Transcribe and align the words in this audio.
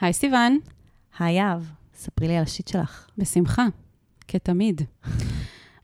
היי 0.00 0.12
סיוון. 0.12 0.58
היי 1.18 1.34
יהב, 1.36 1.62
ספרי 1.94 2.28
לי 2.28 2.36
על 2.36 2.42
השיט 2.42 2.68
שלך. 2.68 3.06
בשמחה, 3.18 3.66
כתמיד. 4.28 4.82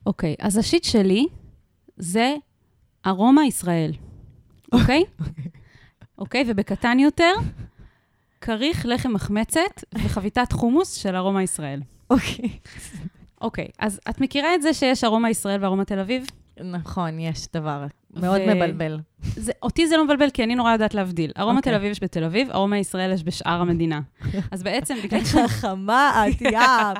אוקיי, 0.05 0.35
אז 0.39 0.57
השיט 0.57 0.83
שלי 0.83 1.25
זה 1.97 2.35
ארומה 3.05 3.45
ישראל, 3.45 3.91
אוקיי? 4.73 5.03
אוקיי, 6.17 6.43
ובקטן 6.47 6.99
יותר, 6.99 7.33
כריך 8.41 8.85
לחם 8.85 9.13
מחמצת 9.13 9.83
וחביתת 9.95 10.51
חומוס 10.51 10.93
של 10.93 11.15
ארומה 11.15 11.43
ישראל. 11.43 11.81
אוקיי. 12.09 12.59
אוקיי, 13.41 13.67
אז 13.79 13.99
את 14.09 14.21
מכירה 14.21 14.55
את 14.55 14.61
זה 14.61 14.73
שיש 14.73 15.03
ארומה 15.03 15.29
ישראל 15.29 15.63
וארומה 15.63 15.85
תל 15.85 15.99
אביב? 15.99 16.25
נכון, 16.63 17.19
יש 17.19 17.47
דבר 17.53 17.85
מאוד 18.15 18.41
ו- 18.47 18.55
מבלבל. 18.55 18.99
זה, 19.35 19.51
אותי 19.63 19.87
זה 19.87 19.97
לא 19.97 20.05
מבלבל, 20.05 20.29
כי 20.29 20.43
אני 20.43 20.55
נורא 20.55 20.71
יודעת 20.71 20.93
להבדיל. 20.93 21.31
ארומה 21.39 21.57
אוקיי. 21.57 21.71
תל 21.71 21.75
אביב 21.75 21.91
יש 21.91 22.03
בתל 22.03 22.23
אביב, 22.23 22.51
ארומה 22.51 22.77
ישראל 22.77 23.13
יש 23.13 23.23
בשאר 23.23 23.61
המדינה. 23.61 24.01
אז 24.51 24.63
בעצם, 24.63 24.95
בגלל 25.03 25.19
איך 25.19 25.27
חכמה 25.27 26.25
את, 26.29 26.41
יהב. 26.41 26.97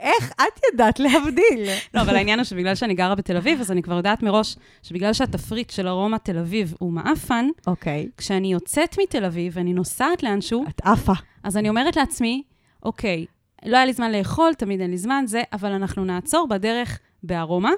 איך 0.00 0.32
את 0.32 0.60
ידעת 0.72 1.00
להבדיל? 1.00 1.68
לא, 1.94 2.00
אבל 2.00 2.16
העניין 2.16 2.38
הוא 2.38 2.44
שבגלל 2.44 2.74
שאני 2.74 2.94
גרה 2.94 3.14
בתל 3.14 3.36
אביב, 3.36 3.60
אז 3.60 3.72
אני 3.72 3.82
כבר 3.82 3.96
יודעת 3.96 4.22
מראש 4.22 4.56
שבגלל 4.82 5.12
שהתפריט 5.12 5.70
של 5.70 5.88
ארומה 5.88 6.18
תל 6.18 6.38
אביב 6.38 6.74
הוא 6.78 6.92
מעפן, 6.92 7.46
אוקיי. 7.66 8.08
כשאני 8.16 8.52
יוצאת 8.52 8.96
מתל 9.02 9.24
אביב 9.24 9.52
ואני 9.56 9.72
נוסעת 9.72 10.22
לאנשהו, 10.22 10.64
את 10.68 10.80
עפה. 10.84 11.12
אז 11.42 11.56
אני 11.56 11.68
אומרת 11.68 11.96
לעצמי, 11.96 12.42
אוקיי, 12.82 13.26
לא 13.66 13.76
היה 13.76 13.86
לי 13.86 13.92
זמן 13.92 14.12
לאכול, 14.12 14.54
תמיד 14.54 14.80
אין 14.80 14.90
לי 14.90 14.98
זמן, 14.98 15.24
זה, 15.26 15.42
אבל 15.52 15.72
אנחנו 15.72 16.04
נעצור 16.04 16.48
בדרך 16.48 16.98
בארומה, 17.22 17.70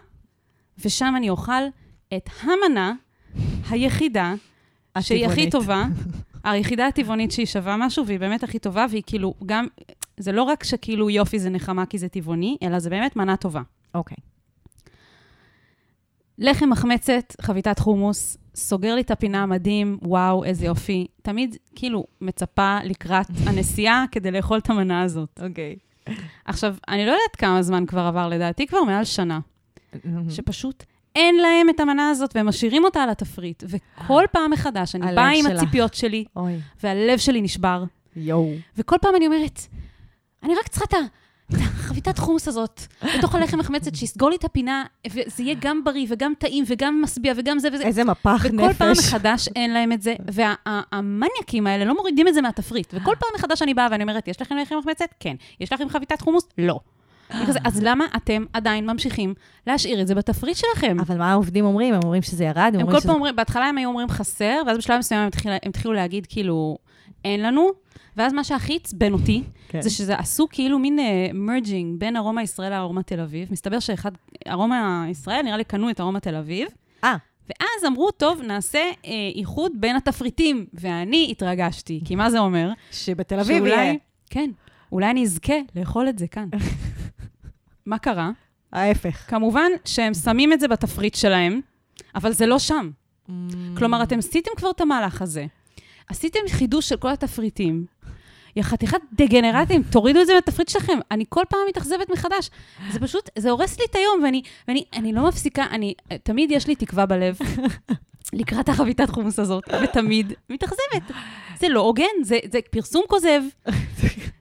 ושם 0.84 1.15
אני 1.17 1.31
אוכל 1.31 1.62
את 2.15 2.30
המנה 2.42 2.92
היחידה, 3.70 4.34
שהיא 5.01 5.27
הכי. 5.27 5.51
טובה, 5.51 5.84
היחידה 6.45 6.87
הטבעונית 6.87 7.30
שהיא 7.30 7.47
שווה 7.47 7.77
משהו, 7.77 8.06
והיא 8.06 8.20
באמת 8.20 8.42
הכי 8.42 8.59
טובה, 8.59 8.87
והיא 8.91 9.02
כאילו 9.06 9.34
גם, 9.47 9.66
זה 10.16 10.33
לא 10.33 10.42
רק 10.42 10.64
שכאילו 10.64 11.11
יופי 11.11 11.38
זה 11.38 11.50
נחמה 11.50 11.86
כי 11.86 11.98
זה 11.98 12.08
טבעוני, 12.08 12.56
אלא 12.62 12.78
זה 12.78 12.91
באמת 12.91 13.16
מנה 13.16 13.36
טובה. 13.36 13.62
אוקיי. 13.94 14.16
לחם 16.39 16.70
מחמצת, 16.70 17.36
חביתת 17.41 17.78
חומוס, 17.78 18.36
סוגר 18.55 18.94
לי 18.94 19.00
את 19.00 19.11
הפינה 19.11 19.42
המדהים, 19.42 19.98
וואו, 20.03 20.44
איזה 20.44 20.66
יופי. 20.66 21.06
תמיד 21.22 21.56
כאילו 21.75 22.05
מצפה 22.20 22.78
לקראת 22.84 23.27
הנסיעה 23.47 24.05
כדי 24.11 24.31
לאכול 24.31 24.59
את 24.59 24.70
המנה 24.70 25.03
הזאת. 25.03 25.41
אוקיי. 25.42 25.77
עכשיו, 26.44 26.77
אני 26.88 27.06
לא 27.06 27.11
יודעת 27.11 27.36
כמה 27.38 27.62
זמן 27.62 27.86
כבר 27.86 28.00
עבר, 28.00 28.28
לדעתי 28.28 28.66
כבר 28.66 28.83
מעל 28.83 29.05
שנה, 29.05 29.41
שפשוט 30.31 30.84
אין 31.17 31.36
להם 31.36 31.69
את 31.70 31.81
המנה 31.81 32.11
הזאת 32.11 32.36
והם 32.36 32.47
משאירים 32.48 32.84
אותה 32.84 33.03
על 33.03 33.11
התפריט. 33.11 33.62
וכל 33.69 34.25
פעם 34.33 34.50
מחדש 34.50 34.95
אני 34.95 35.14
באה 35.14 35.28
עם 35.28 35.45
שלך. 35.48 35.62
הציפיות 35.62 35.95
שלי, 35.95 36.25
אוי. 36.36 36.53
והלב 36.83 37.19
שלי 37.19 37.41
נשבר, 37.41 37.84
יואו. 38.17 38.53
וכל 38.77 38.97
פעם 39.03 39.17
אני 39.17 39.27
אומרת, 39.27 39.61
אני 40.42 40.55
רק 40.55 40.69
צריכה 40.69 40.84
את 40.84 40.94
ה- 40.94 40.98
החביתת 41.53 42.19
חומוס 42.19 42.48
הזאת, 42.48 42.81
בתוך 43.19 43.34
הלחם 43.34 43.59
מחמצת, 43.59 43.94
שיסגור 43.94 44.31
לי 44.31 44.37
את 44.37 44.44
הפינה, 44.44 44.84
וזה 45.11 45.42
יהיה 45.42 45.55
גם 45.61 45.84
בריא 45.84 46.06
וגם 46.11 46.33
טעים 46.39 46.64
וגם 46.67 47.03
משביע 47.05 47.33
וגם 47.37 47.59
זה 47.59 47.69
וזה. 47.72 47.84
איזה 47.84 48.05
מפח 48.05 48.44
וכל 48.44 48.72
פעם 48.72 48.91
נפש. 48.91 48.98
מחדש 49.09 49.48
אין 49.56 49.72
להם 49.72 49.92
את 49.92 50.03
זה, 50.03 50.14
והמניאקים 50.27 51.67
האלה 51.67 51.84
לא 51.84 51.94
מורידים 51.94 52.28
את 52.28 52.34
זה 52.34 52.41
מהתפריט. 52.42 52.94
וכל 52.94 53.14
פעם 53.19 53.28
מחדש 53.37 53.62
אני 53.62 53.75
באה 53.75 53.89
ואני 53.91 54.03
אומרת, 54.03 54.28
יש 54.28 54.41
לכם 54.42 54.56
לחם 54.56 54.77
מחמצת? 54.78 55.09
כן. 55.20 55.37
יש 55.61 55.72
לכם 55.72 55.89
חביתת 55.89 56.20
חומוס? 56.20 56.44
לא. 56.59 56.81
כזה, 57.46 57.58
אז 57.64 57.82
למה 57.82 58.05
אתם 58.16 58.44
עדיין 58.52 58.91
ממשיכים 58.91 59.34
להשאיר 59.66 60.00
את 60.00 60.06
זה 60.06 60.14
בתפריט 60.14 60.56
שלכם? 60.56 60.96
אבל 61.00 61.19
מה 61.19 61.32
העובדים 61.32 61.64
אומרים? 61.64 61.94
הם 61.94 62.00
אומרים 62.05 62.22
שזה 62.22 62.44
ירד? 62.44 62.70
הם 62.74 62.80
אומרים 62.80 62.86
כל 62.91 62.98
שזה- 63.00 63.08
פעם 63.08 63.16
אומרים, 63.16 63.36
בהתחלה 63.36 63.64
הם 63.66 63.78
היו 63.78 63.88
אומרים 63.88 64.08
חסר, 64.08 64.62
ואז 64.66 64.78
בשלב 64.78 64.98
מסוים 64.98 65.20
הם 65.20 65.27
התחילו- 65.27 65.52
הם 65.54 65.69
התחילו 65.69 65.94
להגיד 65.94 66.27
כאילו, 66.28 66.78
אין 67.24 67.42
לנו, 67.42 67.69
ואז 68.16 68.32
מה 68.32 68.44
שהכי 68.44 68.77
עצבן 68.77 69.12
אותי, 69.12 69.42
כן. 69.69 69.80
זה 69.80 69.91
שזה 69.91 70.14
עשו 70.16 70.47
כאילו 70.50 70.78
מין 70.78 70.98
מרג'ינג 71.34 72.00
בין 72.00 72.16
ארומה 72.16 72.42
ישראל 72.42 72.70
לארומה 72.70 73.02
תל 73.02 73.20
אביב. 73.20 73.48
מסתבר 73.52 73.78
שאחד, 73.78 74.10
ארומה 74.50 75.06
ישראל, 75.10 75.42
נראה 75.42 75.56
לי 75.56 75.64
קנו 75.64 75.91
את 75.91 76.00
ארומה 76.00 76.20
תל 76.20 76.34
אביב, 76.36 76.69
אה, 77.04 77.16
ואז 77.48 77.84
אמרו, 77.86 78.10
טוב, 78.10 78.41
נעשה 78.42 78.78
אה, 78.78 79.10
איחוד 79.34 79.72
בין 79.81 79.97
התפריטים, 79.97 80.66
ואני 80.75 81.28
התרגשתי, 81.31 82.00
כי 82.04 82.15
מה 82.16 82.31
זה 82.31 82.38
אומר? 82.38 82.70
שבתל 82.92 83.41
אביב 83.41 83.56
שאולי- 83.59 83.70
יהיה. 83.84 83.94
כן, 84.31 84.50
אולי 84.92 85.10
אני 85.10 85.22
אזכה 85.22 85.54
לאכול 85.76 86.09
את 86.09 86.19
זה 86.19 86.26
כאן. 86.26 86.48
מה 87.86 87.98
קרה? 87.98 88.30
ההפך. 88.72 89.24
כמובן 89.28 89.70
שהם 89.84 90.14
שמים 90.14 90.52
את 90.52 90.60
זה 90.60 90.69
בתפריט 90.69 91.14
שלהם, 91.14 91.60
אבל 92.14 92.32
זה 92.32 92.47
לא 92.47 92.58
שם. 92.58 92.91
כלומר, 93.76 94.02
אתם 94.02 94.19
עשיתם 94.19 94.50
כבר 94.56 94.70
את 94.70 94.80
המהלך 94.80 95.22
הזה. 95.22 95.47
עשיתם 96.08 96.41
חידוש 96.48 96.88
של 96.88 96.97
כל 96.97 97.10
התפריטים. 97.10 97.86
יא 98.56 98.62
חתיכת 98.62 98.98
דגנרטים, 99.12 99.82
תורידו 99.82 100.20
את 100.20 100.26
זה 100.26 100.34
מהתפריט 100.34 100.69
שלכם. 100.69 100.98
אני 101.10 101.24
כל 101.28 101.42
פעם 101.48 101.60
מתאכזבת 101.69 102.10
מחדש. 102.10 102.50
זה 102.91 103.00
פשוט, 103.00 103.30
זה 103.38 103.50
הורס 103.50 103.78
לי 103.78 103.84
את 103.91 103.94
היום, 103.94 104.20
ואני 104.24 104.42
ואני, 104.68 104.84
אני 104.92 105.12
לא 105.12 105.28
מפסיקה, 105.28 105.66
אני, 105.70 105.94
תמיד 106.22 106.50
יש 106.50 106.66
לי 106.66 106.74
תקווה 106.76 107.06
בלב 107.06 107.38
לקראת 108.32 108.69
החביתת 108.69 109.10
חומוס 109.10 109.38
הזאת, 109.38 109.64
ותמיד 109.82 110.32
מתאכזבת. 110.50 111.16
זה 111.60 111.69
לא 111.69 111.81
הוגן, 111.81 112.04
זה, 112.22 112.38
זה 112.53 112.59
פרסום 112.70 113.03
כוזב. 113.09 113.42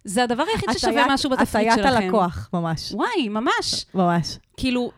זה 0.03 0.23
הדבר 0.23 0.43
היחיד 0.53 0.69
ששווה 0.71 0.91
הטיית- 1.05 1.11
משהו 1.13 1.29
בתפריט 1.29 1.49
הטיית 1.71 1.73
שלכם. 1.87 2.03
הלקוח, 2.03 2.49
ממש. 2.53 2.91
וואי, 2.91 3.29
ממש. 3.29 3.85
ממש. 3.93 4.39
כאילו, 4.57 4.91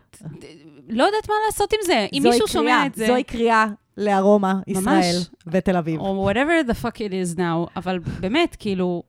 לא 0.88 1.04
יודעת 1.04 1.28
מה 1.28 1.34
לעשות 1.46 1.72
עם 1.72 1.78
זה. 1.86 2.06
אם 2.12 2.22
מישהו 2.24 2.46
קריאה, 2.46 2.52
שומע 2.52 2.86
את 2.86 2.94
זה... 2.94 3.06
זוהי 3.06 3.24
קריאה 3.24 3.66
לארומה, 3.96 4.54
ממש. 4.68 4.78
ישראל 4.78 5.14
ותל 5.46 5.76
אביב. 5.76 6.00
או 6.00 6.30
whatever 6.30 6.68
the 6.70 6.84
fuck 6.84 6.94
it 6.96 7.34
is 7.34 7.38
now, 7.38 7.70
אבל 7.76 7.98
באמת, 8.20 8.56
כאילו, 8.58 9.02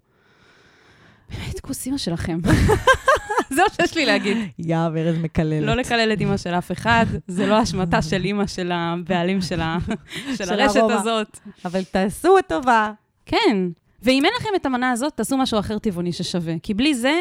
באמת, 1.29 1.59
כוס 1.59 1.85
אימא 1.85 1.97
שלכם. 1.97 2.39
זה 3.55 3.61
מה 3.61 3.75
שיש 3.75 3.97
לי 3.97 4.05
להגיד. 4.05 4.37
יא, 4.59 4.77
ארז 4.77 5.17
מקללת. 5.17 5.67
לא 5.67 5.73
לקלל 5.73 6.13
את 6.13 6.19
אימא 6.19 6.37
של 6.37 6.49
אף 6.49 6.71
אחד, 6.71 7.05
זה 7.27 7.45
לא 7.45 7.63
אשמתה 7.63 8.01
של 8.09 8.25
אימא 8.25 8.47
של 8.47 8.71
הבעלים 8.73 9.41
של 9.41 9.61
הרשת. 9.61 10.83
הזאת. 10.89 11.39
אבל 11.65 11.83
תעשו 11.83 12.35
טובה. 12.47 12.91
כן. 13.25 13.57
ואם 14.03 14.25
אין 14.25 14.33
לכם 14.39 14.49
את 14.55 14.65
המנה 14.65 14.91
הזאת, 14.91 15.13
תעשו 15.13 15.37
משהו 15.37 15.59
אחר 15.59 15.79
טבעוני 15.79 16.11
ששווה. 16.11 16.53
כי 16.63 16.73
בלי 16.73 16.95
זה, 16.95 17.19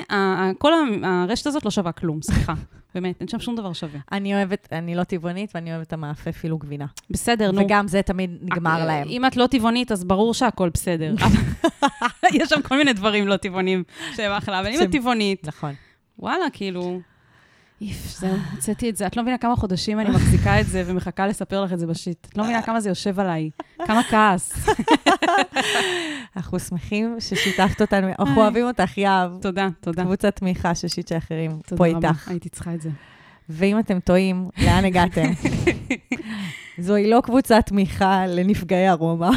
כל 0.59 0.72
הרשת 1.03 1.47
הזאת 1.47 1.65
לא 1.65 1.71
שווה 1.71 1.93
כלום, 1.93 2.22
סליחה. 2.22 2.55
באמת, 2.94 3.21
אין 3.21 3.28
שם 3.28 3.41
שום 3.41 3.56
דבר 3.56 3.72
שווה. 3.72 4.00
אני 4.12 4.34
אוהבת, 4.34 4.69
אני 4.72 4.94
לא 4.94 5.05
טבעונית, 5.05 5.50
ואני 5.55 5.72
אוהבת 5.72 5.87
את 5.87 5.93
המאפה 5.93 6.31
אפילו 6.31 6.59
גבינה. 6.59 6.87
בסדר, 7.11 7.53
נו. 7.53 7.61
וגם 7.61 7.89
זה 7.89 8.03
תמיד 8.03 8.31
נגמר 8.43 8.81
אה, 8.81 8.87
להם. 8.87 9.09
אם 9.09 9.27
את 9.27 9.37
לא 9.37 9.47
טבעונית, 9.47 9.93
אז 9.93 10.05
ברור 10.05 10.34
שהכל 10.34 10.69
בסדר. 10.69 11.15
יש 12.33 12.49
שם 12.49 12.62
כל 12.62 12.77
מיני 12.77 12.93
דברים 12.93 13.28
לא 13.28 13.37
טבעוניים 13.37 13.84
שהם 14.16 14.33
אחלה, 14.33 14.60
אבל 14.60 14.69
אם 14.69 14.83
את 14.83 14.93
טבעונית, 14.93 15.47
נכון. 15.47 15.75
וואלה, 16.19 16.45
כאילו... 16.53 17.00
איף, 17.81 18.19
זהו, 18.19 18.37
הוצאתי 18.53 18.91
את 18.91 18.97
זה. 18.97 19.06
את 19.06 19.16
לא 19.16 19.22
מבינה 19.22 19.39
כמה 19.39 19.56
חודשים 19.56 20.00
אני 20.00 20.11
מחזיקה 20.11 20.61
את 20.61 20.66
זה 20.66 20.83
ומחכה 20.87 21.27
לספר 21.27 21.65
לך 21.65 21.72
את 21.72 21.78
זה 21.78 21.87
בשיט. 21.87 22.27
את 22.31 22.37
לא 22.37 22.44
מבינה 22.44 22.62
כמה 22.62 22.81
זה 22.81 22.89
יושב 22.89 23.21
עליי. 23.21 23.50
כמה 23.87 24.03
כעס. 24.03 24.69
אנחנו 26.37 26.59
שמחים 26.59 27.16
ששיתפת 27.21 27.81
אותנו, 27.81 28.09
אנחנו. 28.19 28.43
אוהבים 28.43 28.66
אותך, 28.66 28.99
יהב. 28.99 29.31
תודה, 29.41 29.69
תודה. 29.81 30.05
קבוצת 30.05 30.37
תמיכה 30.37 30.75
של 30.75 30.89
שיט 30.89 31.09
של 31.09 31.16
אחרים, 31.16 31.59
תודה 31.66 31.84
פה 31.84 31.87
רבה. 31.97 32.09
איתך. 32.09 32.28
הייתי 32.28 32.49
צריכה 32.49 32.75
את 32.75 32.81
זה. 32.81 32.91
ואם 33.49 33.78
אתם 33.78 34.00
טועים, 34.00 34.49
לאן 34.59 34.84
הגעתם? 34.84 35.31
זוהי 36.78 37.10
לא 37.10 37.21
קבוצת 37.21 37.62
תמיכה 37.66 38.27
לנפגעי 38.27 38.91
ארומה. 38.91 39.31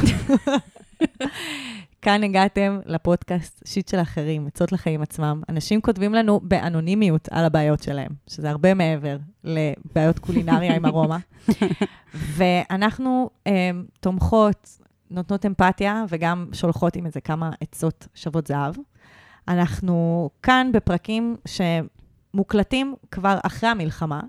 כאן 2.02 2.24
הגעתם 2.24 2.80
לפודקאסט 2.86 3.64
שיט 3.66 3.88
של 3.88 4.02
אחרים, 4.02 4.48
עצות 4.48 4.72
לחיים 4.72 5.02
עצמם. 5.02 5.42
אנשים 5.50 5.82
כותבים 5.82 6.14
לנו 6.14 6.40
באנונימיות 6.44 7.28
על 7.32 7.46
הבעיות 7.46 7.84
שלהם, 7.84 8.10
שזה 8.28 8.50
הרבה 8.50 8.74
מעבר 8.74 9.18
לבעיות 9.44 10.20
קולינריה 10.20 10.76
עם 10.76 10.86
ארומה. 10.86 11.18
ואנחנו 12.36 13.30
um, 13.48 13.52
תומכות, 14.00 14.78
נותנות 15.12 15.46
אמפתיה, 15.46 16.04
וגם 16.10 16.48
שולחות 16.54 16.96
עם 16.96 17.06
איזה 17.06 17.22
כמה 17.22 17.52
עצות 17.62 18.08
שוות 18.16 18.48
זהב. 18.48 18.76
אנחנו 19.48 20.30
כאן 20.44 20.70
בפרקים 20.74 21.36
שמוקלטים 21.46 22.96
כבר 23.12 23.38
אחרי 23.44 23.70
המלחמה. 23.70 24.22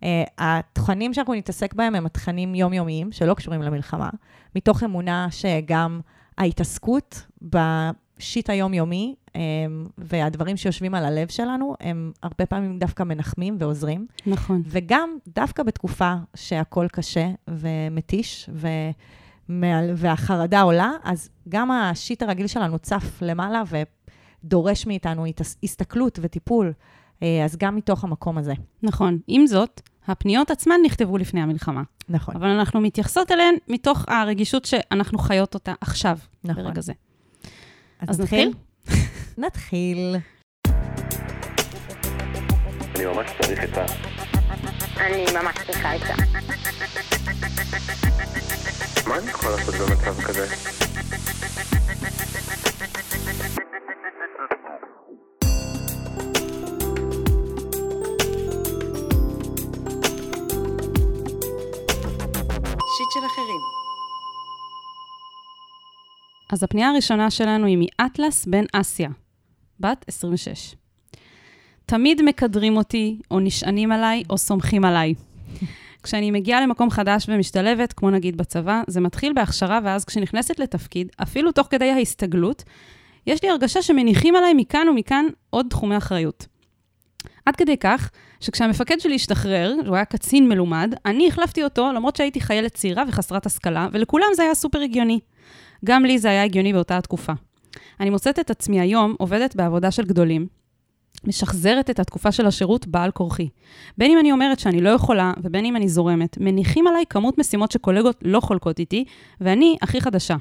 Uh, 0.00 0.04
התכנים 0.38 1.14
שאנחנו 1.14 1.34
נתעסק 1.34 1.74
בהם 1.74 1.94
הם 1.94 2.06
התכנים 2.06 2.54
יומיומיים, 2.54 3.12
שלא 3.12 3.34
קשורים 3.34 3.62
למלחמה, 3.62 4.10
מתוך 4.56 4.82
אמונה 4.82 5.26
שגם 5.30 6.00
ההתעסקות 6.38 7.26
בשיט 7.42 8.50
היומיומי 8.50 9.14
um, 9.28 9.32
והדברים 9.98 10.56
שיושבים 10.56 10.94
על 10.94 11.04
הלב 11.04 11.28
שלנו, 11.28 11.74
הם 11.80 12.12
הרבה 12.22 12.46
פעמים 12.46 12.78
דווקא 12.78 13.02
מנחמים 13.02 13.56
ועוזרים. 13.58 14.06
נכון. 14.26 14.62
וגם 14.66 15.16
דווקא 15.28 15.62
בתקופה 15.62 16.14
שהכל 16.34 16.86
קשה 16.92 17.28
ומתיש, 17.48 18.50
ו... 18.52 18.68
והחרדה 19.96 20.60
עולה, 20.60 20.90
אז 21.04 21.30
גם 21.48 21.70
השיט 21.70 22.22
הרגיל 22.22 22.46
שלנו 22.46 22.78
צף 22.78 23.22
למעלה 23.22 23.62
ודורש 24.44 24.86
מאיתנו 24.86 25.24
הסתכלות 25.62 26.18
וטיפול. 26.22 26.72
אה, 27.22 27.44
אז 27.44 27.56
גם 27.56 27.76
מתוך 27.76 28.04
המקום 28.04 28.38
הזה. 28.38 28.52
נכון. 28.82 29.18
עם 29.26 29.46
זאת, 29.46 29.80
הפניות 30.08 30.50
עצמן 30.50 30.74
נכתבו 30.84 31.18
לפני 31.18 31.42
המלחמה. 31.42 31.82
נכון. 32.08 32.36
אבל 32.36 32.48
אנחנו 32.48 32.80
מתייחסות 32.80 33.30
אליהן 33.32 33.54
מתוך 33.68 34.04
הרגישות 34.08 34.64
שאנחנו 34.64 35.18
חיות 35.18 35.54
אותה 35.54 35.72
עכשיו, 35.80 36.18
נכון. 36.44 36.64
ברגע 36.64 36.80
זה. 36.80 36.92
אז 38.00 38.10
אז 38.10 38.20
נתחיל? 38.20 38.48
נתחיל? 38.48 38.96
נתחיל. 39.46 40.16
אני 42.96 43.04
ממש 43.04 43.30
צריך 43.40 43.60
עצה. 43.60 43.84
אני 44.96 45.24
ממש 45.34 45.56
צריכה 45.66 45.92
עצה. 45.92 46.14
מה 49.08 49.18
אני 49.18 49.30
יכול 49.30 49.50
לעשות 49.50 49.74
במצב 49.74 50.22
כזה? 50.22 50.46
אז 66.52 66.62
הפנייה 66.62 66.90
הראשונה 66.90 67.30
שלנו 67.30 67.66
היא 67.66 67.78
מאטלס 67.80 68.46
בן 68.46 68.64
אסיה, 68.72 69.08
בת 69.80 70.04
26. 70.08 70.74
תמיד 71.86 72.22
מקדרים 72.22 72.76
אותי, 72.76 73.18
או 73.30 73.40
נשענים 73.40 73.92
עליי, 73.92 74.22
או 74.30 74.38
סומכים 74.38 74.84
עליי. 74.84 75.14
כשאני 76.02 76.30
מגיעה 76.30 76.60
למקום 76.60 76.90
חדש 76.90 77.26
ומשתלבת, 77.28 77.92
כמו 77.92 78.10
נגיד 78.10 78.36
בצבא, 78.36 78.82
זה 78.86 79.00
מתחיל 79.00 79.32
בהכשרה, 79.32 79.80
ואז 79.84 80.04
כשנכנסת 80.04 80.58
לתפקיד, 80.58 81.08
אפילו 81.22 81.52
תוך 81.52 81.66
כדי 81.70 81.90
ההסתגלות, 81.90 82.62
יש 83.26 83.42
לי 83.42 83.50
הרגשה 83.50 83.82
שמניחים 83.82 84.36
עליי 84.36 84.54
מכאן 84.54 84.88
ומכאן 84.88 85.26
עוד 85.50 85.66
תחומי 85.70 85.96
אחריות. 85.96 86.46
עד 87.46 87.56
כדי 87.56 87.76
כך, 87.76 88.10
שכשהמפקד 88.40 89.00
שלי 89.00 89.14
השתחרר, 89.14 89.74
הוא 89.86 89.96
היה 89.96 90.04
קצין 90.04 90.48
מלומד, 90.48 90.94
אני 91.06 91.28
החלפתי 91.28 91.64
אותו, 91.64 91.92
למרות 91.92 92.16
שהייתי 92.16 92.40
חיילת 92.40 92.74
צעירה 92.74 93.04
וחסרת 93.08 93.46
השכלה, 93.46 93.88
ולכולם 93.92 94.28
זה 94.36 94.42
היה 94.42 94.54
סופר 94.54 94.80
הגיוני. 94.80 95.20
גם 95.84 96.04
לי 96.04 96.18
זה 96.18 96.30
היה 96.30 96.44
הגיוני 96.44 96.72
באותה 96.72 96.98
התקופה. 96.98 97.32
אני 98.00 98.10
מוצאת 98.10 98.38
את 98.38 98.50
עצמי 98.50 98.80
היום 98.80 99.14
עובדת 99.18 99.56
בעבודה 99.56 99.90
של 99.90 100.04
גדולים, 100.04 100.46
משחזרת 101.24 101.90
את 101.90 102.00
התקופה 102.00 102.32
של 102.32 102.46
השירות 102.46 102.86
בעל 102.86 103.10
כורחי. 103.10 103.48
בין 103.98 104.10
אם 104.10 104.18
אני 104.18 104.32
אומרת 104.32 104.58
שאני 104.58 104.80
לא 104.80 104.90
יכולה, 104.90 105.32
ובין 105.42 105.64
אם 105.64 105.76
אני 105.76 105.88
זורמת, 105.88 106.38
מניחים 106.40 106.86
עליי 106.86 107.04
כמות 107.10 107.38
משימות 107.38 107.70
שקולגות 107.70 108.18
לא 108.22 108.40
חולקות 108.40 108.78
איתי, 108.78 109.04
ואני 109.40 109.76
הכי 109.82 110.00
חדשה. 110.00 110.36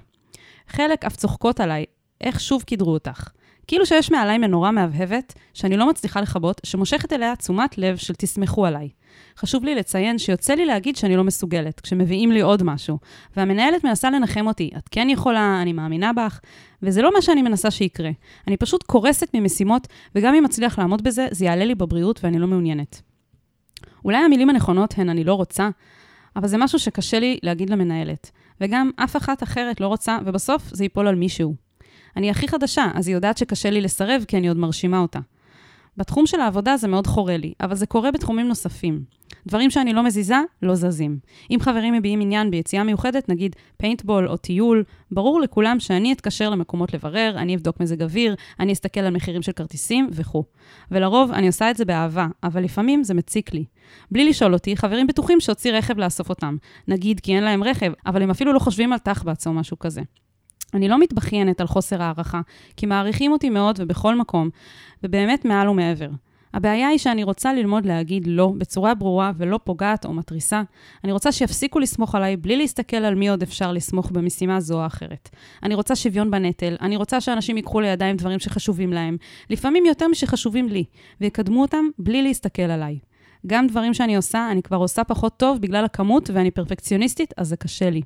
חלק 0.68 1.06
אף 1.06 1.16
צוחקות 1.16 1.60
עליי, 1.60 1.86
איך 2.22 2.40
שוב 2.40 2.64
קידרו 2.64 2.94
אותך. 2.94 3.30
כאילו 3.72 3.86
שיש 3.86 4.12
מעליי 4.12 4.38
מנורה 4.38 4.72
מהבהבת, 4.72 5.34
שאני 5.54 5.78
לא 5.78 5.90
מצליחה 5.90 6.22
לכבות, 6.22 6.62
שמושכת 6.64 7.14
אליה 7.14 7.36
תשומת 7.36 7.78
לב 7.78 7.98
של 7.98 8.14
תסמכו 8.14 8.66
עליי. 8.66 8.90
חשוב 9.38 9.64
לי 9.64 9.76
לציין 9.76 10.18
שיוצא 10.18 10.54
לי 10.54 10.66
להגיד 10.66 10.96
שאני 10.96 11.16
לא 11.16 11.24
מסוגלת, 11.24 11.80
כשמביאים 11.80 12.32
לי 12.32 12.42
עוד 12.42 12.64
משהו. 12.64 12.98
והמנהלת 13.38 13.84
מנסה 13.84 14.10
לנחם 14.10 14.48
אותי, 14.48 14.70
את 14.78 14.90
כן 14.90 15.08
יכולה, 15.10 15.62
אני 15.62 15.74
מאמינה 15.74 16.14
בך, 16.14 16.40
וזה 16.84 17.02
לא 17.02 17.14
מה 17.14 17.22
שאני 17.22 17.42
מנסה 17.42 17.72
שיקרה. 17.72 18.10
אני 18.48 18.58
פשוט 18.58 18.84
קורסת 18.84 19.30
ממשימות, 19.34 19.88
וגם 20.16 20.34
אם 20.34 20.46
אצליח 20.46 20.80
לעמוד 20.80 21.04
בזה, 21.04 21.28
זה 21.32 21.46
יעלה 21.46 21.66
לי 21.66 21.76
בבריאות 21.76 22.20
ואני 22.24 22.40
לא 22.40 22.48
מעוניינת. 22.48 23.02
אולי 24.06 24.18
המילים 24.18 24.50
הנכונות 24.50 24.94
הן 24.98 25.10
אני 25.10 25.24
לא 25.24 25.34
רוצה, 25.34 25.70
אבל 26.36 26.48
זה 26.48 26.58
משהו 26.58 26.80
שקשה 26.80 27.20
לי 27.20 27.40
להגיד 27.44 27.70
למנהלת. 27.70 28.32
וגם 28.62 28.92
אף 28.96 29.16
אחת 29.16 29.44
אחרת 29.44 29.82
לא 29.82 29.88
רוצה, 29.88 30.18
ובסוף 30.26 30.64
זה 30.72 30.84
ייפול 30.84 31.08
על 31.08 31.16
מישהו. 31.16 31.71
אני 32.18 32.30
הכי 32.30 32.48
חדשה, 32.48 32.86
אז 32.94 33.08
היא 33.08 33.16
יודעת 33.16 33.38
שקשה 33.38 33.70
לי 33.70 33.82
לסרב 33.82 34.24
כי 34.28 34.38
אני 34.38 34.48
עוד 34.48 34.58
מרשימה 34.58 35.00
אותה. 35.00 35.20
בתחום 35.98 36.28
של 36.28 36.40
העבודה 36.40 36.78
זה 36.78 36.88
מאוד 36.88 37.08
חורה 37.08 37.38
לי, 37.38 37.54
אבל 37.62 37.76
זה 37.76 37.86
קורה 37.86 38.12
בתחומים 38.12 38.48
נוספים. 38.48 39.04
דברים 39.48 39.70
שאני 39.70 39.94
לא 39.94 40.04
מזיזה, 40.04 40.36
לא 40.62 40.76
זזים. 40.76 41.20
אם 41.52 41.58
חברים 41.62 41.94
מביעים 41.94 42.22
עניין 42.22 42.52
ביציאה 42.52 42.84
מיוחדת, 42.84 43.30
נגיד 43.30 43.56
פיינטבול 43.78 44.28
או 44.28 44.38
טיול, 44.38 44.84
ברור 45.12 45.42
לכולם 45.42 45.80
שאני 45.80 46.14
אתקשר 46.14 46.50
למקומות 46.50 46.94
לברר, 46.94 47.34
אני 47.38 47.56
אבדוק 47.56 47.80
מזג 47.80 48.04
אוויר, 48.04 48.36
אני 48.60 48.74
אסתכל 48.74 49.00
על 49.00 49.14
מחירים 49.14 49.42
של 49.42 49.52
כרטיסים 49.52 50.10
וכו'. 50.12 50.44
ולרוב 50.92 51.32
אני 51.32 51.48
עושה 51.48 51.72
את 51.72 51.78
זה 51.78 51.86
באהבה, 51.86 52.28
אבל 52.44 52.64
לפעמים 52.64 53.04
זה 53.04 53.14
מציק 53.14 53.54
לי. 53.54 53.66
בלי 54.12 54.30
לשאול 54.30 54.54
אותי, 54.54 54.78
חברים 54.78 55.08
בטוחים 55.08 55.40
שהוציא 55.40 55.72
רכב 55.72 55.98
לאסוף 55.98 56.30
אותם. 56.30 56.58
נגיד 56.88 57.20
כי 57.20 57.36
אין 57.36 57.44
להם 57.44 57.64
רכב, 57.64 57.92
אבל 58.06 58.22
הם 58.22 58.30
אפילו 58.30 58.54
לא 58.54 58.60
חושבים 58.60 58.94
על 58.94 59.00
תחבץ 59.00 59.48
או 59.48 59.54
משהו 59.54 59.80
כזה. 59.80 60.02
אני 60.74 60.88
לא 60.88 61.00
מתבכיינת 61.00 61.62
על 61.62 61.68
חוסר 61.68 62.02
הערכה, 62.02 62.42
כי 62.78 62.86
מעריכים 62.86 63.32
אותי 63.32 63.50
מאוד 63.50 63.80
ובכל 63.80 64.16
מקום, 64.16 64.50
ובאמת 65.04 65.46
מעל 65.46 65.70
ומעבר. 65.70 66.10
הבעיה 66.54 66.88
היא 66.88 66.98
שאני 66.98 67.24
רוצה 67.24 67.54
ללמוד 67.54 67.86
להגיד 67.86 68.28
לא 68.28 68.54
בצורה 68.58 68.96
ברורה 68.96 69.32
ולא 69.38 69.60
פוגעת 69.64 70.06
או 70.06 70.14
מתריסה. 70.14 70.62
אני 71.04 71.12
רוצה 71.12 71.32
שיפסיקו 71.32 71.80
לסמוך 71.80 72.16
עליי 72.16 72.38
בלי 72.38 72.58
להסתכל 72.58 72.98
על 72.98 73.16
מי 73.16 73.30
עוד 73.30 73.42
אפשר 73.42 73.72
לסמוך 73.72 74.12
במשימה 74.12 74.60
זו 74.60 74.82
או 74.82 74.86
אחרת. 74.86 75.30
אני 75.64 75.76
רוצה 75.76 75.96
שוויון 75.96 76.32
בנטל, 76.32 76.76
אני 76.82 76.96
רוצה 76.96 77.22
שאנשים 77.22 77.58
ייקחו 77.58 77.82
לידיים 77.82 78.18
דברים 78.18 78.40
שחשובים 78.40 78.94
להם, 78.94 79.18
לפעמים 79.50 79.86
יותר 79.86 80.08
משחשובים 80.08 80.70
לי, 80.70 80.84
ויקדמו 81.22 81.62
אותם 81.62 81.86
בלי 82.00 82.22
להסתכל 82.22 82.62
עליי. 82.62 83.00
גם 83.48 83.68
דברים 83.68 83.94
שאני 83.94 84.16
עושה, 84.16 84.52
אני 84.52 84.64
כבר 84.64 84.78
עושה 84.78 85.04
פחות 85.04 85.38
טוב 85.38 85.62
בגלל 85.62 85.86
הכמות 85.86 86.30
ואני 86.34 86.52
פרפקציוניסטית, 86.52 87.34
אז 87.38 87.48
זה 87.48 87.58
קשה 87.58 87.90
לי. 87.90 88.02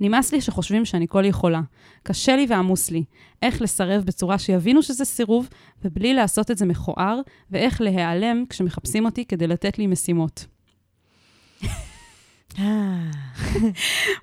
נמאס 0.00 0.32
לי 0.32 0.40
שחושבים 0.40 0.84
שאני 0.84 1.06
כל 1.08 1.24
יכולה. 1.24 1.60
קשה 2.02 2.36
לי 2.36 2.46
ועמוס 2.48 2.90
לי. 2.90 3.04
איך 3.42 3.62
לסרב 3.62 4.04
בצורה 4.04 4.38
שיבינו 4.38 4.82
שזה 4.82 5.04
סירוב, 5.04 5.48
ובלי 5.84 6.14
לעשות 6.14 6.50
את 6.50 6.58
זה 6.58 6.66
מכוער, 6.66 7.20
ואיך 7.50 7.80
להיעלם 7.80 8.44
כשמחפשים 8.48 9.04
אותי 9.04 9.24
כדי 9.24 9.46
לתת 9.46 9.78
לי 9.78 9.86
משימות. 9.86 10.46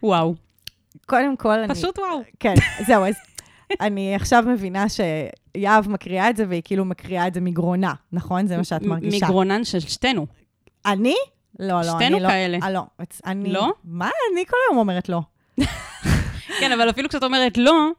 וואו. 0.03 0.35
קודם 1.05 1.37
כל, 1.37 1.59
אני... 1.59 1.75
פשוט 1.75 1.99
וואו. 1.99 2.19
כן, 2.39 2.53
זהו, 2.87 3.05
אז 3.05 3.15
אני 3.81 4.15
עכשיו 4.15 4.43
מבינה 4.47 4.85
שיהב 4.89 5.89
מקריאה 5.89 6.29
את 6.29 6.37
זה, 6.37 6.45
והיא 6.49 6.61
כאילו 6.65 6.85
מקריאה 6.85 7.27
את 7.27 7.33
זה 7.33 7.41
מגרונה, 7.41 7.93
נכון? 8.11 8.47
זה 8.47 8.57
מה 8.57 8.63
שאת 8.63 8.81
מרגישה. 8.81 9.25
מגרונן 9.25 9.63
של 9.63 9.79
שתינו. 9.79 10.27
אני? 10.85 11.15
לא, 11.59 11.81
לא, 11.81 11.83
שתינו 11.83 12.17
אני 12.17 12.23
לא. 12.23 12.29
כאלה. 12.29 12.57
אה, 12.63 12.71
לא, 12.71 12.83
אני... 13.25 13.53
לא? 13.53 13.73
מה? 13.83 14.09
אני 14.33 14.45
כל 14.45 14.57
היום 14.69 14.77
אומרת 14.77 15.09
לא. 15.09 15.21
כן, 16.59 16.71
אבל 16.71 16.89
אפילו 16.89 17.09
כשאת 17.09 17.23
אומרת 17.23 17.57
לא, 17.57 17.89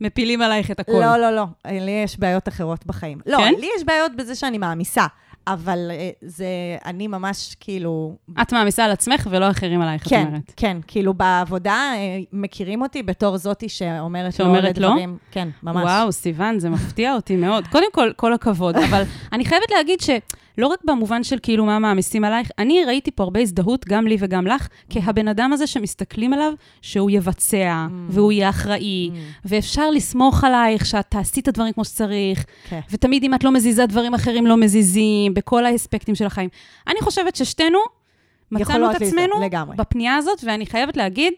מפילים 0.00 0.42
עלייך 0.42 0.70
את 0.70 0.80
הכל. 0.80 0.92
לא, 0.92 1.16
לא, 1.16 1.30
לא. 1.30 1.44
לי 1.64 1.90
יש 2.04 2.18
בעיות 2.18 2.48
אחרות 2.48 2.86
בחיים. 2.86 3.20
לא, 3.26 3.38
כן? 3.38 3.54
לי 3.58 3.68
יש 3.76 3.84
בעיות 3.84 4.16
בזה 4.16 4.34
שאני 4.34 4.58
מעמיסה, 4.58 5.06
אבל 5.46 5.90
אה, 5.90 6.10
זה... 6.22 6.46
אני 6.84 7.06
ממש 7.06 7.56
כאילו... 7.60 8.16
את 8.42 8.52
מעמיסה 8.52 8.84
על 8.84 8.90
עצמך 8.90 9.28
ולא 9.30 9.50
אחרים 9.50 9.80
עלייך, 9.80 10.02
את 10.02 10.08
כן, 10.08 10.24
אומרת. 10.26 10.52
כן, 10.56 10.76
כאילו 10.86 11.14
בעבודה 11.14 11.92
אה, 11.94 12.18
מכירים 12.32 12.82
אותי 12.82 13.02
בתור 13.02 13.36
זאתי 13.36 13.68
שאומרת 13.68 14.32
שאומרת 14.32 14.78
לא? 14.78 14.88
לדברים. 14.88 15.18
כן, 15.30 15.48
ממש. 15.62 15.84
וואו, 15.84 16.12
סיוון, 16.12 16.58
זה 16.58 16.70
מפתיע 16.70 17.14
אותי 17.14 17.36
מאוד. 17.36 17.66
קודם 17.66 17.92
כל, 17.92 18.10
כל 18.16 18.32
הכבוד, 18.32 18.76
אבל 18.76 19.02
אני 19.32 19.44
חייבת 19.44 19.70
להגיד 19.76 20.00
שלא 20.00 20.66
רק 20.66 20.78
במובן 20.84 21.24
של 21.24 21.36
כאילו 21.42 21.64
מה 21.64 21.78
מעמיסים 21.78 22.24
עלייך, 22.24 22.50
אני 22.58 22.84
ראיתי 22.84 23.10
פה 23.10 23.22
הרבה 23.22 23.40
הזדהות, 23.40 23.84
גם 23.88 24.06
לי 24.06 24.16
וגם 24.18 24.46
לך, 24.46 24.68
כהבן 24.90 25.28
אדם 25.28 25.52
הזה 25.52 25.66
שמסתכלים 25.66 26.32
עליו, 26.32 26.52
שהוא 26.82 27.10
יבצע, 27.10 27.86
והוא 28.08 28.32
יהיה 28.32 28.48
אחראי, 28.48 29.10
ואפשר 29.44 29.90
לסמוך 29.90 30.44
עלייך 30.44 30.86
שאת 30.86 31.06
תעשי 31.08 31.40
את 31.40 31.48
הדברים 31.48 31.72
כמו 31.72 31.84
שצריך, 31.84 32.44
כן. 32.68 32.80
ותמיד 32.90 33.24
אם 33.24 33.34
את 33.34 33.44
לא 33.44 33.50
מזיזה, 33.50 33.86
דברים 33.86 34.14
אחרים 34.14 34.46
לא 34.46 34.56
מזיזים, 34.56 35.33
בכל 35.34 35.66
האספקטים 35.66 36.14
של 36.14 36.26
החיים. 36.26 36.48
אני 36.88 37.00
חושבת 37.00 37.36
ששתינו 37.36 37.78
מצאנו 38.50 38.90
את 38.90 39.02
עצמנו 39.02 39.40
לגמרי. 39.44 39.76
בפנייה 39.76 40.16
הזאת, 40.16 40.38
ואני 40.44 40.66
חייבת 40.66 40.96
להגיד 40.96 41.32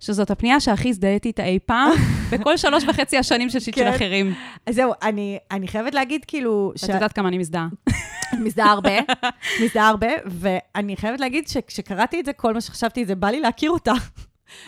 שזאת 0.00 0.30
הפנייה 0.30 0.60
שהכי 0.60 0.88
הזדהיתי 0.88 1.28
איתה 1.28 1.44
אי 1.44 1.58
פעם, 1.66 1.92
בכל 2.32 2.56
שלוש 2.56 2.84
וחצי 2.84 3.18
השנים 3.18 3.50
של 3.50 3.60
שיט 3.60 3.74
של 3.74 3.84
כן. 3.84 3.94
אחרים. 3.94 4.34
אז 4.66 4.74
זהו, 4.74 4.92
אני, 5.02 5.38
אני 5.50 5.68
חייבת 5.68 5.94
להגיד 5.94 6.24
כאילו... 6.24 6.72
את 6.84 6.88
יודעת 6.88 7.12
כמה 7.12 7.28
אני 7.28 7.38
מזדהה. 7.38 7.68
מזדהה 8.44 8.70
הרבה, 8.70 8.98
מזדהה 9.62 9.88
הרבה, 9.88 10.08
ואני 10.26 10.96
חייבת 10.96 11.20
להגיד 11.20 11.48
שכשקראתי 11.48 12.20
את 12.20 12.24
זה, 12.24 12.32
כל 12.32 12.54
מה 12.54 12.60
שחשבתי 12.60 13.04
זה, 13.04 13.14
בא 13.14 13.28
לי 13.28 13.40
להכיר 13.40 13.70
אותה. 13.70 13.92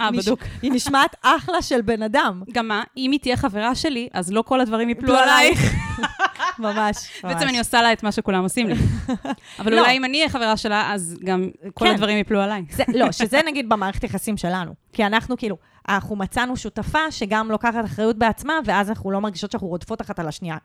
אה, 0.00 0.10
בדוק. 0.12 0.40
היא 0.62 0.72
נשמעת 0.72 1.16
אחלה 1.22 1.62
של 1.62 1.80
בן 1.80 2.02
אדם. 2.02 2.42
גם 2.52 2.68
מה, 2.68 2.82
אם 2.96 3.10
היא 3.10 3.20
תהיה 3.20 3.36
חברה 3.36 3.74
שלי, 3.74 4.08
אז 4.12 4.32
לא 4.32 4.42
כל 4.42 4.60
הדברים 4.60 4.88
יפלו 4.88 5.14
עלייך. 5.16 5.74
ממש, 6.58 6.96
בעצם 7.22 7.38
ממש. 7.38 7.48
אני 7.48 7.58
עושה 7.58 7.82
לה 7.82 7.92
את 7.92 8.02
מה 8.02 8.12
שכולם 8.12 8.42
עושים 8.42 8.68
לי. 8.68 8.74
אבל 9.58 9.74
לא. 9.74 9.80
אולי 9.80 9.96
אם 9.96 10.04
אני 10.04 10.18
אהיה 10.18 10.28
חברה 10.28 10.56
שלה, 10.56 10.92
אז 10.92 11.16
גם 11.24 11.48
כל 11.74 11.84
כן. 11.84 11.94
הדברים 11.94 12.18
יפלו 12.18 12.40
עליי. 12.40 12.64
לא, 12.94 13.12
שזה 13.12 13.40
נגיד 13.46 13.68
במערכת 13.68 14.04
יחסים 14.04 14.36
שלנו. 14.36 14.74
כי 14.92 15.06
אנחנו 15.06 15.36
כאילו, 15.36 15.56
אנחנו 15.88 16.16
מצאנו 16.16 16.56
שותפה 16.56 17.10
שגם 17.10 17.50
לוקחת 17.50 17.84
אחריות 17.84 18.18
בעצמה, 18.18 18.54
ואז 18.64 18.88
אנחנו 18.88 19.10
לא 19.10 19.20
מרגישות 19.20 19.50
שאנחנו 19.50 19.68
רודפות 19.68 20.00
אחת 20.00 20.18
על 20.18 20.28
השנייה, 20.28 20.56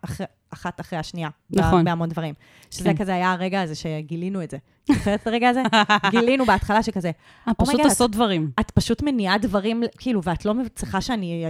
אחת 0.53 0.81
אחרי 0.81 1.00
השנייה. 1.00 1.29
נכון. 1.50 1.83
בהמון 1.83 2.09
דברים. 2.09 2.33
שזה 2.71 2.89
כן. 2.89 2.97
כזה 2.97 3.13
היה 3.13 3.31
הרגע 3.31 3.62
הזה 3.62 3.75
שגילינו 3.75 4.43
את 4.43 4.51
זה. 4.51 4.57
זוכרת 4.94 5.22
את 5.22 5.27
הרגע 5.27 5.50
הזה? 5.50 5.63
גילינו 6.12 6.46
בהתחלה 6.46 6.84
שכזה, 6.84 7.12
אה, 7.48 7.53
פשוט 7.53 7.70
oh 7.70 7.75
my 7.75 7.81
god, 7.81 7.91
עושות 7.91 8.12
דברים. 8.12 8.51
את 8.60 8.72
פשוט 8.72 9.01
מניעה 9.01 9.38
דברים, 9.38 9.84
כאילו, 9.98 10.24
ואת 10.24 10.46
לא 10.46 10.53
צריכה 10.75 11.01
שאני 11.01 11.46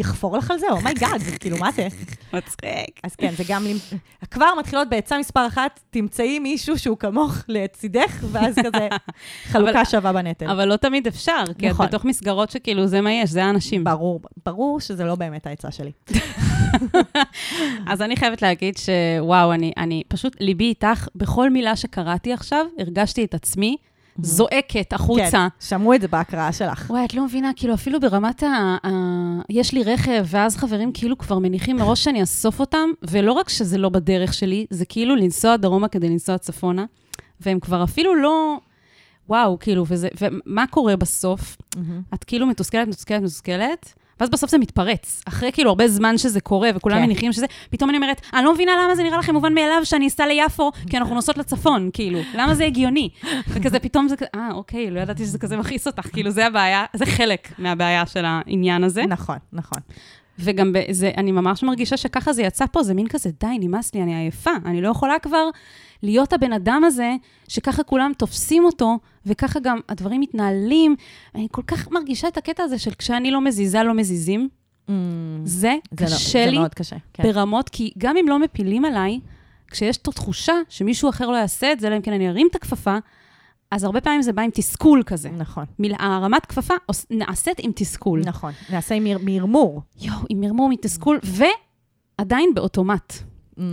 אחפור 0.00 0.36
לך 0.36 0.50
על 0.50 0.58
זה, 0.58 0.66
oh 0.70 0.83
my 0.83 0.95
god, 0.95 1.20
כאילו, 1.40 1.56
מה 1.58 1.72
זה? 1.72 1.88
מצחיק. 2.32 3.00
אז 3.02 3.16
כן, 3.16 3.32
זה 3.36 3.44
גם... 3.48 3.66
כבר 4.30 4.46
מתחילות 4.58 4.88
בעצה 4.88 5.18
מספר 5.18 5.46
אחת, 5.46 5.80
תמצאי 5.90 6.38
מישהו 6.38 6.78
שהוא 6.78 6.98
כמוך 6.98 7.36
לצידך, 7.48 8.24
ואז 8.32 8.54
כזה 8.58 8.88
חלוקה 9.52 9.84
שווה 9.84 10.12
בנטל. 10.12 10.50
אבל 10.50 10.64
לא 10.64 10.76
תמיד 10.76 11.06
אפשר, 11.06 11.44
כי 11.58 11.66
את 11.66 11.72
נכון. 11.72 11.86
בתוך 11.86 12.04
מסגרות 12.04 12.50
שכאילו 12.50 12.86
זה 12.86 13.00
מה 13.00 13.12
יש, 13.12 13.30
זה 13.30 13.44
האנשים. 13.44 13.84
ברור, 13.84 14.20
ברור 14.46 14.80
שזה 14.80 15.04
לא 15.04 15.14
באמת 15.14 15.46
העצה 15.46 15.70
שלי. 15.70 15.92
אז 17.90 18.02
אני 18.02 18.16
חייבת 18.16 18.42
להגיד 18.42 18.74
שוואו, 18.76 19.52
אני, 19.52 19.72
אני 19.76 20.02
פשוט, 20.08 20.36
ליבי 20.40 20.64
איתך, 20.64 21.08
בכל 21.14 21.50
מילה 21.50 21.76
שקראתי 21.76 22.32
עכשיו, 22.32 22.66
הרגשתי 22.78 23.24
את 23.24 23.34
עצמי 23.34 23.76
זועקת 24.22 24.92
החוצה. 24.92 25.30
כן, 25.30 25.66
שמעו 25.66 25.94
את 25.94 26.00
זה 26.00 26.08
בהקראה 26.08 26.52
שלך. 26.52 26.86
וואי, 26.90 27.04
את 27.04 27.14
לא 27.14 27.24
מבינה, 27.24 27.50
כאילו, 27.56 27.74
אפילו 27.74 28.00
ברמת 28.00 28.42
ה... 28.42 28.76
ה... 28.86 28.90
יש 29.50 29.72
לי 29.72 29.82
רכב, 29.82 30.26
ואז 30.26 30.56
חברים 30.56 30.92
כאילו 30.92 31.18
כבר 31.18 31.38
מניחים 31.38 31.76
מראש 31.76 32.04
שאני 32.04 32.20
אאסוף 32.20 32.60
אותם, 32.60 32.88
ולא 33.02 33.32
רק 33.32 33.48
שזה 33.48 33.78
לא 33.78 33.88
בדרך 33.88 34.34
שלי, 34.34 34.66
זה 34.70 34.84
כאילו 34.84 35.16
לנסוע 35.16 35.56
דרומה 35.56 35.88
כדי 35.88 36.08
לנסוע 36.08 36.38
צפונה, 36.38 36.84
והם 37.40 37.60
כבר 37.60 37.84
אפילו 37.84 38.14
לא... 38.14 38.58
וואו, 39.28 39.58
כאילו, 39.58 39.84
וזה... 39.88 40.08
ומה 40.20 40.64
קורה 40.70 40.96
בסוף? 40.96 41.56
את 42.14 42.24
כאילו 42.24 42.46
מתוסכלת, 42.46 42.88
מתוסכלת, 42.88 43.22
מתוסכלת, 43.22 43.94
ואז 44.20 44.30
בסוף 44.30 44.50
זה 44.50 44.58
מתפרץ. 44.58 45.22
אחרי 45.28 45.52
כאילו 45.52 45.70
הרבה 45.70 45.88
זמן 45.88 46.18
שזה 46.18 46.40
קורה, 46.40 46.70
וכולם 46.74 46.96
כן. 46.96 47.02
מניחים 47.02 47.32
שזה, 47.32 47.46
פתאום 47.70 47.90
אני 47.90 47.96
אומרת, 47.96 48.20
אני 48.34 48.44
לא 48.44 48.54
מבינה 48.54 48.72
למה 48.84 48.94
זה 48.94 49.02
נראה 49.02 49.18
לכם 49.18 49.34
מובן 49.34 49.54
מאליו 49.54 49.80
שאני 49.84 50.06
אסע 50.06 50.26
ליפו, 50.26 50.72
כי 50.90 50.96
אנחנו 50.96 51.14
נוסעות 51.14 51.38
לצפון, 51.38 51.90
כאילו, 51.92 52.18
למה 52.34 52.54
זה 52.54 52.64
הגיוני? 52.64 53.08
וכזה 53.48 53.78
פתאום 53.78 54.08
זה 54.08 54.16
כזה, 54.16 54.26
אה, 54.34 54.48
אוקיי, 54.52 54.90
לא 54.90 55.00
ידעתי 55.00 55.24
שזה 55.24 55.38
כזה 55.38 55.56
מכעיס 55.56 55.86
אותך, 55.86 56.06
כאילו, 56.12 56.30
זה 56.30 56.46
הבעיה, 56.46 56.84
זה 56.92 57.06
חלק 57.06 57.48
מהבעיה 57.58 58.06
של 58.06 58.24
העניין 58.24 58.84
הזה. 58.84 59.06
נכון, 59.06 59.38
נכון. 59.52 59.78
וגם 60.38 60.72
זה, 60.90 61.10
אני 61.16 61.32
ממש 61.32 61.62
מרגישה 61.62 61.96
שככה 61.96 62.32
זה 62.32 62.42
יצא 62.42 62.64
פה, 62.72 62.82
זה 62.82 62.94
מין 62.94 63.08
כזה, 63.08 63.30
די, 63.40 63.58
נמאס 63.60 63.94
לי, 63.94 64.02
אני 64.02 64.14
עייפה. 64.14 64.50
אני 64.64 64.80
לא 64.80 64.88
יכולה 64.88 65.18
כבר 65.18 65.48
להיות 66.02 66.32
הבן 66.32 66.52
אדם 66.52 66.82
הזה, 66.86 67.14
שככה 67.48 67.82
כולם 67.82 68.12
תופסים 68.18 68.64
אותו, 68.64 68.98
וככה 69.26 69.60
גם 69.60 69.78
הדברים 69.88 70.20
מתנהלים. 70.20 70.96
אני 71.34 71.48
כל 71.50 71.62
כך 71.66 71.90
מרגישה 71.90 72.28
את 72.28 72.36
הקטע 72.36 72.62
הזה 72.62 72.78
של 72.78 72.90
כשאני 72.98 73.30
לא 73.30 73.40
מזיזה, 73.40 73.82
לא 73.82 73.94
מזיזים. 73.94 74.48
Mm, 74.88 74.90
זה 75.44 75.74
זה 75.98 76.04
לא- 76.04 76.10
קשה 76.10 76.44
זה 76.44 76.50
לי 76.50 76.58
מאוד 76.58 76.74
קשה, 76.74 76.96
כן. 77.12 77.22
ברמות, 77.22 77.68
כי 77.68 77.92
גם 77.98 78.16
אם 78.16 78.28
לא 78.28 78.38
מפילים 78.38 78.84
עליי, 78.84 79.20
כשיש 79.70 79.96
את 79.96 80.08
התחושה 80.08 80.54
שמישהו 80.68 81.08
אחר 81.10 81.30
לא 81.30 81.36
יעשה 81.36 81.72
את 81.72 81.80
זה, 81.80 81.86
אלא 81.86 81.96
אם 81.96 82.00
כן 82.02 82.12
אני 82.12 82.28
ארים 82.28 82.46
את 82.50 82.54
הכפפה, 82.56 82.96
אז 83.70 83.84
הרבה 83.84 84.00
פעמים 84.00 84.22
זה 84.22 84.32
בא 84.32 84.42
עם 84.42 84.50
תסכול 84.54 85.02
כזה. 85.06 85.30
נכון, 85.30 85.64
הרמת 85.98 86.46
כפפה 86.46 86.74
נעשית 87.10 87.56
עם 87.58 87.70
תסכול. 87.74 88.22
נכון. 88.24 88.52
נעשה 88.70 88.94
עם 88.94 89.04
מר- 89.04 89.18
מרמור. 89.22 89.82
יואו, 90.00 90.16
עם 90.28 90.40
מרמור 90.40 90.68
מתסכול, 90.68 91.18
ועדיין 92.18 92.50
באוטומט, 92.54 93.12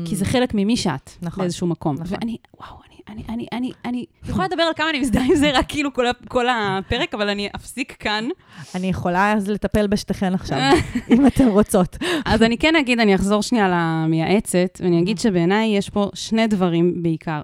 כי 0.06 0.16
זה 0.16 0.26
חלק 0.26 0.54
ממי 0.54 0.78
שאת, 0.78 1.08
Mm. 1.10 1.12
נכון, 1.26 1.42
באיזשהו 1.42 1.68
מקום. 1.68 1.96
נכון. 2.00 2.18
ואני, 2.22 2.38
וואו, 2.60 2.76
אני, 2.88 2.92
אני, 3.10 3.24
אני, 3.30 3.46
אני, 3.54 3.72
אני 3.86 4.06
יכולה 4.30 4.46
לדבר 4.48 4.64
על 4.64 4.74
כמה 4.76 4.90
אני 4.90 5.00
מזדהה 5.00 5.24
עם 5.26 5.36
זה 5.36 5.52
רק 5.54 5.66
כאילו 5.68 5.94
כל, 5.94 6.06
כל 6.28 6.46
הפרק, 6.50 7.14
אבל 7.14 7.30
אני 7.30 7.50
אפסיק 7.56 7.96
כאן. 8.00 8.28
אני 8.76 8.88
יכולה 8.88 9.34
אז 9.34 9.50
לטפל 9.50 9.88
בשתיכן 9.88 10.34
עכשיו, 10.34 10.58
אם 11.14 11.28
אתן 11.28 11.48
רוצות. 11.48 11.98
אז 12.26 12.42
אני 12.44 12.58
כן 12.58 12.76
אגיד, 12.76 13.00
אני 13.00 13.16
אחזור 13.16 13.42
שנייה 13.44 13.68
למייעצת, 13.70 14.80
ואני 14.84 14.98
Mm-hmm. 15.00 15.02
אגיד 15.02 15.20
שבעיניי 15.20 15.78
יש 15.78 15.90
פה 15.90 16.10
שני 16.14 16.48
דברים 16.48 17.04
בעיקר. 17.04 17.42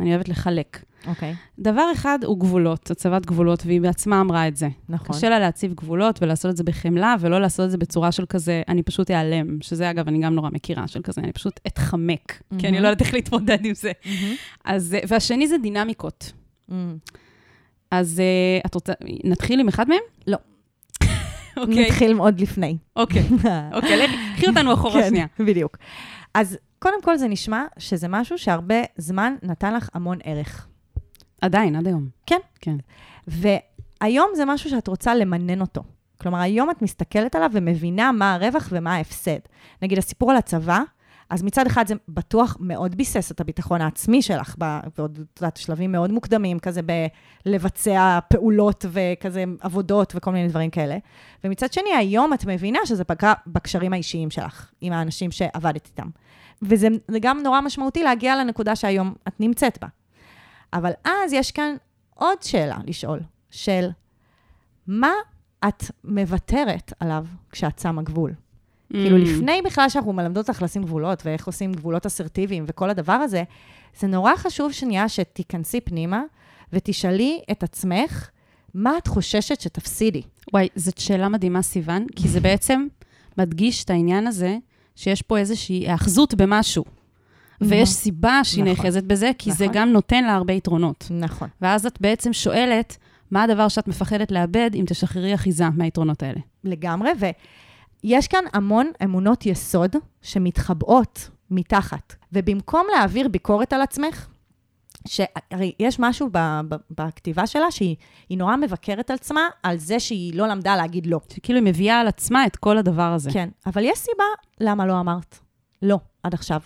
אני 0.00 0.10
אוהבת 0.14 0.28
לחלק. 0.28 0.84
אוקיי, 1.06 1.34
דבר 1.58 1.84
אחד 1.92 2.18
הוא 2.24 2.40
גבולות, 2.40 2.90
הצבת 2.90 3.26
גבולות, 3.26 3.66
והיא 3.66 3.80
בעצמה 3.80 4.20
אמרה 4.20 4.48
את 4.48 4.56
זה. 4.56 4.68
נכון. 4.88 5.16
קשה 5.16 5.28
לה 5.28 5.38
להציב 5.38 5.74
גבולות 5.74 6.22
ולעשות 6.22 6.50
את 6.50 6.56
זה 6.56 6.64
בחמלה, 6.64 7.14
ולא 7.20 7.40
לעשות 7.40 7.66
את 7.66 7.70
זה 7.70 7.78
בצורה 7.78 8.12
של 8.12 8.26
כזה, 8.26 8.62
אני 8.68 8.82
פשוט 8.82 9.10
אעלם, 9.10 9.60
שזה 9.60 9.90
אגב, 9.90 10.08
אני 10.08 10.18
גם 10.18 10.34
נורא 10.34 10.50
מכירה, 10.52 10.88
של 10.88 11.02
כזה, 11.02 11.20
אני 11.20 11.32
פשוט 11.32 11.60
אתחמק, 11.66 12.42
כי 12.58 12.68
אני 12.68 12.80
לא 12.80 12.88
יודעת 12.88 13.00
איך 13.00 13.14
להתמודד 13.14 13.64
עם 13.64 13.74
זה. 13.74 13.92
אז, 14.64 14.94
אה, 14.94 15.00
והשני 15.08 15.48
זה 15.48 15.58
דינמיקות. 15.58 16.32
Mm. 16.70 16.72
אז 17.90 18.20
אה, 18.20 18.60
את 18.66 18.74
רוצה, 18.74 18.92
נתחיל 19.24 19.60
עם 19.60 19.68
אחד 19.68 19.88
מהם? 19.88 19.98
לא. 20.26 20.36
אוקיי, 21.56 21.86
נתחיל 21.86 22.18
עוד 22.18 22.40
לפני. 22.40 22.76
אוקיי, 22.96 23.22
אוקיי, 23.76 24.06
קחי 24.36 24.48
אותנו 24.48 24.74
אחורה 24.74 25.02
כן, 25.02 25.08
שנייה. 25.08 25.26
בדיוק. 25.38 25.76
אז 26.34 26.58
קודם 26.78 27.02
כל 27.02 27.16
זה 27.16 27.28
נשמע 27.28 27.64
שזה 27.78 28.08
משהו 28.08 28.38
שהרבה 28.38 28.82
זמן 28.96 29.34
נתן 29.42 29.74
לך 29.74 29.88
המון 29.94 30.18
ערך. 30.24 30.66
עדיין, 31.40 31.76
עד 31.76 31.86
היום. 31.86 32.08
כן. 32.26 32.38
כן. 32.60 32.76
והיום 33.26 34.30
זה 34.34 34.44
משהו 34.44 34.70
שאת 34.70 34.88
רוצה 34.88 35.14
למנן 35.14 35.60
אותו. 35.60 35.82
כלומר, 36.20 36.38
היום 36.38 36.70
את 36.70 36.82
מסתכלת 36.82 37.36
עליו 37.36 37.50
ומבינה 37.52 38.12
מה 38.12 38.34
הרווח 38.34 38.68
ומה 38.72 38.94
ההפסד. 38.94 39.38
נגיד, 39.82 39.98
הסיפור 39.98 40.30
על 40.30 40.36
הצבא, 40.36 40.82
אז 41.30 41.42
מצד 41.42 41.66
אחד 41.66 41.86
זה 41.86 41.94
בטוח 42.08 42.56
מאוד 42.60 42.94
ביסס 42.94 43.32
את 43.32 43.40
הביטחון 43.40 43.80
העצמי 43.80 44.22
שלך, 44.22 44.54
ועוד, 44.98 45.18
את 45.34 45.40
יודעת, 45.40 45.56
שלבים 45.56 45.92
מאוד 45.92 46.12
מוקדמים, 46.12 46.58
כזה 46.58 46.80
בלבצע 47.46 48.18
פעולות 48.28 48.84
וכזה 48.88 49.44
עבודות 49.60 50.12
וכל 50.16 50.30
מיני 50.32 50.48
דברים 50.48 50.70
כאלה. 50.70 50.96
ומצד 51.44 51.72
שני, 51.72 51.94
היום 51.98 52.34
את 52.34 52.44
מבינה 52.44 52.78
שזה 52.84 53.04
פגע 53.04 53.32
בקשרים 53.46 53.92
האישיים 53.92 54.30
שלך, 54.30 54.70
עם 54.80 54.92
האנשים 54.92 55.30
שעבדת 55.30 55.86
איתם. 55.86 56.08
וזה 56.62 56.88
זה 57.08 57.18
גם 57.20 57.38
נורא 57.42 57.60
משמעותי 57.60 58.02
להגיע 58.02 58.36
לנקודה 58.36 58.76
שהיום 58.76 59.14
את 59.28 59.40
נמצאת 59.40 59.78
בה. 59.80 59.88
אבל 60.72 60.90
אז 61.04 61.32
יש 61.32 61.50
כאן 61.52 61.74
עוד 62.14 62.42
שאלה 62.42 62.76
לשאול, 62.86 63.20
של 63.50 63.88
מה 64.86 65.12
את 65.68 65.84
מוותרת 66.04 66.92
עליו 67.00 67.26
כשאת 67.50 67.78
שמה 67.78 68.02
גבול? 68.02 68.34
כאילו, 68.92 69.16
Mm. 69.16 69.20
לפני 69.20 69.62
בכלל 69.64 69.88
שאנחנו 69.88 70.12
מלמדות 70.12 70.48
אותך 70.48 70.62
לשים 70.62 70.82
גבולות, 70.82 71.22
ואיך 71.26 71.46
עושים 71.46 71.72
גבולות 71.72 72.06
אסרטיביים 72.06 72.64
וכל 72.66 72.90
הדבר 72.90 73.12
הזה, 73.12 73.42
זה 73.98 74.06
נורא 74.06 74.36
חשוב 74.36 74.72
שנייה 74.72 75.08
שתיכנסי 75.08 75.80
פנימה 75.80 76.22
ותשאלי 76.72 77.40
את 77.50 77.62
עצמך, 77.62 78.28
מה 78.74 78.98
את 78.98 79.06
חוששת 79.06 79.60
שתפסידי? 79.60 80.22
וואי, 80.52 80.68
זאת 80.76 80.98
שאלה 80.98 81.28
מדהימה, 81.28 81.62
סיוון, 81.62 82.06
כי 82.16 82.28
זה 82.28 82.40
בעצם 82.40 82.86
מדגיש 83.38 83.84
את 83.84 83.90
העניין 83.90 84.26
הזה, 84.26 84.56
שיש 84.96 85.22
פה 85.22 85.38
איזושהי 85.38 85.76
היאחזות 85.76 86.34
במשהו. 86.34 86.84
ויש 87.60 87.88
סיבה 87.88 88.40
שהיא 88.44 88.64
נכון. 88.64 88.76
נאחזת 88.76 89.02
בזה, 89.04 89.30
כי 89.38 89.52
זה 89.52 89.64
נכון. 89.64 89.76
גם 89.76 89.88
נותן 89.88 90.24
לה 90.24 90.34
הרבה 90.34 90.52
יתרונות. 90.52 91.08
נכון. 91.10 91.48
ואז 91.62 91.86
את 91.86 92.00
בעצם 92.00 92.32
שואלת, 92.32 92.96
מה 93.30 93.42
הדבר 93.42 93.68
שאת 93.68 93.88
מפחדת 93.88 94.30
לאבד 94.30 94.70
אם 94.74 94.84
תשחררי 94.86 95.34
אחיזה 95.34 95.68
מהיתרונות 95.70 96.22
האלה? 96.22 96.40
לגמרי, 96.64 97.10
ויש 98.04 98.28
כאן 98.28 98.44
המון 98.52 98.90
אמונות 99.04 99.46
יסוד 99.46 99.96
שמתחבאות 100.22 101.30
מתחת. 101.50 102.14
ובמקום 102.32 102.86
להעביר 102.96 103.28
ביקורת 103.28 103.72
על 103.72 103.82
עצמך, 103.82 104.26
שהרי 105.08 105.72
יש 105.78 105.96
משהו 106.00 106.28
ב, 106.32 106.60
ב, 106.68 106.74
בכתיבה 106.90 107.46
שלה 107.46 107.70
שהיא 107.70 107.96
היא 108.28 108.38
נורא 108.38 108.56
מבקרת 108.56 109.10
על 109.10 109.14
עצמה, 109.14 109.40
על 109.62 109.78
זה 109.78 110.00
שהיא 110.00 110.34
לא 110.34 110.48
למדה 110.48 110.76
להגיד 110.76 111.06
לא. 111.06 111.20
שכאילו 111.32 111.58
היא 111.58 111.66
מביאה 111.66 112.00
על 112.00 112.08
עצמה 112.08 112.46
את 112.46 112.56
כל 112.56 112.78
הדבר 112.78 113.12
הזה. 113.12 113.30
כן, 113.32 113.48
אבל 113.66 113.84
יש 113.84 113.98
סיבה 113.98 114.24
למה 114.60 114.86
לא 114.86 115.00
אמרת 115.00 115.38
לא 115.82 115.98
עד 116.22 116.34
עכשיו. 116.34 116.60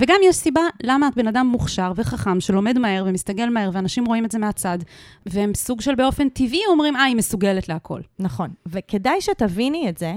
וגם 0.00 0.16
יש 0.24 0.36
סיבה 0.36 0.60
למה 0.82 1.08
את 1.08 1.16
בן 1.16 1.28
אדם 1.28 1.46
מוכשר 1.46 1.92
וחכם, 1.96 2.40
שלומד 2.40 2.78
מהר 2.78 3.04
ומסתגל 3.06 3.48
מהר, 3.48 3.70
ואנשים 3.72 4.04
רואים 4.04 4.24
את 4.24 4.32
זה 4.32 4.38
מהצד, 4.38 4.78
והם 5.26 5.54
סוג 5.54 5.80
של 5.80 5.94
באופן 5.94 6.28
טבעי 6.28 6.60
אומרים, 6.68 6.96
אה, 6.96 7.02
היא 7.02 7.16
מסוגלת 7.16 7.68
להכל. 7.68 8.00
נכון, 8.18 8.50
וכדאי 8.66 9.20
שתביני 9.20 9.88
את 9.88 9.98
זה, 9.98 10.14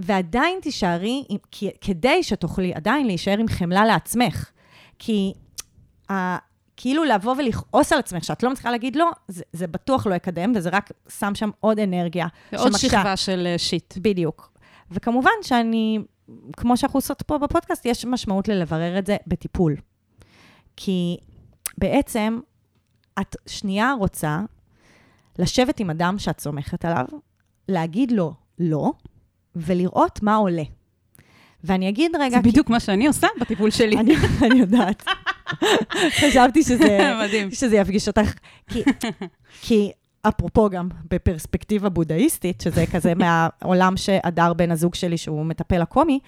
ועדיין 0.00 0.58
תישארי, 0.62 1.24
כדי 1.80 2.22
שתוכלי 2.22 2.74
עדיין 2.74 3.06
להישאר 3.06 3.38
עם 3.38 3.48
חמלה 3.48 3.84
לעצמך. 3.84 4.50
כי 4.98 5.32
ה, 6.10 6.36
כאילו 6.76 7.04
לבוא 7.04 7.34
ולכעוס 7.38 7.92
על 7.92 7.98
עצמך, 7.98 8.24
שאת 8.24 8.42
לא 8.42 8.50
מצליחה 8.50 8.70
להגיד 8.70 8.96
לא, 8.96 9.10
זה, 9.28 9.42
זה 9.52 9.66
בטוח 9.66 10.06
לא 10.06 10.14
יקדם, 10.14 10.52
וזה 10.56 10.68
רק 10.72 10.90
שם 11.18 11.34
שם 11.34 11.50
עוד 11.60 11.78
אנרגיה. 11.78 12.26
ועוד 12.52 12.72
שמקשה. 12.72 12.88
שכבה 12.88 13.16
של 13.16 13.46
אה, 13.46 13.58
שיט. 13.58 13.94
בדיוק. 13.98 14.52
וכמובן 14.90 15.30
שאני, 15.42 15.98
כמו 16.56 16.76
שאנחנו 16.76 16.98
עושות 16.98 17.22
פה 17.22 17.38
בפודקאסט, 17.38 17.86
יש 17.86 18.04
משמעות 18.04 18.48
ללברר 18.48 18.98
את 18.98 19.06
זה 19.06 19.16
בטיפול. 19.26 19.76
כי 20.76 21.16
בעצם 21.78 22.40
את 23.20 23.36
שנייה 23.46 23.92
רוצה 23.98 24.40
לשבת 25.38 25.80
עם 25.80 25.90
אדם 25.90 26.18
שאת 26.18 26.40
סומכת 26.40 26.84
עליו, 26.84 27.04
להגיד 27.68 28.12
לו 28.12 28.34
לא, 28.58 28.92
ולראות 29.56 30.22
מה 30.22 30.34
עולה. 30.34 30.62
ואני 31.64 31.88
אגיד 31.88 32.16
רגע... 32.16 32.36
זה 32.36 32.42
בדיוק 32.42 32.70
מה 32.70 32.80
שאני 32.80 33.06
עושה 33.06 33.26
בטיפול 33.40 33.70
שלי. 33.70 33.98
אני, 33.98 34.14
אני 34.42 34.58
יודעת. 34.60 35.04
חשבתי 36.20 36.62
שזה. 36.62 37.14
שזה 37.52 37.76
יפגיש 37.76 38.08
אותך. 38.08 38.32
כי, 38.68 38.82
כי 39.62 39.92
אפרופו 40.28 40.70
גם 40.70 40.88
בפרספקטיבה 41.10 41.88
בודהיסטית, 41.88 42.60
שזה 42.60 42.84
כזה 42.92 43.12
מהעולם 43.20 43.96
שהדר 43.96 44.52
בן 44.52 44.70
הזוג 44.70 44.94
שלי, 44.94 45.16
שהוא 45.16 45.46
מטפל 45.46 45.82
הקומי, 45.82 46.20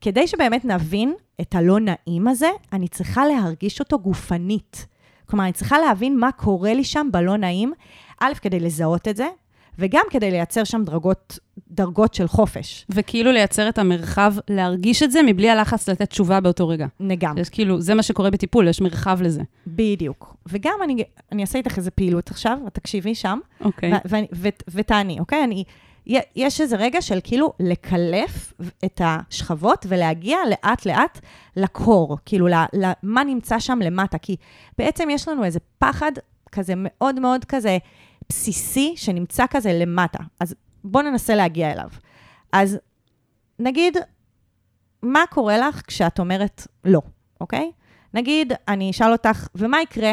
כדי 0.00 0.26
שבאמת 0.26 0.64
נבין 0.64 1.14
את 1.40 1.54
הלא 1.54 1.78
נעים 1.80 2.28
הזה, 2.28 2.50
אני 2.72 2.88
צריכה 2.88 3.26
להרגיש 3.26 3.80
אותו 3.80 3.98
גופנית. 3.98 4.86
כלומר, 5.26 5.44
אני 5.44 5.52
צריכה 5.52 5.78
להבין 5.78 6.18
מה 6.18 6.32
קורה 6.32 6.74
לי 6.74 6.84
שם 6.84 7.08
בלא 7.12 7.36
נעים, 7.36 7.72
א', 8.20 8.32
כדי 8.42 8.60
לזהות 8.60 9.08
את 9.08 9.16
זה, 9.16 9.26
וגם 9.78 10.04
כדי 10.10 10.30
לייצר 10.30 10.64
שם 10.64 10.84
דרגות, 10.84 11.38
דרגות 11.70 12.14
של 12.14 12.28
חופש. 12.28 12.86
וכאילו 12.90 13.32
לייצר 13.32 13.68
את 13.68 13.78
המרחב 13.78 14.34
להרגיש 14.50 15.02
את 15.02 15.12
זה 15.12 15.22
מבלי 15.22 15.50
הלחץ 15.50 15.88
לתת 15.88 16.10
תשובה 16.10 16.40
באותו 16.40 16.68
רגע. 16.68 16.86
נגם. 17.00 17.38
יש 17.38 17.48
כאילו, 17.48 17.80
זה 17.80 17.94
מה 17.94 18.02
שקורה 18.02 18.30
בטיפול, 18.30 18.68
יש 18.68 18.80
מרחב 18.80 19.18
לזה. 19.22 19.42
בדיוק. 19.66 20.36
וגם 20.46 20.74
אני, 20.84 21.04
אני 21.32 21.42
אעשה 21.42 21.58
איתך 21.58 21.78
איזה 21.78 21.90
פעילות 21.90 22.30
עכשיו, 22.30 22.58
תקשיבי 22.72 23.14
שם, 23.14 23.38
אוקיי. 23.60 23.92
ותעני, 24.68 25.20
אוקיי? 25.20 25.44
אני 25.44 25.64
יש 26.36 26.60
איזה 26.60 26.76
רגע 26.76 27.02
של 27.02 27.18
כאילו 27.24 27.52
לקלף 27.60 28.52
את 28.84 29.00
השכבות 29.04 29.86
ולהגיע 29.88 30.38
לאט-לאט 30.50 31.20
לקור, 31.56 32.18
כאילו 32.24 32.46
למה 32.72 33.24
נמצא 33.24 33.58
שם 33.58 33.78
למטה, 33.82 34.18
כי 34.18 34.36
בעצם 34.78 35.08
יש 35.10 35.28
לנו 35.28 35.44
איזה 35.44 35.58
פחד 35.78 36.12
כזה 36.52 36.72
מאוד 36.76 37.20
מאוד 37.20 37.44
כזה 37.44 37.78
בסיסי, 38.28 38.94
שנמצא 38.96 39.44
כזה 39.50 39.72
למטה. 39.72 40.18
אז 40.40 40.54
בואו 40.84 41.04
ננסה 41.04 41.34
להגיע 41.34 41.72
אליו. 41.72 41.88
אז 42.52 42.78
נגיד, 43.58 43.96
מה 45.02 45.20
קורה 45.30 45.58
לך 45.58 45.82
כשאת 45.86 46.18
אומרת 46.18 46.66
לא, 46.84 47.00
אוקיי? 47.40 47.72
נגיד, 48.14 48.52
אני 48.68 48.90
אשאל 48.90 49.12
אותך, 49.12 49.48
ומה 49.54 49.82
יקרה, 49.82 50.12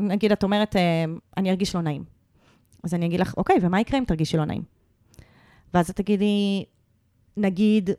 נגיד, 0.00 0.32
את 0.32 0.42
אומרת, 0.42 0.76
אה, 0.76 1.04
אני 1.36 1.50
ארגיש 1.50 1.74
לא 1.74 1.80
נעים. 1.80 2.04
אז 2.84 2.94
אני 2.94 3.06
אגיד 3.06 3.20
לך, 3.20 3.34
אוקיי, 3.36 3.56
ומה 3.60 3.80
יקרה 3.80 3.98
אם 3.98 4.04
תרגישי 4.04 4.36
לא 4.36 4.44
נעים? 4.44 4.62
ואז 5.74 5.90
את 5.90 5.96
תגידי, 5.96 6.64
נגיד, 7.36 7.90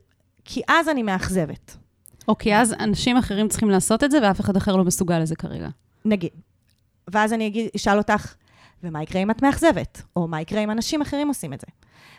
כי 0.45 0.61
אז 0.67 0.89
אני 0.89 1.03
מאכזבת. 1.03 1.77
או 2.27 2.37
כי 2.37 2.55
אז 2.55 2.73
אנשים 2.73 3.17
אחרים 3.17 3.47
צריכים 3.47 3.69
לעשות 3.69 4.03
את 4.03 4.11
זה, 4.11 4.19
ואף 4.23 4.39
אחד 4.39 4.57
אחר 4.57 4.75
לא 4.75 4.83
מסוגל 4.83 5.19
לזה 5.19 5.35
כרגע. 5.35 5.69
נגיד. 6.05 6.31
ואז 7.07 7.33
אני 7.33 7.47
אגיד, 7.47 7.69
אשאל 7.75 7.97
אותך, 7.97 8.35
ומה 8.83 9.03
יקרה 9.03 9.21
אם 9.21 9.31
את 9.31 9.41
מאכזבת? 9.41 10.01
או 10.15 10.27
מה 10.27 10.41
יקרה 10.41 10.63
אם 10.63 10.71
אנשים 10.71 11.01
אחרים 11.01 11.27
עושים 11.27 11.53
את 11.53 11.61
זה? 11.61 11.67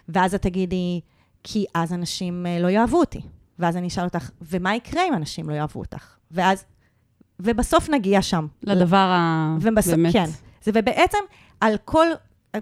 ואז 0.09 0.35
את 0.35 0.42
תגידי, 0.42 1.00
כי 1.45 1.64
אז 1.75 1.92
אנשים 1.92 2.47
אה, 2.47 2.61
לא 2.61 2.69
יאהבו 2.69 3.00
אותי. 3.00 3.21
ואז 3.59 3.76
אני 3.76 3.88
אשאל 3.88 4.04
אותך, 4.04 4.31
ומה 4.42 4.75
יקרה 4.75 5.02
אם 5.09 5.14
אנשים 5.14 5.50
לא 5.50 5.54
יאהבו 5.54 5.81
אותך? 5.81 6.16
ואז, 6.31 6.64
ובסוף 7.40 7.90
נגיע 7.90 8.23
שם. 8.23 8.47
לדבר 8.62 8.97
ה... 8.97 9.57
ובסוף, 9.61 9.95
באמת. 9.95 10.12
כן. 10.12 10.26
זה, 10.62 10.71
ובעצם, 10.75 11.19
על 11.61 11.76
כל, 11.85 12.07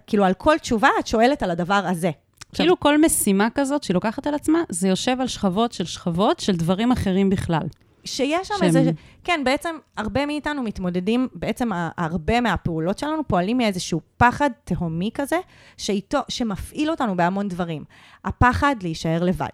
כאילו, 0.06 0.24
על 0.24 0.34
כל 0.34 0.58
תשובה 0.58 0.88
את 0.98 1.06
שואלת 1.06 1.42
על 1.42 1.50
הדבר 1.50 1.74
הזה. 1.74 2.10
עכשיו, 2.50 2.64
כאילו 2.64 2.80
כל 2.80 3.00
משימה 3.00 3.48
כזאת 3.54 3.82
שהיא 3.82 3.94
לוקחת 3.94 4.26
על 4.26 4.34
עצמה, 4.34 4.58
זה 4.68 4.88
יושב 4.88 5.20
על 5.20 5.26
שכבות 5.26 5.72
של 5.72 5.84
שכבות 5.84 6.40
של 6.40 6.56
דברים 6.56 6.92
אחרים 6.92 7.30
בכלל. 7.30 7.66
שיש 8.04 8.48
שם 8.48 8.54
איזה... 8.62 8.90
כן, 9.24 9.40
בעצם 9.44 9.76
הרבה 9.96 10.26
מאיתנו 10.26 10.62
מתמודדים, 10.62 11.28
בעצם 11.34 11.70
הרבה 11.96 12.40
מהפעולות 12.40 12.98
שלנו 12.98 13.28
פועלים 13.28 13.58
מאיזשהו 13.58 14.00
פחד 14.16 14.50
תהומי 14.64 15.10
כזה, 15.14 15.36
שאיתו, 15.76 16.18
שמפעיל 16.28 16.90
אותנו 16.90 17.16
בהמון 17.16 17.48
דברים. 17.48 17.84
הפחד 18.24 18.76
להישאר 18.82 19.22
לבד. 19.22 19.48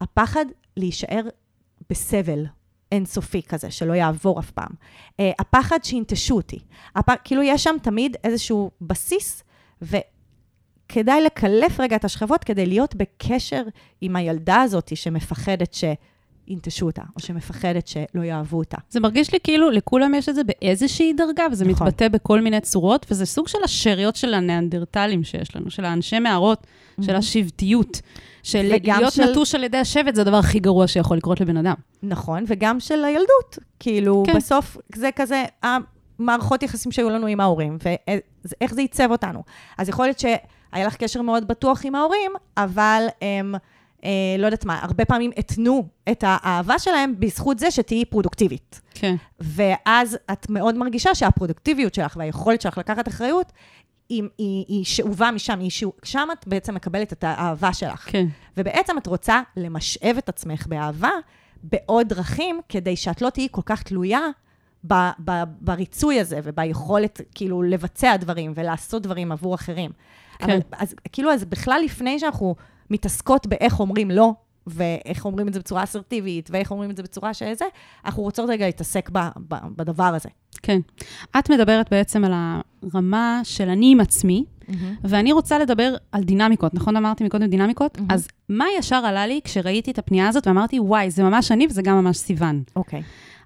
הפחד 0.00 0.44
להישאר 0.76 1.22
בסבל 1.90 2.46
אינסופי 2.92 3.42
כזה, 3.42 3.70
שלא 3.70 3.92
יעבור 3.92 4.40
אף 4.40 4.50
פעם. 4.50 4.70
Uh, 5.08 5.22
הפחד 5.38 5.78
שינטשו 5.82 6.36
אותי. 6.36 6.58
הפ... 6.96 7.10
כאילו, 7.24 7.42
יש 7.42 7.64
שם 7.64 7.76
תמיד 7.82 8.16
איזשהו 8.24 8.70
בסיס, 8.80 9.44
וכדאי 9.82 11.22
לקלף 11.22 11.80
רגע 11.80 11.96
את 11.96 12.04
השכבות 12.04 12.44
כדי 12.44 12.66
להיות 12.66 12.94
בקשר 12.94 13.62
עם 14.00 14.16
הילדה 14.16 14.62
הזאת 14.62 14.96
שמפחדת 14.96 15.74
שינטשו 16.48 16.86
אותה, 16.86 17.02
או 17.16 17.20
שמפחדת 17.20 17.86
שלא 17.86 18.22
יאהבו 18.24 18.58
אותה. 18.58 18.76
זה 18.90 19.00
מרגיש 19.00 19.32
לי 19.32 19.38
כאילו 19.44 19.70
לכולם 19.70 20.14
יש 20.14 20.28
את 20.28 20.34
זה 20.34 20.42
באיזושהי 20.44 21.12
דרגה, 21.12 21.44
וזה 21.52 21.64
נכון. 21.64 21.86
מתבטא 21.86 22.08
בכל 22.08 22.40
מיני 22.40 22.60
צורות, 22.60 23.06
וזה 23.10 23.26
סוג 23.26 23.48
של 23.48 23.58
השאריות 23.64 24.16
של 24.16 24.34
הניאנדרטלים 24.34 25.24
שיש 25.24 25.56
לנו, 25.56 25.70
של 25.70 25.84
האנשי 25.84 26.18
מערות, 26.18 26.66
של 27.00 27.16
השבטיות. 27.16 28.00
של 28.42 28.62
להיות 28.82 29.12
של- 29.12 29.30
נטוש 29.30 29.54
על 29.54 29.64
ידי 29.64 29.78
השבט 29.78 30.14
זה 30.14 30.20
הדבר 30.20 30.36
הכי 30.36 30.60
גרוע 30.60 30.86
שיכול 30.86 31.16
לקרות 31.16 31.40
לבן 31.40 31.56
אדם. 31.56 31.74
נכון, 32.02 32.44
וגם 32.46 32.80
של 32.80 33.04
הילדות. 33.04 33.58
כאילו, 33.80 34.22
כן. 34.26 34.32
כן. 34.32 34.38
בסוף 34.38 34.76
זה 34.94 35.10
כזה 35.16 35.44
המערכות 35.62 36.62
יחסים 36.62 36.92
שהיו 36.92 37.10
לנו 37.10 37.26
עם 37.26 37.40
ההורים, 37.40 37.78
ואיך 37.82 38.74
זה 38.74 38.80
עיצב 38.80 39.10
אותנו. 39.10 39.42
אז 39.78 39.88
יכול 39.88 40.04
להיות 40.06 40.18
שהיה 40.18 40.86
לך 40.86 40.96
קשר 40.96 41.22
מאוד 41.22 41.48
בטוח 41.48 41.80
עם 41.84 41.94
ההורים, 41.94 42.30
אבל 42.56 43.06
הם, 43.22 43.54
אה, 44.04 44.10
לא 44.38 44.46
יודעת 44.46 44.64
מה, 44.64 44.78
הרבה 44.82 45.04
פעמים 45.04 45.30
התנו 45.36 45.88
את 46.10 46.24
האהבה 46.26 46.78
שלהם 46.78 47.14
בזכות 47.18 47.58
זה 47.58 47.70
שתהיי 47.70 48.04
פרודוקטיבית. 48.04 48.80
כן. 48.94 49.16
ואז 49.40 50.18
את 50.32 50.50
מאוד 50.50 50.74
מרגישה 50.74 51.14
שהפרודוקטיביות 51.14 51.94
שלך 51.94 52.16
והיכולת 52.16 52.60
שלך 52.60 52.78
לקחת 52.78 53.08
אחריות, 53.08 53.52
היא, 54.08 54.22
היא, 54.38 54.64
היא 54.68 54.84
שאובה 54.84 55.30
משם, 55.30 55.60
היא 55.60 55.70
שאו, 55.70 55.92
שם 56.02 56.28
את 56.32 56.48
בעצם 56.48 56.74
מקבלת 56.74 57.12
את 57.12 57.24
האהבה 57.24 57.72
שלך. 57.72 58.10
כן. 58.10 58.26
ובעצם 58.56 58.98
את 58.98 59.06
רוצה 59.06 59.40
למשאב 59.56 60.16
את 60.18 60.28
עצמך 60.28 60.66
באהבה 60.66 61.10
בעוד 61.62 62.08
דרכים, 62.08 62.60
כדי 62.68 62.96
שאת 62.96 63.22
לא 63.22 63.30
תהיי 63.30 63.48
כל 63.50 63.62
כך 63.66 63.82
תלויה 63.82 64.20
ב, 64.90 64.94
ב, 65.24 65.30
בריצוי 65.60 66.20
הזה 66.20 66.40
וביכולת 66.42 67.20
כאילו 67.34 67.62
לבצע 67.62 68.16
דברים 68.16 68.52
ולעשות 68.56 69.02
דברים 69.02 69.32
עבור 69.32 69.54
אחרים. 69.54 69.90
כן. 70.38 70.44
אבל 70.44 70.60
אז 70.72 70.94
כאילו, 71.12 71.32
אז 71.32 71.44
בכלל 71.44 71.80
לפני 71.84 72.18
שאנחנו 72.18 72.54
מתעסקות 72.90 73.46
באיך 73.46 73.80
אומרים 73.80 74.10
לא, 74.10 74.32
ואיך 74.66 75.24
אומרים 75.24 75.48
את 75.48 75.54
זה 75.54 75.60
בצורה 75.60 75.84
אסרטיבית, 75.84 76.48
ואיך 76.52 76.70
אומרים 76.70 76.90
את 76.90 76.96
זה 76.96 77.02
בצורה 77.02 77.34
שזה, 77.34 77.64
אנחנו 78.04 78.22
רוצות 78.22 78.50
רגע 78.50 78.66
להתעסק 78.66 79.10
ב, 79.12 79.18
ב, 79.48 79.54
בדבר 79.76 80.04
הזה. 80.04 80.28
כן. 80.62 80.80
את 81.38 81.50
מדברת 81.50 81.90
בעצם 81.90 82.24
על 82.24 82.32
הרמה 82.34 83.40
של 83.44 83.68
אני 83.68 83.92
עם 83.92 84.00
עצמי, 84.00 84.44
ואני 85.04 85.32
רוצה 85.32 85.58
לדבר 85.58 85.94
על 86.12 86.24
דינמיקות, 86.24 86.74
נכון 86.74 86.96
אמרתי 86.96 87.24
מקודם 87.24 87.46
דינמיקות? 87.46 87.98
מהמם. 87.98 88.10
אז 88.10 88.28
מה 88.48 88.64
ישר 88.78 88.96
עלה 88.96 89.26
לי 89.26 89.40
כשראיתי 89.44 89.90
את 89.90 89.98
הפנייה 89.98 90.28
הזאת 90.28 90.46
ואמרתי, 90.46 90.80
וואי, 90.80 91.10
זה 91.10 91.22
ממש 91.22 91.52
אני 91.52 91.66
וזה 91.66 91.82
גם 91.82 91.96
ממש 91.96 92.16
סיוון. 92.16 92.62
אוקיי. 92.76 93.02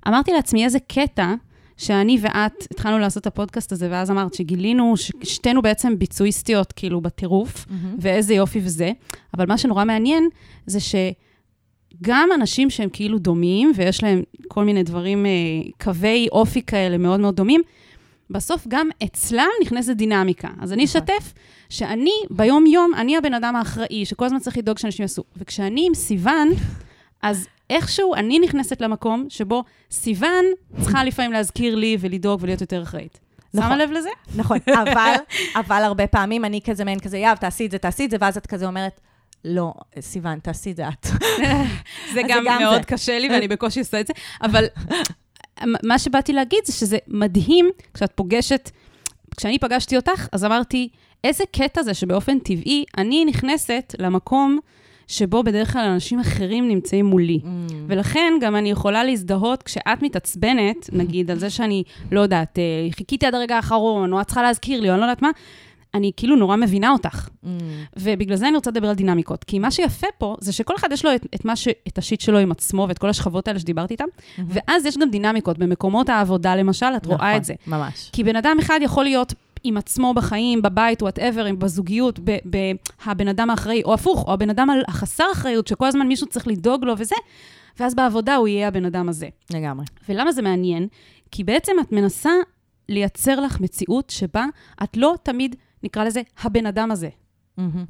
אמרתי 0.08 0.32
לעצמי, 0.32 0.64
איזה 0.64 0.78
קטע 0.80 1.34
שאני 1.78 2.18
ואת 2.20 2.66
התחלנו 2.70 2.98
לעשות 2.98 3.20
את 3.20 3.26
הפודקאסט 3.26 3.72
הזה, 3.72 3.88
ואז 3.90 4.10
אמרת 4.10 4.34
שגילינו 4.34 4.94
ששתינו 4.96 5.62
בעצם 5.62 5.98
ביצועיסטיות, 5.98 6.72
כאילו, 6.72 7.00
בטירוף, 7.00 7.66
ואיזה 7.98 8.34
יופי 8.34 8.60
וזה. 8.62 8.92
אבל 9.36 9.46
מה 9.46 9.58
שנורא 9.58 9.84
מעניין, 9.84 10.28
זה 10.66 10.78
שגם 10.80 12.28
אנשים 12.34 12.70
שהם 12.70 12.88
כאילו 12.92 13.18
דומים, 13.18 13.72
ויש 13.74 14.02
להם 14.02 14.22
כל 14.48 14.64
מיני 14.64 14.82
דברים, 14.82 15.26
אה, 15.26 15.30
קווי 15.80 16.28
אופי 16.32 16.62
כאלה 16.62 16.98
מאוד 16.98 17.20
מאוד 17.20 17.36
דומים, 17.36 17.62
בסוף 18.30 18.66
גם 18.68 18.88
אצלם 19.04 19.48
נכנסת 19.62 19.96
דינמיקה. 19.96 20.48
אז 20.60 20.72
אני 20.72 20.84
נכון. 20.84 21.02
אשתף 21.02 21.32
שאני 21.68 22.10
ביום-יום, 22.30 22.94
אני 22.94 23.16
הבן 23.16 23.34
אדם 23.34 23.56
האחראי, 23.56 24.04
שכל 24.04 24.24
הזמן 24.24 24.38
צריך 24.38 24.58
לדאוג 24.58 24.78
שאנשים 24.78 25.02
יעשו. 25.02 25.22
וכשאני 25.36 25.86
עם 25.86 25.94
סיוון, 25.94 26.48
אז 27.22 27.46
איכשהו 27.70 28.14
אני 28.14 28.38
נכנסת 28.38 28.80
למקום 28.80 29.26
שבו 29.28 29.64
סיוון 29.90 30.44
צריכה 30.80 31.04
לפעמים 31.04 31.32
להזכיר 31.32 31.74
לי 31.74 31.96
ולדאוג 32.00 32.42
ולהיות 32.42 32.60
יותר 32.60 32.82
אחראית. 32.82 33.20
נכון. 33.54 33.68
שמה 33.68 33.76
לב 33.76 33.90
לזה? 33.90 34.08
נכון, 34.36 34.58
אבל, 34.66 35.14
אבל 35.56 35.82
הרבה 35.84 36.06
פעמים 36.06 36.44
אני 36.44 36.60
כזה 36.64 36.84
מעין 36.84 37.00
כזה, 37.00 37.18
יאב, 37.18 37.36
תעשי 37.36 37.66
את 37.66 37.70
זה, 37.70 37.78
תעשי 37.78 38.04
את 38.04 38.10
זה, 38.10 38.16
ואז 38.20 38.36
את 38.36 38.46
כזה 38.46 38.66
אומרת, 38.66 39.00
לא, 39.44 39.72
סיוון, 40.00 40.38
תעשי 40.38 40.70
את 40.70 40.76
זה 40.76 40.88
את. 40.88 41.06
זה 42.14 42.22
גם 42.28 42.44
זה 42.44 42.50
גם 42.50 42.62
מאוד 42.62 42.80
זה. 42.80 42.86
קשה 42.86 43.18
לי 43.18 43.28
ואני 43.28 43.48
בקושי 43.48 43.80
עושה 43.80 44.00
את 44.00 44.06
זה, 44.06 44.12
אבל 44.42 44.64
מה 45.62 45.98
שבאתי 45.98 46.32
להגיד 46.32 46.58
זה 46.64 46.72
שזה 46.72 46.98
מדהים 47.08 47.70
כשאת 47.94 48.12
פוגשת, 48.14 48.70
כשאני 49.36 49.58
פגשתי 49.58 49.96
אותך, 49.96 50.26
אז 50.32 50.44
אמרתי, 50.44 50.88
איזה 51.24 51.44
קטע 51.52 51.82
זה 51.82 51.94
שבאופן 51.94 52.38
טבעי 52.38 52.84
אני 52.98 53.24
נכנסת 53.24 53.94
למקום 53.98 54.58
שבו 55.08 55.42
בדרך 55.42 55.72
כלל 55.72 55.84
אנשים 55.84 56.20
אחרים 56.20 56.68
נמצאים 56.68 57.06
מולי. 57.06 57.40
ולכן 57.86 58.32
גם 58.40 58.56
אני 58.56 58.70
יכולה 58.70 59.04
להזדהות 59.04 59.62
כשאת 59.62 60.02
מתעצבנת, 60.02 60.90
נגיד, 60.92 61.30
על 61.30 61.38
זה 61.38 61.50
שאני, 61.50 61.82
לא 62.12 62.20
יודעת, 62.20 62.58
אה, 62.58 62.62
חיכיתי 62.90 63.26
עד 63.26 63.34
הרגע 63.34 63.56
האחרון, 63.56 64.12
או 64.12 64.20
את 64.20 64.26
צריכה 64.26 64.42
להזכיר 64.42 64.80
לי, 64.80 64.88
או 64.88 64.94
אני 64.94 65.00
לא 65.00 65.04
יודעת 65.04 65.22
מה, 65.22 65.30
אני 65.94 66.12
כאילו 66.16 66.36
נורא 66.36 66.56
מבינה 66.56 66.90
אותך. 66.90 67.28
ובגלל 67.96 68.36
זה 68.36 68.48
אני 68.48 68.56
רוצה 68.56 68.70
לדבר 68.70 68.88
על 68.88 68.94
דינמיקות. 68.94 69.44
כי 69.44 69.58
מה 69.58 69.70
שיפה 69.70 70.06
פה, 70.18 70.36
זה 70.40 70.52
שכל 70.52 70.76
אחד 70.76 70.88
יש 70.92 71.04
לו 71.04 71.14
את, 71.14 71.26
את, 71.34 71.46
ש, 71.54 71.68
את 71.88 71.98
השיט 71.98 72.20
שלו 72.20 72.38
עם 72.38 72.50
עצמו, 72.50 72.86
ואת 72.88 72.98
כל 72.98 73.08
השכבות 73.08 73.48
האלה 73.48 73.58
שדיברתי 73.58 73.94
איתן, 73.94 74.04
ואז 74.48 74.86
יש 74.86 74.98
גם 74.98 75.10
דינמיקות. 75.10 75.58
במקומות 75.58 76.08
העבודה, 76.08 76.56
למשל, 76.56 76.86
את 76.96 77.06
רואה 77.06 77.16
נכון, 77.16 77.36
את 77.36 77.44
זה. 77.44 77.54
ממש. 77.66 78.10
כי 78.12 78.24
בן 78.24 78.36
אדם 78.36 78.56
אחד 78.60 78.80
יכול 78.82 79.04
להיות 79.04 79.34
עם 79.64 79.76
עצמו 79.76 80.14
בחיים, 80.14 80.62
בבית, 80.62 81.02
whatever, 81.02 81.54
בזוגיות, 81.58 82.18
ב- 82.24 82.38
ב- 82.50 82.72
הבן 83.04 83.28
אדם 83.28 83.50
האחראי, 83.50 83.82
או 83.84 83.94
הפוך, 83.94 84.24
או 84.26 84.32
הבן 84.32 84.50
אדם 84.50 84.68
החסר 84.88 85.24
אחריות, 85.32 85.66
שכל 85.66 85.86
הזמן 85.86 86.08
מישהו 86.08 86.26
צריך 86.26 86.48
לדאוג 86.48 86.84
לו 86.84 86.94
וזה, 86.98 87.16
ואז 87.80 87.94
בעבודה 87.94 88.36
הוא 88.36 88.48
יהיה 88.48 88.68
הבן 88.68 88.84
אדם 88.84 89.08
הזה. 89.08 89.28
לגמרי. 89.54 89.86
ולמה 90.08 90.32
זה 90.32 90.42
מעניין? 90.42 90.88
כי 91.30 91.44
בעצם 91.44 91.72
את 91.80 91.92
מנסה 91.92 92.30
לייצר 92.88 93.40
לך 93.40 93.60
מציאות 93.60 94.10
שבה 94.10 94.46
את 94.82 94.96
לא 94.96 95.14
תמיד, 95.22 95.56
נקרא 95.82 96.04
לזה, 96.04 96.22
הבן 96.42 96.66
אדם 96.66 96.90
הזה. 96.90 97.08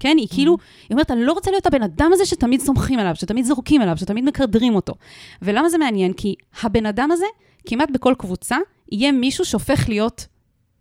כן? 0.01 0.17
היא 0.19 0.29
כאילו, 0.31 0.57
היא 0.83 0.95
אומרת, 0.95 1.11
אני 1.11 1.25
לא 1.25 1.33
רוצה 1.33 1.51
להיות 1.51 1.67
הבן 1.67 1.83
אדם 1.83 2.11
הזה 2.13 2.27
שתמיד 2.27 2.61
סומכים 2.61 2.99
עליו, 2.99 3.17
שתמיד 3.17 3.45
זורקים 3.45 3.81
עליו, 3.81 3.97
שתמיד 3.97 4.25
מקדרים 4.25 4.75
אותו. 4.75 4.95
ולמה 5.43 5.69
זה 5.69 5.79
מעניין? 5.79 6.13
כי 6.13 6.35
הבן 6.63 6.87
אדם 6.87 7.11
הזה, 7.13 7.25
כמעט 7.67 7.91
בכל 7.91 8.15
קבוצה, 8.19 8.57
יהיה 8.93 9.13
מישהו 9.13 9.45
שהופך 9.45 9.89
להיות 9.89 10.27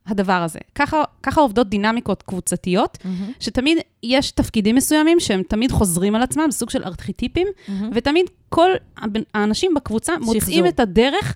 הדבר 0.08 0.34
הזה. 0.34 0.60
ככה, 0.76 1.04
ככה 1.24 1.42
עובדות 1.42 1.70
דינמיקות 1.70 2.24
קבוצתיות, 2.24 2.98
שתמיד 3.40 3.78
יש 4.04 4.32
תפקידים 4.32 4.76
מסוימים 4.76 5.20
שהם 5.20 5.44
תמיד 5.44 5.72
חוזרים 5.72 6.16
על 6.16 6.22
עצמם, 6.22 6.48
סוג 6.52 6.70
של 6.70 6.84
ארכיטיפים, 6.84 7.48
ותמיד 7.92 8.26
כל 8.50 8.70
האנשים 9.34 9.74
בקבוצה 9.74 10.14
מוצאים 10.22 10.42
שחזור. 10.42 10.68
את 10.68 10.80
הדרך 10.80 11.36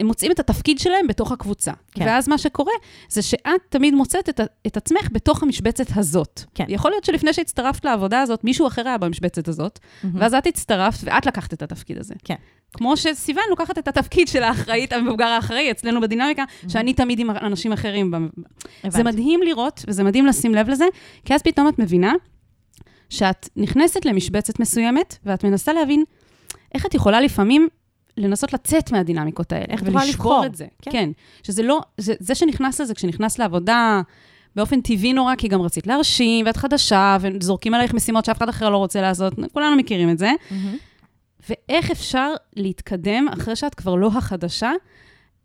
הם 0.00 0.06
מוצאים 0.06 0.32
את 0.32 0.40
התפקיד 0.40 0.78
שלהם 0.78 1.06
בתוך 1.06 1.32
הקבוצה. 1.32 1.72
כן. 1.92 2.04
ואז 2.06 2.28
מה 2.28 2.38
שקורה, 2.38 2.72
זה 3.08 3.22
שאת 3.22 3.60
תמיד 3.68 3.94
מוצאת 3.94 4.28
את, 4.28 4.40
את 4.66 4.76
עצמך 4.76 5.08
בתוך 5.12 5.42
המשבצת 5.42 5.86
הזאת. 5.94 6.42
כן. 6.54 6.64
יכול 6.68 6.90
להיות 6.90 7.04
שלפני 7.04 7.32
שהצטרפת 7.32 7.84
לעבודה 7.84 8.20
הזאת, 8.20 8.44
מישהו 8.44 8.66
אחר 8.66 8.88
היה 8.88 8.98
במשבצת 8.98 9.48
הזאת, 9.48 9.78
ואז 10.14 10.34
את 10.34 10.46
הצטרפת 10.46 10.98
ואת 11.04 11.26
לקחת 11.26 11.52
את 11.52 11.62
התפקיד 11.62 11.98
הזה. 11.98 12.14
כן. 12.24 12.34
כמו 12.74 12.96
שסיוון 12.96 13.44
לוקחת 13.50 13.78
את 13.78 13.88
התפקיד 13.88 14.28
של 14.28 14.42
האחראית, 14.42 14.92
המבוגר 14.92 15.24
האחראי, 15.24 15.70
אצלנו 15.70 16.00
בדינמיקה, 16.00 16.44
שאני 16.68 16.94
תמיד 16.94 17.18
עם 17.18 17.30
אנשים 17.30 17.72
אחרים. 17.72 18.14
זה. 18.88 19.02
מדהים 19.02 19.40
לראות, 19.42 19.84
וזה 19.88 20.04
מדהים 20.04 20.26
לשים 20.26 20.54
לב 20.54 20.68
לזה, 20.68 20.84
כי 21.24 21.34
אז 21.34 21.42
פתאום 21.42 21.68
את 21.68 21.78
מבינה 21.78 22.12
שאת 23.10 23.48
נכנסת 23.56 24.04
למשבצת 24.04 24.60
מסוימת, 24.60 25.18
ואת 25.24 25.44
מנסה 25.44 25.72
להבין 25.72 26.04
איך 26.74 26.86
את 26.86 26.94
יכולה 26.94 27.20
לפעמים 27.20 27.68
לנסות 28.16 28.52
לצאת 28.52 28.92
מהדינמיקות 28.92 29.52
האלה. 29.52 29.66
איך 29.68 29.82
את 29.82 29.88
יכולה 29.88 30.04
לבחור. 30.04 30.46
את 30.46 30.54
זה. 30.54 30.66
כן. 30.82 30.90
כן. 30.90 31.10
שזה 31.42 31.62
לא, 31.62 31.80
זה, 31.98 32.14
זה 32.20 32.34
שנכנס 32.34 32.80
לזה, 32.80 32.94
כשנכנס 32.94 33.38
לעבודה, 33.38 34.00
באופן 34.56 34.80
טבעי 34.80 35.12
נורא, 35.12 35.34
כי 35.34 35.48
גם 35.48 35.62
רצית 35.62 35.86
להרשים, 35.86 36.46
ואת 36.46 36.56
חדשה, 36.56 37.16
וזורקים 37.20 37.74
עלייך 37.74 37.94
משימות 37.94 38.24
שאף 38.24 38.38
אחד 38.38 38.48
אחר 38.48 38.70
לא 38.70 38.76
רוצה 38.76 39.00
לעשות, 39.00 39.32
כולנו 39.52 39.76
מכירים 39.76 40.10
את 40.10 40.18
זה. 40.18 40.30
מהמם. 40.50 40.76
ואיך 41.48 41.90
אפשר 41.90 42.32
להתקדם 42.56 43.26
אחרי 43.28 43.56
שאת 43.56 43.74
כבר 43.74 43.94
לא 43.94 44.10
החדשה, 44.16 44.72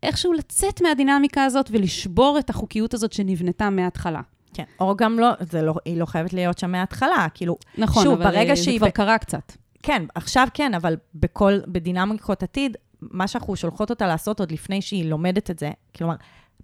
איכשהו 0.02 0.32
לצאת 0.32 0.82
מהדינמיקה 0.82 1.44
הזאת 1.44 1.68
ולשבור 1.72 2.38
את 2.38 2.50
החוקיות 2.50 2.94
הזאת 2.94 3.12
שנבנתה 3.12 3.70
מההתחלה. 3.70 4.20
כן, 4.54 4.64
או 4.80 4.96
גם 4.96 5.18
לא, 5.18 5.28
זה 5.40 5.62
לא, 5.62 5.74
היא 5.84 5.96
לא 5.96 6.06
חייבת 6.06 6.32
להיות 6.32 6.58
שם 6.58 6.72
מההתחלה, 6.72 7.26
כאילו, 7.34 7.56
נכון, 7.78 8.04
שוב, 8.04 8.20
אבל 8.20 8.30
ברגע 8.30 8.50
אה, 8.50 8.56
שהיא 8.56 8.72
זה 8.72 8.78
כבר 8.78 8.88
ב- 8.88 8.90
קרה 8.90 9.18
קצת. 9.18 9.52
כן, 9.82 10.02
עכשיו 10.14 10.48
כן, 10.54 10.74
אבל 10.74 10.96
בכל, 11.14 11.58
בדינמיקות 11.66 12.42
עתיד, 12.42 12.76
מה 13.00 13.28
שאנחנו 13.28 13.56
שולחות 13.56 13.90
אותה 13.90 14.06
לעשות 14.06 14.40
עוד 14.40 14.52
לפני 14.52 14.82
שהיא 14.82 15.04
לומדת 15.04 15.50
את 15.50 15.58
זה, 15.58 15.70
כלומר, 15.96 16.14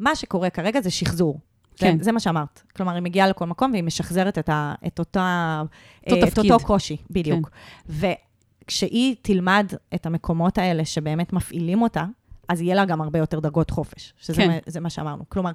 מה 0.01 0.17
שקורה 0.17 0.51
כרגע 0.51 0.81
זה 0.81 0.91
שחזור. 0.91 1.41
כן. 1.77 1.99
זה, 1.99 2.05
זה 2.05 2.13
מה 2.13 2.21
שאמרת. 2.21 2.63
כלומר, 2.77 2.95
היא 2.95 3.03
מגיעה 3.03 3.29
לכל 3.29 3.47
מקום 3.47 3.71
והיא 3.71 3.85
משחזרת 3.85 4.39
את, 4.39 4.49
ה, 4.49 4.75
את, 4.87 4.99
אותה, 4.99 5.63
אותו 6.07 6.17
אה, 6.17 6.23
את 6.23 6.29
תפקיד. 6.29 6.53
אותו 6.53 6.67
קושי, 6.67 6.97
בדיוק. 7.11 7.51
כן. 7.91 8.13
וכשהיא 8.67 9.15
תלמד 9.23 9.73
את 9.95 10.07
המקומות 10.07 10.59
האלה 10.59 10.85
שבאמת 10.85 11.33
מפעילים 11.33 11.83
אותה, 11.83 12.05
אז 12.49 12.61
יהיה 12.61 12.75
לה 12.75 12.85
גם 12.85 13.01
הרבה 13.01 13.19
יותר 13.19 13.41
דרגות 13.41 13.71
חופש, 13.71 14.13
שזה 14.21 14.35
כן. 14.35 14.49
מה, 14.49 14.55
זה 14.67 14.81
מה 14.81 14.91
שאמרנו. 14.91 15.25
כלומר, 15.29 15.51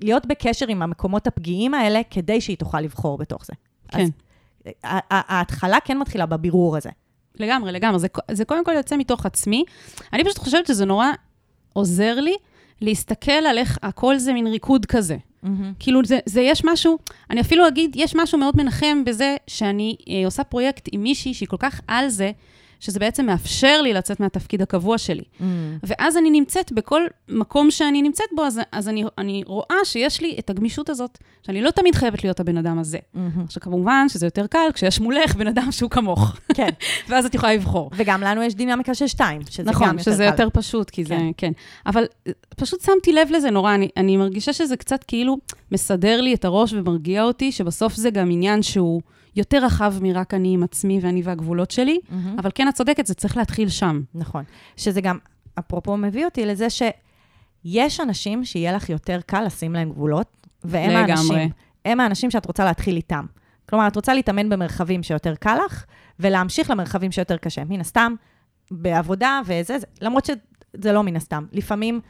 להיות 0.00 0.26
בקשר 0.26 0.66
עם 0.68 0.82
המקומות 0.82 1.26
הפגיעים 1.26 1.74
האלה, 1.74 2.00
כדי 2.10 2.40
שהיא 2.40 2.56
תוכל 2.56 2.80
לבחור 2.80 3.18
בתוך 3.18 3.44
זה. 3.46 3.52
כן. 3.88 3.98
אז 4.00 4.10
ה- 4.84 5.14
ה- 5.14 5.36
ההתחלה 5.36 5.78
כן 5.84 5.98
מתחילה 5.98 6.26
בבירור 6.26 6.76
הזה. 6.76 6.90
לגמרי, 7.34 7.72
לגמרי. 7.72 7.98
זה, 7.98 8.08
זה 8.30 8.44
קודם 8.44 8.64
כל 8.64 8.72
יוצא 8.76 8.96
מתוך 8.96 9.26
עצמי. 9.26 9.64
אני 10.12 10.24
פשוט 10.24 10.38
חושבת 10.38 10.66
שזה 10.66 10.84
נורא 10.84 11.06
עוזר 11.72 12.20
לי 12.20 12.34
להסתכל 12.80 13.32
על 13.32 13.58
איך 13.58 13.78
הכל 13.82 14.18
זה 14.18 14.32
מין 14.32 14.46
ריקוד 14.46 14.86
כזה. 14.86 15.16
כאילו, 15.78 16.04
זה, 16.04 16.18
זה 16.26 16.40
יש 16.40 16.62
משהו, 16.64 16.98
אני 17.30 17.40
אפילו 17.40 17.68
אגיד, 17.68 17.92
יש 17.94 18.14
משהו 18.16 18.38
מאוד 18.38 18.56
מנחם 18.56 19.04
בזה 19.04 19.36
שאני 19.46 19.96
אה, 20.08 20.22
עושה 20.24 20.44
פרויקט 20.44 20.88
עם 20.92 21.02
מישהי 21.02 21.34
שהיא 21.34 21.48
כל 21.48 21.56
כך 21.58 21.80
על 21.88 22.08
זה, 22.08 22.30
שזה 22.80 23.00
בעצם 23.00 23.26
מאפשר 23.26 23.82
לי 23.82 23.92
לצאת 23.92 24.20
מהתפקיד 24.20 24.62
הקבוע 24.62 24.98
שלי. 24.98 25.24
ואז 25.82 26.16
אני 26.16 26.30
נמצאת 26.30 26.72
בכל 26.72 27.02
מקום 27.28 27.70
שאני 27.70 28.02
נמצאת 28.02 28.26
בו, 28.36 28.44
אז, 28.44 28.60
אז 28.72 28.88
אני, 28.88 29.04
אני 29.18 29.42
רואה 29.46 29.76
שיש 29.84 30.20
לי 30.20 30.36
את 30.38 30.50
הגמישות 30.50 30.90
הזאת, 30.90 31.18
שאני 31.42 31.62
לא 31.62 31.70
תמיד 31.70 31.94
חייבת 31.94 32.24
להיות 32.24 32.40
הבן 32.40 32.56
אדם 32.56 32.78
הזה. 32.78 32.98
עכשיו, 33.44 33.62
כמובן 33.62 34.08
שזה 34.08 34.26
יותר 34.26 34.46
קל 34.46 34.68
כשיש 34.74 35.00
מולך 35.00 35.34
בן 35.34 35.46
אדם 35.46 35.72
שהוא 35.72 35.90
כמוך, 35.90 36.36
כן. 36.54 36.70
ואז 37.08 37.26
את 37.26 37.34
יכולה 37.34 37.54
לבחור. 37.54 37.90
וגם 37.96 38.20
לנו 38.20 38.42
יש 38.42 38.54
דינמיקה 38.54 38.94
של 38.94 39.06
שתיים, 39.06 39.40
שזה 39.50 39.70
נכון, 39.70 39.88
גם 39.88 39.98
יותר 39.98 40.10
שזה 40.10 40.24
קל. 40.24 40.30
יותר 40.30 40.48
פשוט, 40.52 40.90
כי 40.90 41.04
זה, 41.04 41.16
כן. 41.16 41.30
כן. 41.36 41.52
אבל 41.86 42.04
אה, 42.26 42.32
פשוט 42.56 42.80
שמתי 42.80 43.12
לב 43.12 43.28
לזה 43.30 43.50
נורא, 43.50 43.74
אני, 43.74 43.88
אני 43.96 44.16
מרגישה 44.16 44.52
שזה 44.52 44.76
קצת 44.76 45.04
כאילו 45.04 45.36
מסדר 45.72 46.20
לי 46.20 46.34
את 46.34 46.44
הראש 46.44 46.72
ומרגיע 46.72 47.22
אותי, 47.22 47.52
שבסוף 47.52 47.94
זה 47.94 48.10
גם 48.10 48.30
עניין 48.30 48.62
שהוא 48.62 49.00
יותר 49.36 49.64
רחב 49.64 49.94
מרק 50.00 50.34
אני 50.34 50.54
עם 50.54 50.62
עצמי 50.62 50.98
ואני 51.02 51.22
והגבולות 51.22 51.70
שלי, 51.70 51.98
מהמם. 52.10 52.38
אבל 52.38 52.50
כן, 52.54 52.68
את 52.68 52.74
צודקת, 52.74 53.06
זה 53.06 53.14
צריך 53.14 53.36
להתחיל 53.36 53.68
שם. 53.68 54.02
נכון. 54.14 54.44
שזה 54.76 55.00
גם, 55.00 55.18
אפרופו, 55.58 55.96
מביא 55.96 56.24
אותי 56.24 56.46
לזה 56.46 56.66
שיש 56.70 58.00
אנשים 58.00 58.44
שיהיה 58.44 58.72
לך 58.72 58.90
יותר 58.90 59.20
קל 59.26 59.42
לשים 59.42 59.72
להם 59.72 59.90
גבולות, 59.90 60.46
והם 60.64 60.90
לגמרי. 60.90 61.10
האנשים, 61.10 61.50
הם 61.84 62.00
האנשים 62.00 62.30
שאת 62.30 62.46
רוצה 62.46 62.64
להתחיל 62.64 62.96
איתם. 62.96 63.26
כלומר, 63.68 63.86
את 63.86 63.96
רוצה 63.96 64.14
להתאמן 64.14 64.48
במרחבים 64.48 65.02
שיותר 65.02 65.34
קל 65.34 65.58
לך, 65.66 65.84
ולהמשיך 66.20 66.70
למרחבים 66.70 67.12
שיותר 67.12 67.36
קשה. 67.36 67.64
מן 67.64 67.80
הסתם, 67.80 68.14
בעבודה 68.70 69.40
וזה, 69.44 69.78
זה, 69.78 69.86
למרות 70.00 70.24
שזה 70.24 70.92
לא 70.92 71.02
מן 71.02 71.16
הסתם. 71.16 71.44
לפעמים, 71.52 72.00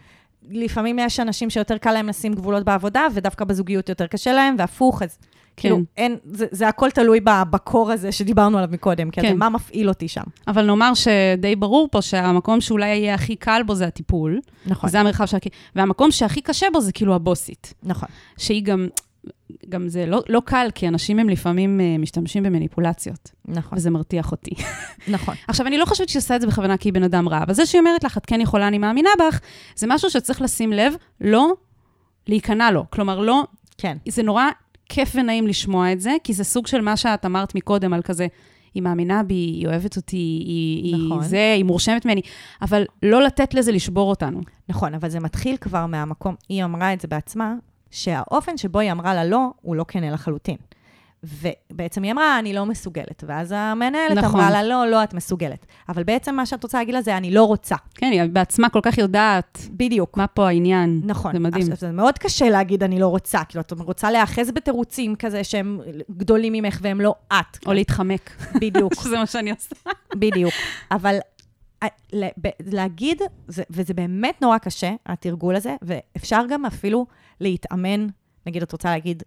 לפעמים 0.42 0.98
יש 0.98 1.20
אנשים 1.20 1.50
שיותר 1.50 1.78
קל 1.78 1.92
להם 1.92 2.08
לשים 2.08 2.34
גבולות 2.34 2.64
בעבודה, 2.64 3.06
ודווקא 3.14 3.44
בזוגיות 3.44 3.88
יותר 3.88 4.06
קשה 4.06 4.32
להם, 4.32 4.54
והפוך, 4.58 5.02
אז 5.02 5.18
כאילו, 5.56 5.80
אין, 5.96 6.16
זה, 6.24 6.46
זה 6.50 6.68
הכל 6.68 6.90
תלוי 6.90 7.20
בקור 7.50 7.92
הזה 7.92 8.12
שדיברנו 8.12 8.58
עליו 8.58 8.70
מקודם, 8.72 9.10
כי 9.10 9.20
כן. 9.20 9.36
מה 9.36 9.48
מפעיל 9.48 9.88
אותי 9.88 10.08
שם. 10.08 10.22
אבל 10.48 10.66
נאמר 10.66 10.92
שדי 10.94 11.56
ברור 11.56 11.88
פה 11.92 12.02
שהמקום 12.02 12.60
שאולי 12.60 12.86
יהיה 12.86 13.14
הכי 13.14 13.36
קל 13.36 13.62
בו 13.66 13.74
זה 13.74 13.86
הטיפול, 13.86 14.40
נכון, 14.66 14.90
זה 14.90 15.00
המרחב 15.00 15.26
שהכי... 15.26 15.48
והמקום 15.76 16.10
שהכי 16.10 16.40
קשה 16.40 16.66
בו 16.72 16.80
זה 16.80 16.92
כאילו 16.92 17.14
הבוסית, 17.14 17.74
נכון. 17.82 18.08
שהיא 18.38 18.62
גם... 18.62 18.88
גם 19.68 19.88
זה 19.88 20.06
לא, 20.06 20.22
לא 20.28 20.42
קל, 20.44 20.68
כי 20.74 20.88
אנשים 20.88 21.18
הם 21.18 21.28
לפעמים 21.28 21.80
אה, 21.80 21.98
משתמשים 21.98 22.42
במניפולציות, 22.42 23.30
נכון, 23.44 23.78
וזה 23.78 23.90
מרתיח 23.90 24.32
אותי. 24.32 24.50
נכון. 25.08 25.34
עכשיו, 25.48 25.66
אני 25.66 25.78
לא 25.78 25.84
חושבת 25.84 26.08
שהיא 26.08 26.20
עושה 26.20 26.36
את 26.36 26.40
זה 26.40 26.46
בכוונה 26.46 26.76
כי 26.76 26.88
היא 26.88 26.92
בן 26.92 27.02
אדם 27.02 27.28
רע, 27.28 27.42
אבל 27.42 27.54
זה 27.54 27.66
שהיא 27.66 27.80
אומרת 27.80 28.04
לך, 28.04 28.18
את 28.18 28.26
כן 28.26 28.40
יכולה, 28.40 28.68
אני 28.68 28.78
מאמינה 28.78 29.10
בך, 29.18 29.40
זה 29.76 29.86
משהו 29.86 30.10
שצריך 30.10 30.42
לשים 30.42 30.72
לב, 30.72 30.94
לא 31.20 31.52
להיכנע 32.28 32.70
לו. 32.70 32.84
כלומר, 32.90 33.20
לא, 33.20 33.44
כן, 33.78 33.96
זה 34.08 34.22
נורא 34.22 34.44
כיף 34.88 35.12
ונעים 35.14 35.46
לשמוע 35.46 35.92
את 35.92 36.00
זה, 36.00 36.12
כי 36.24 36.32
זה 36.32 36.44
סוג 36.44 36.66
של 36.66 36.80
מה 36.80 36.96
שאת 36.96 37.24
אמרת 37.24 37.54
מקודם 37.54 37.92
על 37.92 38.02
כזה, 38.02 38.26
היא 38.74 38.82
מאמינה 38.82 39.22
בי, 39.22 39.34
היא 39.34 39.66
אוהבת 39.66 39.96
אותי, 39.96 40.16
היא, 40.16 40.94
נכון. 40.96 41.20
היא 41.20 41.28
זה, 41.28 41.52
היא 41.56 41.64
מורשמת 41.64 42.04
ממני, 42.04 42.20
אבל 42.62 42.84
לא 43.02 43.22
לתת 43.22 43.54
לזה 43.54 43.72
לשבור 43.72 44.10
אותנו. 44.10 44.40
נכון, 44.68 44.94
אבל 44.94 45.08
זה 45.08 45.20
מתחיל 45.20 45.56
כבר 45.56 45.86
מהמקום, 45.86 46.34
היא 46.48 46.64
אמרה 46.64 46.92
את 46.92 47.00
זה 47.00 47.08
בעצמה, 47.08 47.54
שהאופן 47.90 48.56
שבו 48.56 48.78
היא 48.78 48.92
אמרה 48.92 49.14
לה 49.14 49.24
לא, 49.24 49.50
הוא 49.62 49.76
לא 49.76 49.84
כנה 49.88 50.10
לחלוטין. 50.10 50.56
ובעצם 51.22 52.02
היא 52.02 52.12
אמרה, 52.12 52.38
אני 52.38 52.52
לא 52.52 52.66
מסוגלת. 52.66 53.24
ואז 53.26 53.52
המנהלת 53.56 54.18
נכון. 54.18 54.40
אמרה 54.40 54.50
לה, 54.50 54.62
לא, 54.62 54.86
לא, 54.90 55.04
את 55.04 55.14
מסוגלת. 55.14 55.66
אבל 55.88 56.02
בעצם 56.02 56.34
מה 56.34 56.46
שאת 56.46 56.62
רוצה 56.62 56.78
להגיד 56.78 56.94
לה 56.94 57.02
זה, 57.02 57.16
אני 57.16 57.30
לא 57.30 57.44
רוצה. 57.44 57.76
כן, 57.94 58.10
היא 58.12 58.22
בעצמה 58.32 58.68
כל 58.68 58.80
כך 58.82 58.98
יודעת 58.98 59.58
בדיוק. 59.70 60.16
מה 60.16 60.26
פה 60.26 60.48
העניין. 60.48 61.00
נכון. 61.04 61.32
זה 61.32 61.38
מדהים. 61.38 61.62
עכשיו, 61.62 61.76
זה 61.76 61.92
מאוד 61.92 62.18
קשה 62.18 62.50
להגיד, 62.50 62.82
אני 62.82 63.00
לא 63.00 63.06
רוצה. 63.08 63.44
כאילו, 63.48 63.60
את 63.60 63.72
רוצה 63.72 64.10
להיאחז 64.10 64.50
בתירוצים 64.50 65.16
כזה 65.16 65.44
שהם 65.44 65.80
גדולים 66.10 66.52
ממך 66.52 66.78
והם 66.82 67.00
לא 67.00 67.14
את. 67.32 67.66
או 67.66 67.72
להתחמק, 67.72 68.30
בדיוק. 68.54 68.94
שזה 69.02 69.16
מה 69.18 69.26
שאני 69.26 69.50
עושה. 69.50 69.74
בדיוק. 70.16 70.54
אבל 70.90 71.16
אה, 71.82 71.88
להגיד, 72.66 73.22
זה- 73.48 73.62
וזה 73.70 73.94
באמת 73.94 74.42
נורא 74.42 74.58
קשה, 74.58 74.90
התרגול 75.06 75.56
הזה, 75.56 75.76
ואפשר 75.82 76.42
גם 76.50 76.66
אפילו 76.66 77.06
להתאמן, 77.40 78.06
נגיד, 78.46 78.62
את 78.62 78.72
רוצה 78.72 78.88
להגיד 78.90 79.22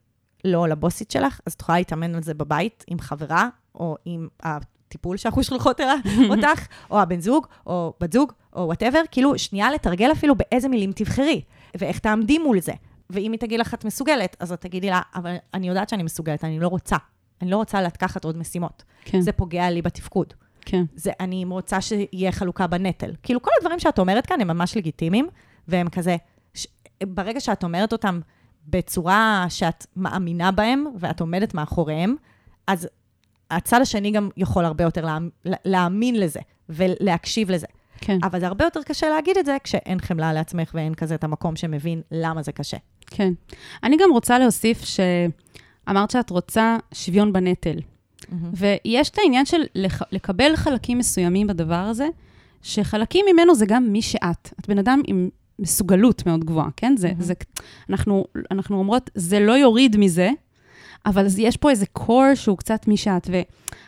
לא 0.45 0.67
לבוסית 0.67 1.12
שלך, 1.12 1.39
אז 1.45 1.54
את 1.54 1.62
יכולה 1.62 1.78
להתאמן 1.78 2.15
על 2.15 2.23
זה 2.23 2.34
בבית 2.34 2.84
עם 2.88 2.99
חברה, 2.99 3.49
או 3.75 3.95
עם 4.06 4.28
הטיפול 4.43 5.17
שאנחנו 5.17 5.43
שולחות 5.43 5.80
אותך, 6.32 6.67
או 6.91 6.99
הבן 6.99 7.19
זוג, 7.19 7.47
או 7.65 7.93
בת 8.02 8.13
זוג, 8.13 8.32
או 8.54 8.62
whatever, 8.62 9.01
כאילו, 9.12 9.38
שנייה 9.38 9.71
לתרגל 9.71 10.12
אפילו 10.12 10.36
באיזה 10.36 10.67
מילים 10.67 10.91
תבחרי, 10.91 11.41
ואיך 11.78 11.99
תעמדי 11.99 12.38
מול 12.38 12.60
זה. 12.60 12.73
ואם 13.10 13.32
היא 13.32 13.39
תגיד 13.39 13.60
לך, 13.60 13.73
את 13.73 13.86
מסוגלת, 13.86 14.36
אז 14.39 14.52
את 14.52 14.62
תגידי 14.62 14.89
לה, 14.89 15.02
אבל 15.15 15.36
אני 15.54 15.67
יודעת 15.67 15.89
שאני 15.89 16.04
מסוגלת, 16.04 16.43
אני 16.43 16.60
לא 16.60 16.67
רוצה. 16.67 16.97
אני 17.41 17.52
לא 17.52 17.58
רוצה 17.58 17.82
לקחת 17.82 18.25
עוד 18.25 18.38
משימות. 18.38 18.84
כן, 19.06 19.21
זה 19.21 19.32
פוגע 19.32 19.69
לי 19.69 19.82
בתפקוד. 19.82 20.34
כן. 20.62 20.84
זה, 20.95 21.12
אני 21.19 21.45
רוצה 21.49 21.82
שיהיה 21.82 22.32
חלוקה 22.32 22.67
בנטל. 22.67 23.12
כאילו, 23.23 23.41
כל 23.41 23.52
הדברים 23.58 23.80
שאת 23.80 23.99
אומרת 23.99 24.25
כאן 24.25 24.41
הם 24.41 24.47
ממש 24.47 24.78
לגיטימיים, 24.78 25.28
והם 25.67 25.89
כזה, 25.89 26.17
ש... 26.54 26.67
ברגע 27.04 27.39
שאת 27.39 27.63
אומרת 27.63 27.91
אותם 27.91 28.19
בצורה 28.69 29.45
שאת 29.49 29.86
מאמינה 29.95 30.51
בהם, 30.51 30.86
ואת 30.99 31.21
עומדת 31.21 31.53
מאחוריהם, 31.53 32.15
אז 32.67 32.88
הצד 33.51 33.82
השני 33.82 34.12
גם 34.12 34.29
יכול 34.38 34.65
הרבה 34.65 34.84
יותר 34.84 35.05
לה... 35.05 35.17
להאמין 35.65 36.19
לזה, 36.19 36.39
ולהקשיב 36.69 37.51
לזה. 37.51 37.67
כן, 38.01 38.17
אבל 38.23 38.39
זה 38.39 38.47
הרבה 38.47 38.65
יותר 38.65 38.84
קשה 38.84 39.10
להגיד 39.10 39.38
את 39.38 39.45
זה 39.45 39.58
כשאין 39.63 39.99
חמלה 39.99 40.34
לעצמך 40.34 40.71
ואין 40.73 40.95
כזה 40.95 41.15
את 41.15 41.23
המקום 41.23 41.55
שמבין 41.55 42.01
למה 42.12 42.41
זה 42.41 42.51
קשה. 42.51 42.77
כן. 43.05 43.34
אני 43.84 43.97
גם 43.97 44.10
רוצה 44.12 44.39
להוסיף 44.39 44.82
שאמרת 44.84 46.12
שאת 46.12 46.29
רוצה 46.29 46.77
שוויון 46.93 47.34
בנטל. 47.34 47.79
ויש 48.53 49.10
את 49.10 49.17
העניין 49.17 49.45
של 49.45 49.62
לח... 49.75 50.01
לקבל 50.12 50.55
חלקים 50.55 50.97
מסוימים 50.97 51.47
בדבר 51.47 51.75
הזה, 51.75 52.08
שחלקים 52.62 53.25
ממנו 53.34 53.55
זה 53.55 53.65
גם 53.65 53.91
מי 53.91 54.01
שאת. 54.01 54.53
את 54.60 54.67
בן 54.67 54.77
אדם 54.77 55.01
עם 55.08 55.29
מסוגלות 55.60 56.26
מאוד 56.26 56.45
גבוהה, 56.45 56.69
כן? 56.78 56.95
זה, 56.98 57.12
זה, 57.19 57.34
אנחנו, 57.89 58.26
אנחנו 58.52 58.78
אומרות, 58.78 59.10
זה 59.15 59.39
לא 59.39 59.52
יוריד 59.52 59.98
מזה, 59.98 60.32
אבל 61.06 61.28
יש 61.38 61.58
פה 61.58 61.69
איזה 61.69 61.86
core 62.00 62.36
שהוא 62.36 62.58
קצת 62.58 62.88
מי 62.88 62.98
שאת, 62.98 63.30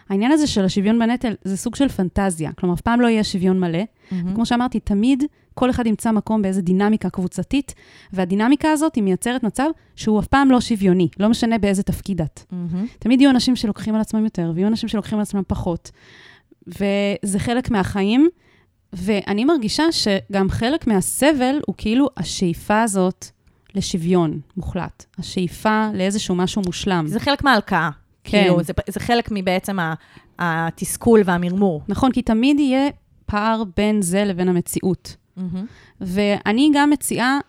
והעניין 0.09 0.31
הזה 0.31 0.47
של 0.47 0.65
השוויון 0.65 0.99
בנטל 0.99 1.33
זה 1.43 1.57
סוג 1.57 1.75
של 1.75 1.87
פנטזיה. 1.87 2.51
כלומר, 2.51 2.75
אף 2.75 2.81
פעם 2.81 3.01
לא 3.01 3.07
יהיה 3.07 3.23
שוויון 3.23 3.59
מלא. 3.59 3.79
מהמם. 4.11 4.35
כמו 4.35 4.45
שאמרתי, 4.45 4.79
תמיד 4.79 5.23
כל 5.53 5.69
אחד 5.69 5.87
ימצא 5.87 6.11
מקום 6.11 6.41
באיזה 6.41 6.61
דינמיקה 6.61 7.09
קבוצתית, 7.09 7.73
והדינמיקה 8.13 8.71
הזאת 8.71 8.95
היא 8.95 9.03
מייצרת 9.03 9.43
מצב 9.43 9.69
שהוא 9.95 10.19
אף 10.19 10.27
פעם 10.27 10.51
לא 10.51 10.61
שוויוני, 10.61 11.07
לא 11.19 11.29
משנה 11.29 11.57
באיזה 11.57 11.83
תפקיד 11.83 12.21
את. 12.21 12.39
מהמם. 12.51 12.85
תמיד 12.99 13.21
יהיו 13.21 13.29
אנשים 13.31 13.55
שלוקחים 13.55 13.95
על 13.95 14.01
עצמם 14.01 14.23
יותר, 14.23 14.51
ויהיו 14.55 14.67
אנשים 14.67 14.89
שלוקחים 14.89 15.17
על 15.17 15.21
עצמם 15.21 15.41
פחות. 15.47 15.91
וזה 16.67 17.39
חלק 17.39 17.71
מהחיים, 17.71 18.29
ואני 18.93 19.45
מרגישה 19.45 19.83
שגם 19.91 20.49
חלק 20.49 20.87
מהסבל 20.87 21.59
הוא 21.67 21.75
כאילו 21.77 22.07
השאיפה 22.17 22.81
הזאת 22.81 23.25
לשוויון 23.75 24.39
מוחלט. 24.57 25.05
השאיפה 25.17 25.89
לאיזשהו 25.93 26.35
משהו 26.35 26.61
מושלם. 26.65 27.05
זה 27.07 27.19
חלק 27.19 27.43
מההלקאה. 27.43 27.89
כן. 28.23 28.41
כאילו, 28.41 28.63
זה, 28.63 28.73
זה 28.89 28.99
חלק 28.99 29.29
מבעצם 29.31 29.77
התסכול 30.39 31.21
והמרמור. 31.25 31.81
נכון, 31.87 32.11
כי 32.11 32.21
תמיד 32.21 32.59
יהיה 32.59 32.89
פער 33.25 33.63
בין 33.77 34.01
זה 34.01 34.25
לבין 34.25 34.49
המציאות. 34.49 35.15
מהמם. 35.37 35.65
ואני 36.01 36.71
גם 36.73 36.89
מציעה 36.89 37.39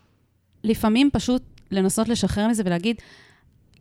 לפעמים 0.64 1.11
פשוט 1.12 1.42
לנסות 1.70 2.09
לשחרר 2.09 2.48
מזה 2.48 2.62
ולהגיד, 2.66 2.96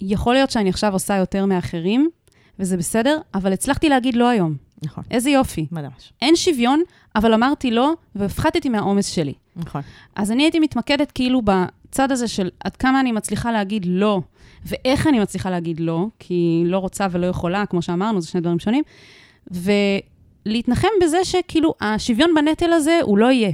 יכול 0.02 0.34
להיות 0.34 0.52
שאני 0.52 0.70
עכשיו 0.70 0.94
עושה 0.94 1.16
יותר 1.16 1.46
מאחרים, 1.46 2.10
וזה 2.60 2.78
בסדר, 2.78 3.20
אבל 3.34 3.54
הצלחתי 3.54 3.90
להגיד 3.90 4.16
לא 4.16 4.30
היום. 4.30 4.56
נכון. 4.84 5.04
איזה 5.12 5.30
יופי. 5.30 5.68
ממש. 5.72 6.14
אין 6.22 6.36
שוויון, 6.36 6.82
אבל 7.16 7.34
אמרתי 7.34 7.72
לא, 7.72 7.94
והפחתתי 8.16 8.70
מהעומס 8.70 9.08
שלי. 9.08 9.34
נכון. 9.56 9.82
אז 10.16 10.32
אני 10.32 10.44
הייתי 10.44 10.60
מתמקדת 10.60 11.12
כאילו 11.12 11.42
בצד 11.42 12.12
הזה 12.12 12.28
של 12.28 12.50
עד 12.64 12.76
כמה 12.76 13.00
אני 13.00 13.12
מצליחה 13.12 13.52
להגיד 13.52 13.86
לא, 13.90 14.22
ואיך 14.66 15.08
אני 15.08 15.20
מצליחה 15.20 15.50
להגיד 15.50 15.80
לא, 15.80 16.06
כי 16.20 16.64
לא 16.66 16.78
רוצה 16.78 17.08
ולא 17.12 17.26
יכולה, 17.26 17.66
כמו 17.66 17.82
שאמרנו, 17.82 18.22
זה 18.22 18.28
שני 18.28 18.42
דברים 18.42 18.60
שונים, 18.60 18.84
ולהתנחם 19.52 20.88
בזה 21.02 21.18
שכאילו 21.24 21.74
השוויון 21.82 22.34
בנטל 22.36 22.74
הזה 22.74 23.00
הוא 23.04 23.18
לא 23.18 23.32
יהיה. 23.32 23.52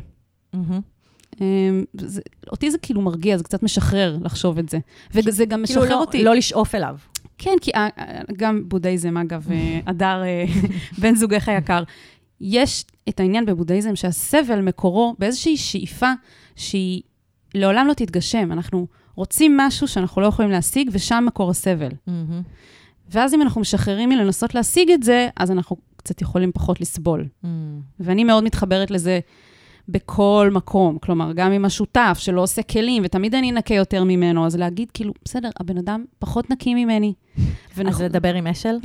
אמ, 1.41 1.83
זה, 1.93 2.21
אותי 2.51 2.71
זה 2.71 2.77
כאילו 2.77 3.01
מרגיע, 3.01 3.37
זה 3.37 3.43
קצת 3.43 3.63
משחרר 3.63 4.17
לחשוב 4.21 4.57
את 4.57 4.69
זה. 4.69 4.79
וזה 5.13 5.45
גם 5.45 5.63
כאילו 5.65 5.81
משחרר 5.81 5.95
לא, 5.95 6.01
אותי. 6.01 6.23
לא 6.23 6.35
לשאוף 6.35 6.75
אליו. 6.75 6.97
כן, 7.37 7.55
כי 7.61 7.71
אה, 7.75 7.87
אה, 7.99 8.21
גם 8.37 8.61
בודהיזם, 8.65 9.17
אגב, 9.17 9.47
אה, 9.51 9.79
הדר, 9.87 10.21
בן 11.01 11.15
זוגך 11.15 11.49
היקר, 11.49 11.83
יש 12.41 12.85
את 13.09 13.19
העניין 13.19 13.45
בבודהיזם 13.45 13.95
שהסבל 13.95 14.61
מקורו 14.61 15.15
באיזושהי 15.19 15.57
שאיפה 15.57 16.11
שהיא 16.55 17.01
לעולם 17.53 17.87
לא 17.87 17.93
תתגשם. 17.93 18.51
אנחנו 18.51 18.87
רוצים 19.15 19.57
משהו 19.57 19.87
שאנחנו 19.87 20.21
לא 20.21 20.27
יכולים 20.27 20.51
להשיג, 20.51 20.89
ושם 20.91 21.23
מקור 21.27 21.49
הסבל. 21.49 21.89
מהמם. 22.07 22.41
ואז 23.09 23.33
אם 23.33 23.41
אנחנו 23.41 23.61
משחררים 23.61 24.09
מלנסות 24.09 24.55
להשיג 24.55 24.91
את 24.91 25.03
זה, 25.03 25.29
אז 25.35 25.51
אנחנו 25.51 25.77
קצת 25.95 26.21
יכולים 26.21 26.51
פחות 26.51 26.81
לסבול. 26.81 27.27
מהמם. 27.43 27.81
ואני 27.99 28.23
מאוד 28.23 28.43
מתחברת 28.43 28.91
לזה 28.91 29.19
בכל 29.89 30.49
מקום. 30.53 30.97
כלומר, 30.99 31.31
גם 31.33 31.51
עם 31.51 31.65
השותף 31.65 32.17
שלא 32.19 32.41
עושה 32.41 32.63
כלים, 32.63 33.03
ותמיד 33.05 33.35
אני 33.35 33.51
נקה 33.51 33.73
יותר 33.73 34.03
ממנו, 34.03 34.45
אז 34.45 34.55
להגיד, 34.55 34.91
כאילו, 34.93 35.13
בסדר, 35.25 35.49
הבן 35.59 35.77
אדם 35.77 36.05
פחות 36.19 36.49
נקי 36.49 36.75
ממני. 36.75 37.13
אז 37.87 38.01
לדבר 38.01 38.33
עם 38.33 38.47
אשל? 38.47 38.75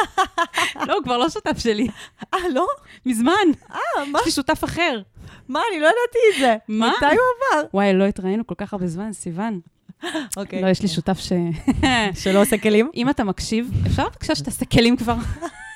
לא, 0.86 0.94
הוא 0.94 1.02
כבר 1.04 1.18
לא 1.18 1.28
שותף 1.28 1.58
שלי. 1.58 1.88
אה, 2.34 2.38
לא? 2.54 2.66
מזמן. 3.06 3.32
אה, 3.70 3.78
מה? 4.12 4.18
יש 4.18 4.26
לי 4.26 4.32
שותף 4.32 4.64
אחר. 4.64 5.00
מה? 5.48 5.60
אני 5.72 5.80
לא 5.80 5.86
ידעתי 5.86 6.18
את 6.34 6.40
זה. 6.40 6.56
מה? 6.68 6.92
מתי 6.96 7.04
הוא 7.04 7.58
עבר? 7.60 7.68
וואי, 7.74 7.94
לא 7.94 8.04
התראינו 8.04 8.46
כל 8.46 8.54
כך 8.58 8.72
הרבה 8.72 8.86
זמן, 8.86 9.12
סיוון. 9.12 9.60
אוקיי. 10.36 10.62
לא, 10.62 10.68
יש 10.68 10.82
לי 10.82 10.88
שותף 10.88 11.18
ש... 11.18 11.32
שלא 12.22 12.42
עושה 12.42 12.58
כלים? 12.58 12.90
אם 12.94 13.10
אתה 13.10 13.24
מקשיב, 13.24 13.70
אפשר 13.86 14.08
בבקשה 14.08 14.34
שתעשה 14.34 14.64
כלים 14.64 14.96
כבר? 14.96 15.14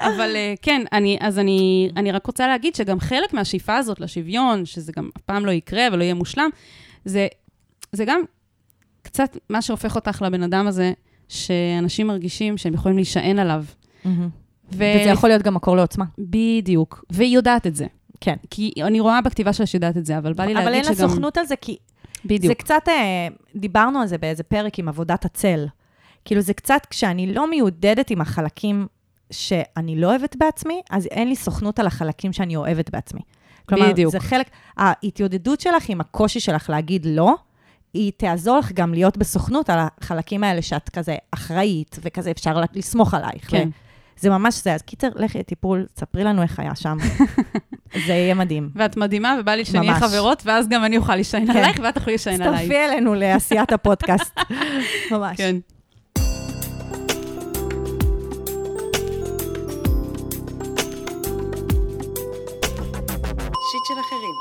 אבל 0.00 0.36
אה, 0.36 0.54
כן, 0.62 0.82
אני, 0.92 1.18
אז 1.20 1.38
אני, 1.38 1.90
אני 1.96 2.12
רק 2.12 2.26
רוצה 2.26 2.46
להגיד 2.46 2.74
שגם 2.74 3.00
חלק 3.00 3.32
מהשאיפה 3.32 3.76
הזאת 3.76 4.00
לשוויון, 4.00 4.66
שזה 4.66 4.92
גם 4.96 5.10
אף 5.16 5.22
פעם 5.22 5.46
לא 5.46 5.50
יקרה 5.50 5.82
ולא 5.92 6.02
יהיה 6.02 6.14
מושלם, 6.14 6.50
זה, 7.04 7.26
זה 7.92 8.04
גם 8.04 8.20
קצת 9.02 9.36
מה 9.50 9.62
שהופך 9.62 9.96
אותך 9.96 10.22
לבן 10.22 10.42
אדם 10.42 10.66
הזה, 10.66 10.92
שאנשים 11.28 12.06
מרגישים 12.06 12.58
שהם 12.58 12.74
יכולים 12.74 12.96
להישען 12.96 13.38
עליו. 13.38 13.64
ו... 14.06 14.10
וזה 14.72 15.10
יכול 15.12 15.28
להיות 15.28 15.42
גם 15.42 15.54
מקור 15.54 15.76
לעוצמה. 15.76 16.04
בדיוק, 16.18 17.04
והיא 17.10 17.34
יודעת 17.34 17.66
את 17.66 17.76
זה. 17.76 17.86
כן. 18.20 18.36
כי 18.50 18.72
אני 18.82 19.00
רואה 19.00 19.20
בכתיבה 19.20 19.52
שלה 19.52 19.66
שהיא 19.66 19.78
יודעת 19.78 19.96
את 19.96 20.06
זה, 20.06 20.18
אבל 20.18 20.32
בא 20.32 20.44
לי 20.44 20.52
אבל 20.52 20.64
להגיד 20.64 20.74
אין 20.74 20.84
לה 20.84 20.94
שגם... 20.94 21.08
סוכנות 21.08 21.38
על 21.38 21.46
זה, 21.46 21.56
כי 21.56 21.76
זה 22.14 22.28
בדיוק. 22.28 22.58
קצת, 22.58 22.82
אה, 22.88 23.28
דיברנו 23.56 24.00
על 24.00 24.06
זה 24.06 24.18
באיזה 24.18 24.42
פרק 24.42 24.78
עם 24.78 24.88
עבודת 24.88 25.24
הצל. 25.24 25.66
כאילו, 26.24 26.40
זה 26.40 26.54
קצת, 26.54 26.86
כשאני 26.90 27.34
לא 27.34 27.50
מיודדת 27.50 28.10
עם 28.10 28.20
החלקים 28.20 28.86
שאני 29.30 30.00
לא 30.00 30.06
אוהבת 30.06 30.36
בעצמי, 30.36 30.82
אז 30.90 31.06
אין 31.06 31.28
לי 31.28 31.36
סוכנות 31.36 31.78
על 31.78 31.86
החלקים 31.86 32.32
שאני 32.32 32.56
אוהבת 32.56 32.90
בעצמי. 32.90 33.20
כלומר, 33.68 33.90
בדיוק. 33.90 34.12
זה 34.12 34.20
חלק, 34.20 34.50
ההתיודדות 34.76 35.60
שלך 35.60 35.88
עם 35.88 36.00
הקושי 36.00 36.40
שלך 36.40 36.70
להגיד 36.70 37.06
לא, 37.08 37.34
היא 37.94 38.12
תעזור 38.16 38.58
לך 38.58 38.72
גם 38.72 38.94
להיות 38.94 39.16
בסוכנות 39.16 39.70
על 39.70 39.78
החלקים 40.00 40.44
האלה 40.44 40.62
שאת 40.62 40.88
כזה 40.88 41.16
אחראית, 41.30 41.98
וכזה 42.02 42.30
אפשר 42.30 42.62
לסמוך 42.74 43.14
עלייך. 43.14 43.50
כן. 43.50 43.68
זה 44.20 44.30
ממש 44.30 44.62
זה. 44.64 44.74
אז 44.74 44.82
קיצר, 44.82 45.08
לכי 45.16 45.38
לטיפול, 45.38 45.86
ספרי 45.96 46.24
לנו 46.24 46.42
איך 46.42 46.58
היה 46.58 46.74
שם. 46.74 46.98
זה 48.06 48.12
יהיה 48.12 48.34
מדהים. 48.34 48.70
ואת 48.74 48.96
מדהימה, 48.96 49.36
ובא 49.40 49.52
לי 49.52 49.64
שנהיה. 49.64 49.94
חברות, 49.94 50.42
ואז 50.46 50.68
גם 50.68 50.84
אני 50.84 50.96
אוכל 50.96 51.14
להישען 51.14 51.46
כן. 51.46 51.58
עלייך, 51.58 51.80
ואת 51.82 51.94
תוכלי 51.94 52.12
להישען 52.12 52.42
עליי. 52.42 52.54
הצטרפי 52.54 52.76
אלינו 52.76 53.14
לעשיית 53.14 53.72
הפודקאסט. 53.72 54.38
ממש. 55.12 55.36
כן. 55.36 55.56
שיט 63.70 63.84
של 63.84 64.00
אחרים. 64.00 64.34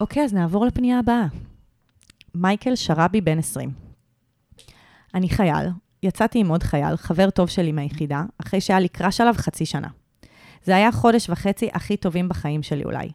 אוקיי, 0.00 0.24
אז 0.24 0.34
נעבור 0.34 0.66
לפנייה 0.66 0.98
הבאה. 0.98 1.26
מייקל 2.34 2.76
שרבי, 2.76 3.20
בן 3.20 3.38
20. 3.38 3.70
אני 5.14 5.28
חייל, 5.28 5.68
יצאתי 6.02 6.38
עם 6.38 6.48
עוד 6.48 6.62
חייל, 6.62 6.96
חבר 6.96 7.30
טוב 7.30 7.48
שלי 7.48 7.72
מהיחידה, 7.72 8.22
אחרי 8.42 8.60
שהיה 8.60 8.80
לי 8.80 8.88
קראש 8.88 9.20
עליו 9.20 9.34
חצי 9.36 9.66
שנה. 9.66 9.88
זה 10.64 10.76
היה 10.76 10.92
חודש 10.92 11.30
וחצי 11.30 11.68
הכי 11.72 11.96
טובים 11.96 12.28
בחיים 12.28 12.62
שלי 12.62 12.84
אולי. 12.84 13.10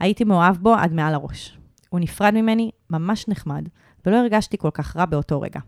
הייתי 0.00 0.24
מאוהב 0.24 0.56
בו 0.56 0.74
עד 0.74 0.92
מעל 0.92 1.14
הראש. 1.14 1.58
הוא 1.88 2.00
נפרד 2.00 2.34
ממני, 2.34 2.70
ממש 2.90 3.28
נחמד, 3.28 3.68
ולא 4.06 4.16
הרגשתי 4.16 4.58
כל 4.58 4.70
כך 4.74 4.96
רע 4.96 5.04
באותו 5.04 5.40
רגע. 5.40 5.60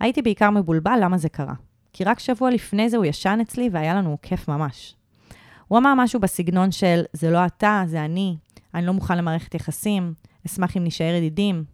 הייתי 0.00 0.22
בעיקר 0.22 0.50
מבולבל 0.50 0.98
למה 1.00 1.18
זה 1.18 1.28
קרה. 1.28 1.54
כי 1.92 2.04
רק 2.04 2.18
שבוע 2.18 2.50
לפני 2.50 2.90
זה 2.90 2.96
הוא 2.96 3.04
ישן 3.04 3.38
אצלי 3.42 3.68
והיה 3.72 3.94
לנו 3.94 4.18
כיף 4.22 4.48
ממש. 4.48 4.96
הוא 5.70 5.78
אמר 5.78 5.94
משהו 5.96 6.20
בסגנון 6.20 6.72
של, 6.72 7.02
זה 7.12 7.30
לא 7.30 7.46
אתה, 7.46 7.82
זה 7.86 8.04
אני, 8.04 8.36
אני 8.74 8.86
לא 8.86 8.92
מוכן 8.92 9.18
למערכת 9.18 9.54
יחסים, 9.54 10.14
אשמח 10.46 10.76
אם 10.76 10.84
נישאר 10.84 11.14
ידידים. 11.14 11.64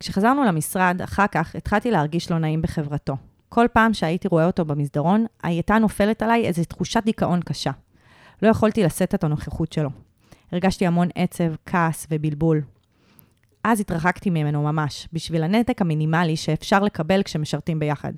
כשחזרנו 0.00 0.44
למשרד, 0.44 1.02
אחר 1.04 1.26
כך 1.26 1.54
התחלתי 1.56 1.90
להרגיש 1.90 2.30
לא 2.30 2.38
נעים 2.38 2.62
בחברתו. 2.62 3.16
כל 3.48 3.66
פעם 3.72 3.94
שהייתי 3.94 4.28
רואה 4.28 4.46
אותו 4.46 4.64
במסדרון, 4.64 5.26
הייתה 5.42 5.78
נופלת 5.78 6.22
עליי 6.22 6.46
איזו 6.46 6.64
תחושת 6.64 7.04
דיכאון 7.04 7.40
קשה. 7.40 7.70
לא 8.42 8.48
יכולתי 8.48 8.82
לשאת 8.82 9.14
את 9.14 9.24
הנוכחות 9.24 9.72
שלו. 9.72 9.90
הרגשתי 10.52 10.86
המון 10.86 11.08
עצב, 11.14 11.54
כעס 11.66 12.06
ובלבול. 12.10 12.62
אז 13.64 13.80
התרחקתי 13.80 14.30
ממנו 14.30 14.62
ממש, 14.62 15.08
בשביל 15.12 15.42
הנתק 15.42 15.80
המינימלי 15.80 16.36
שאפשר 16.36 16.80
לקבל 16.80 17.22
כשמשרתים 17.22 17.78
ביחד. 17.78 18.12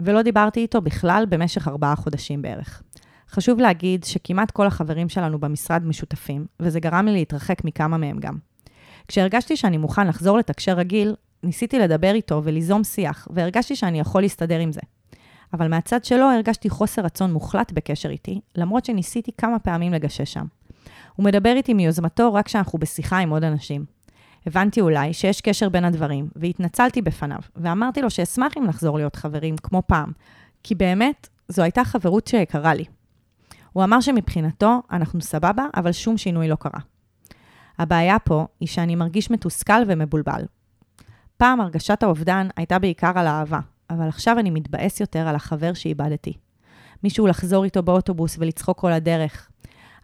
ולא 0.00 0.22
דיברתי 0.22 0.60
איתו 0.60 0.80
בכלל 0.80 1.24
במשך 1.28 1.68
ארבעה 1.68 1.96
חודשים 1.96 2.42
בערך. 2.42 2.82
חשוב 3.30 3.60
להגיד 3.60 4.04
שכמעט 4.04 4.50
כל 4.50 4.66
החברים 4.66 5.08
שלנו 5.08 5.38
במשרד 5.38 5.86
משותפים, 5.86 6.46
וזה 6.60 6.80
גרם 6.80 7.06
לי 7.06 7.12
להתרחק 7.12 7.64
מכמה 7.64 7.96
מהם 7.96 8.18
גם. 8.18 8.38
כשהרגשתי 9.08 9.56
שאני 9.56 9.76
מוכן 9.76 10.06
לחזור 10.06 10.38
לתקשר 10.38 10.72
רגיל, 10.72 11.14
ניסיתי 11.42 11.78
לדבר 11.78 12.14
איתו 12.14 12.40
וליזום 12.44 12.84
שיח, 12.84 13.28
והרגשתי 13.30 13.76
שאני 13.76 14.00
יכול 14.00 14.22
להסתדר 14.22 14.58
עם 14.58 14.72
זה. 14.72 14.80
אבל 15.52 15.68
מהצד 15.68 16.04
שלו 16.04 16.30
הרגשתי 16.30 16.70
חוסר 16.70 17.02
רצון 17.02 17.32
מוחלט 17.32 17.72
בקשר 17.72 18.10
איתי, 18.10 18.40
למרות 18.56 18.84
שניסיתי 18.84 19.30
כמה 19.38 19.58
פעמים 19.58 19.92
לגשש 19.92 20.32
שם. 20.32 20.44
הוא 21.16 21.24
מדבר 21.24 21.52
איתי 21.56 21.74
מיוזמתו 21.74 22.34
רק 22.34 22.46
כשאנחנו 22.46 22.78
בשיחה 22.78 23.18
עם 23.18 23.30
עוד 23.30 23.44
אנשים. 23.44 23.84
הבנתי 24.46 24.80
אולי 24.80 25.12
שיש 25.12 25.40
קשר 25.40 25.68
בין 25.68 25.84
הדברים, 25.84 26.28
והתנצלתי 26.36 27.02
בפניו, 27.02 27.38
ואמרתי 27.56 28.02
לו 28.02 28.10
שאשמח 28.10 28.52
אם 28.58 28.64
נחזור 28.64 28.98
להיות 28.98 29.16
חברים 29.16 29.56
כמו 29.56 29.82
פעם, 29.86 30.12
כי 30.62 30.74
באמת, 30.74 31.28
זו 31.48 31.62
הייתה 31.62 31.84
חברות 31.84 32.26
שיקרה 32.26 32.74
לי. 32.74 32.84
הוא 33.72 33.84
אמר 33.84 34.00
שמבחינתו 34.00 34.82
אנחנו 34.90 35.20
סבבה, 35.20 35.66
אבל 35.76 35.92
שום 35.92 36.16
שינוי 36.16 36.48
לא 36.48 36.54
קרה. 36.54 36.80
הבעיה 37.78 38.18
פה 38.18 38.46
היא 38.60 38.68
שאני 38.68 38.94
מרגיש 38.94 39.30
מתוסכל 39.30 39.82
ומבולבל. 39.86 40.44
פעם 41.36 41.60
הרגשת 41.60 42.02
האובדן 42.02 42.48
הייתה 42.56 42.78
בעיקר 42.78 43.12
על 43.14 43.26
האהבה, 43.26 43.60
אבל 43.90 44.08
עכשיו 44.08 44.38
אני 44.38 44.50
מתבאס 44.50 45.00
יותר 45.00 45.28
על 45.28 45.34
החבר 45.34 45.74
שאיבדתי. 45.74 46.32
מישהו 47.02 47.26
לחזור 47.26 47.64
איתו 47.64 47.82
באוטובוס 47.82 48.36
ולצחוק 48.38 48.78
כל 48.78 48.92
הדרך. 48.92 49.48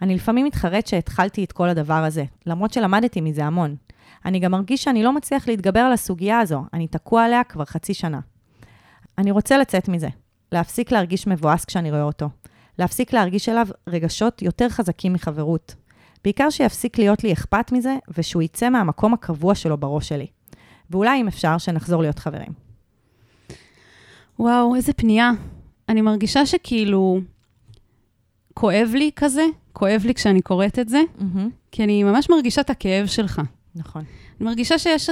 אני 0.02 0.14
לפעמים 0.14 0.46
מתחרט 0.46 0.86
שהתחלתי 0.86 1.44
את 1.44 1.52
כל 1.52 1.68
הדבר 1.68 1.94
הזה, 2.04 2.24
למרות 2.46 2.72
שלמדתי 2.72 3.20
מזה 3.20 3.44
המון. 3.44 3.76
אני 4.24 4.38
גם 4.38 4.52
מרגיש 4.52 4.84
שאני 4.84 5.02
לא 5.02 5.12
מצליח 5.12 5.48
להתגבר 5.48 5.80
על 5.80 5.92
הסוגיה 5.92 6.38
הזו, 6.38 6.64
אני 6.72 6.88
תקוע 6.88 7.24
עליה 7.24 7.44
כבר 7.44 7.64
חצי 7.64 7.94
שנה. 7.94 8.20
אני 9.18 9.30
רוצה 9.30 9.58
לצאת 9.58 9.88
מזה, 9.88 10.08
להפסיק 10.52 10.92
להרגיש 10.92 11.26
מבואס 11.26 11.64
כשאני 11.64 11.90
רואה 11.90 12.02
אותו, 12.02 12.28
להפסיק 12.78 13.12
להרגיש 13.12 13.48
אליו 13.48 13.66
רגשות 13.86 14.42
יותר 14.42 14.68
חזקים 14.68 15.12
מחברות. 15.12 15.74
בעיקר 16.24 16.50
שיפסיק 16.50 16.98
להיות 16.98 17.24
לי 17.24 17.32
אכפת 17.32 17.72
מזה, 17.72 17.96
ושהוא 18.18 18.42
יצא 18.42 18.70
מהמקום 18.70 19.14
הקבוע 19.14 19.54
שלו 19.54 19.76
בראש 19.76 20.08
שלי. 20.08 20.26
ואולי 20.90 21.20
אם 21.20 21.28
אפשר, 21.28 21.58
שנחזור 21.58 22.02
להיות 22.02 22.18
חברים. 22.18 22.52
וואו, 24.38 24.74
איזה 24.76 24.92
פנייה. 24.92 25.30
אני 25.88 26.00
מרגישה 26.00 26.46
שכאילו 26.46 27.20
כואב 28.54 28.90
לי 28.94 29.10
כזה, 29.16 29.44
כואב 29.72 30.02
לי 30.04 30.14
כשאני 30.14 30.42
קוראת 30.42 30.78
את 30.78 30.88
זה, 30.88 31.00
כי 31.72 31.84
אני 31.84 32.04
ממש 32.04 32.30
מרגישה 32.30 32.60
את 32.60 32.70
הכאב 32.70 33.06
שלך. 33.06 33.42
נכון. 33.74 34.04
אני 34.40 34.48
מרגישה 34.48 34.78
שיש 34.78 35.10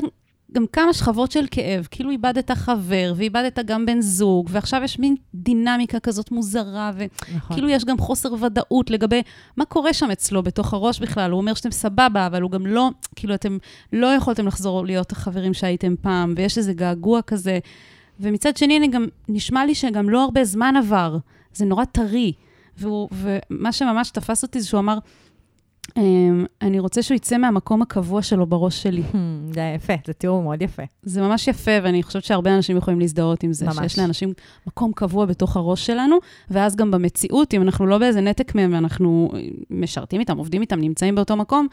גם 0.52 0.64
כמה 0.72 0.92
שכבות 0.92 1.30
של 1.32 1.44
כאב, 1.50 1.88
כאילו 1.90 2.10
איבדת 2.10 2.50
חבר, 2.50 3.12
ואיבדת 3.16 3.58
גם 3.58 3.86
בן 3.86 4.00
זוג, 4.00 4.48
ועכשיו 4.52 4.80
יש 4.84 4.98
מין 4.98 5.16
דינמיקה 5.34 6.00
כזאת 6.00 6.30
מוזרה, 6.30 6.90
נכון. 6.90 7.52
וכאילו 7.52 7.68
יש 7.68 7.84
גם 7.84 7.98
חוסר 7.98 8.32
ודאות 8.40 8.90
לגבי 8.90 9.22
מה 9.56 9.64
קורה 9.64 9.92
שם 9.92 10.10
אצלו 10.10 10.42
בתוך 10.42 10.74
הראש 10.74 11.00
בכלל. 11.00 11.30
הוא 11.30 11.40
אומר 11.40 11.54
שאתם 11.54 11.70
סבבה, 11.70 12.26
אבל 12.26 12.42
הוא 12.42 12.50
גם 12.50 12.66
לא, 12.66 12.90
כאילו 13.16 13.34
אתם 13.34 13.58
לא 13.92 14.06
יכולתם 14.06 14.46
לחזור 14.46 14.86
להיות 14.86 15.12
החברים 15.12 15.54
שהייתם 15.54 15.94
פעם, 16.00 16.34
ויש 16.36 16.58
איזה 16.58 16.72
געגוע 16.72 17.22
כזה. 17.22 17.58
ומצד 18.20 18.56
שני, 18.56 18.78
אני 18.78 18.88
גם, 18.88 19.06
נשמע 19.28 19.66
לי 19.66 19.74
שגם 19.74 20.10
לא 20.10 20.24
הרבה 20.24 20.44
זמן 20.44 20.74
עבר, 20.76 21.16
זה 21.54 21.64
נורא 21.64 21.84
טרי. 21.84 22.32
והוא, 22.76 23.08
ומה 23.12 23.72
שממש 23.72 24.10
תפס 24.10 24.42
אותי 24.42 24.60
זה 24.60 24.66
שהוא 24.68 24.80
אמר, 24.80 24.94
אמ, 24.94 24.98
אני 26.62 26.78
רוצה 26.78 27.02
שהוא 27.02 27.16
יצא 27.16 27.38
מהמקום 27.38 27.82
הקבוע 27.82 28.22
שלו 28.22 28.46
בראש 28.46 28.82
שלי. 28.82 29.02
זה 29.54 29.72
יפה, 29.76 29.92
זה 30.06 30.12
תיאור 30.12 30.42
מאוד 30.42 30.62
יפה. 30.62 30.82
זה 31.02 31.22
ממש 31.22 31.48
יפה, 31.48 31.70
ואני 31.82 32.02
חושבת 32.02 32.24
שהרבה 32.24 32.56
אנשים 32.56 32.76
יכולים 32.76 33.00
להזדהות 33.00 33.42
עם 33.42 33.52
זה, 33.52 33.66
ממש. 33.66 33.76
שיש 33.78 33.98
לאנשים 33.98 34.32
מקום 34.66 34.92
קבוע 34.92 35.26
בתוך 35.26 35.56
הראש 35.56 35.86
שלנו, 35.86 36.16
ואז 36.50 36.76
גם 36.76 36.90
במציאות, 36.90 37.54
אם 37.54 37.62
אנחנו 37.62 37.86
לא 37.86 37.98
באיזה 37.98 38.20
נתק 38.20 38.54
מהם, 38.54 38.72
ואנחנו 38.74 39.30
משרתים 39.70 40.20
איתם, 40.20 40.38
עובדים 40.38 40.60
איתם, 40.60 40.80
נמצאים 40.80 41.14
באותו 41.14 41.36
מקום, 41.36 41.66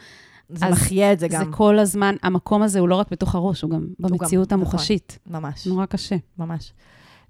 זה 0.48 0.66
אז 0.66 0.72
מחיה 0.72 1.12
את 1.12 1.18
זה 1.18 1.26
זה 1.30 1.36
גם. 1.36 1.52
כל 1.52 1.78
הזמן, 1.78 2.14
המקום 2.22 2.62
הזה 2.62 2.80
הוא 2.80 2.88
לא 2.88 2.94
רק 2.94 3.10
בתוך 3.10 3.34
הראש, 3.34 3.62
הוא 3.62 3.70
גם 3.70 3.86
במציאות 3.98 4.52
נכון. 4.52 4.60
המוחשית. 4.60 5.18
ממש, 5.26 5.66
נורא 5.66 5.86
קשה. 5.86 6.16
ממש. 6.38 6.72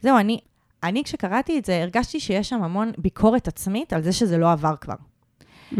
זהו, 0.01 0.19
אני, 0.19 0.39
אני 0.83 1.05
כשקראתי 1.05 1.59
את 1.59 1.65
זה, 1.65 1.83
הרגשתי 1.83 2.21
שיש 2.21 2.49
שם 2.49 2.63
המון 2.63 2.91
ביקורת 2.99 3.49
עצמית 3.49 3.93
על 3.93 4.03
זה 4.03 4.13
שזה 4.13 4.39
לא 4.39 4.53
עבר 4.53 4.75
כבר. 4.81 4.95
Mm. 5.73 5.77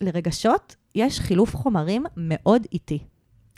ולרגשות 0.00 0.76
יש 0.94 1.20
חילוף 1.20 1.56
חומרים 1.56 2.04
מאוד 2.16 2.66
איטי. 2.72 2.98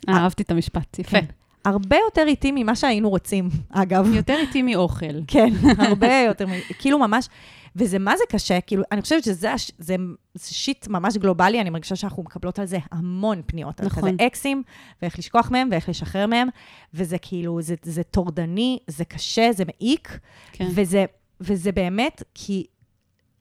אה, 0.09 0.15
אהבתי 0.17 0.43
את 0.43 0.51
המשפט, 0.51 0.99
יפה. 0.99 1.11
כן. 1.11 1.25
הרבה 1.65 1.97
יותר 2.05 2.25
איטי 2.27 2.53
ממה 2.55 2.77
שהיינו 2.77 3.11
רוצים, 3.11 3.49
אגב. 3.71 4.15
יותר 4.15 4.37
איטי 4.41 4.63
מאוכל. 4.63 5.07
כן, 5.29 5.53
הרבה 5.79 6.23
יותר, 6.27 6.47
כאילו 6.79 6.99
ממש, 6.99 7.29
וזה 7.77 7.99
מה 7.99 8.17
זה 8.17 8.25
קשה, 8.29 8.61
כאילו, 8.61 8.83
אני 8.93 9.03
חושבת 9.03 9.25
שזה 9.25 9.49
זה, 9.79 9.97
זה 10.35 10.55
שיט 10.55 10.89
ממש 10.89 11.17
גלובלי, 11.17 11.61
אני 11.61 11.71
מרגישה 11.71 11.97
שאנחנו 11.97 12.23
מקבלות 12.23 12.59
על 12.59 12.67
זה 12.67 12.79
המון 12.93 13.43
פניות. 13.47 13.81
על 13.81 13.87
נכון. 13.87 14.03
כזה 14.03 14.27
אקסים, 14.27 14.63
ואיך 15.03 15.19
לשכוח 15.19 15.51
מהם, 15.51 15.69
ואיך 15.71 15.89
לשחרר 15.89 16.27
מהם, 16.27 16.49
וזה 16.95 17.19
כאילו, 17.19 17.63
זה, 17.63 17.75
זה 17.83 18.03
טורדני, 18.03 18.79
זה 18.87 19.05
קשה, 19.05 19.53
זה 19.53 19.65
מעיק, 19.65 20.19
כן. 20.53 20.69
וזה, 20.75 21.05
וזה 21.41 21.73
באמת 21.73 22.23
כי 22.35 22.67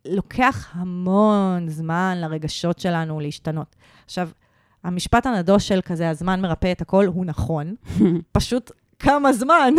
לוקח 0.06 0.70
המון 0.74 1.70
זמן 1.70 2.18
לרגשות 2.22 2.80
שלנו 2.80 3.20
להשתנות. 3.20 3.76
עכשיו, 4.06 4.30
המשפט 4.84 5.26
הנדוש 5.26 5.68
של 5.68 5.82
כזה, 5.86 6.10
הזמן 6.10 6.42
מרפא 6.42 6.72
את 6.72 6.82
הכל, 6.82 7.06
הוא 7.06 7.26
נכון, 7.26 7.76
פשוט 8.32 8.72
כמה 9.00 9.34
זמן, 9.34 9.74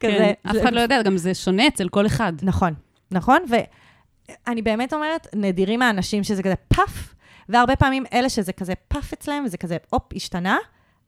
כזה. 0.00 0.32
כן, 0.42 0.50
אף 0.50 0.56
אחד 0.62 0.72
לא 0.72 0.80
יודע, 0.80 1.02
גם 1.02 1.16
זה 1.16 1.34
שונה 1.34 1.66
אצל 1.66 1.88
כל 1.88 2.06
אחד. 2.06 2.32
נכון, 2.42 2.74
נכון, 3.10 3.38
ואני 3.48 4.62
באמת 4.62 4.92
אומרת, 4.92 5.26
נדירים 5.34 5.82
האנשים 5.82 6.24
שזה 6.24 6.42
כזה 6.42 6.54
פאף, 6.68 7.14
והרבה 7.48 7.76
פעמים 7.76 8.04
אלה 8.12 8.28
שזה 8.28 8.52
כזה 8.52 8.72
פאף 8.88 9.12
אצלם, 9.12 9.42
וזה 9.46 9.56
כזה, 9.56 9.76
הופ, 9.90 10.02
השתנה, 10.14 10.56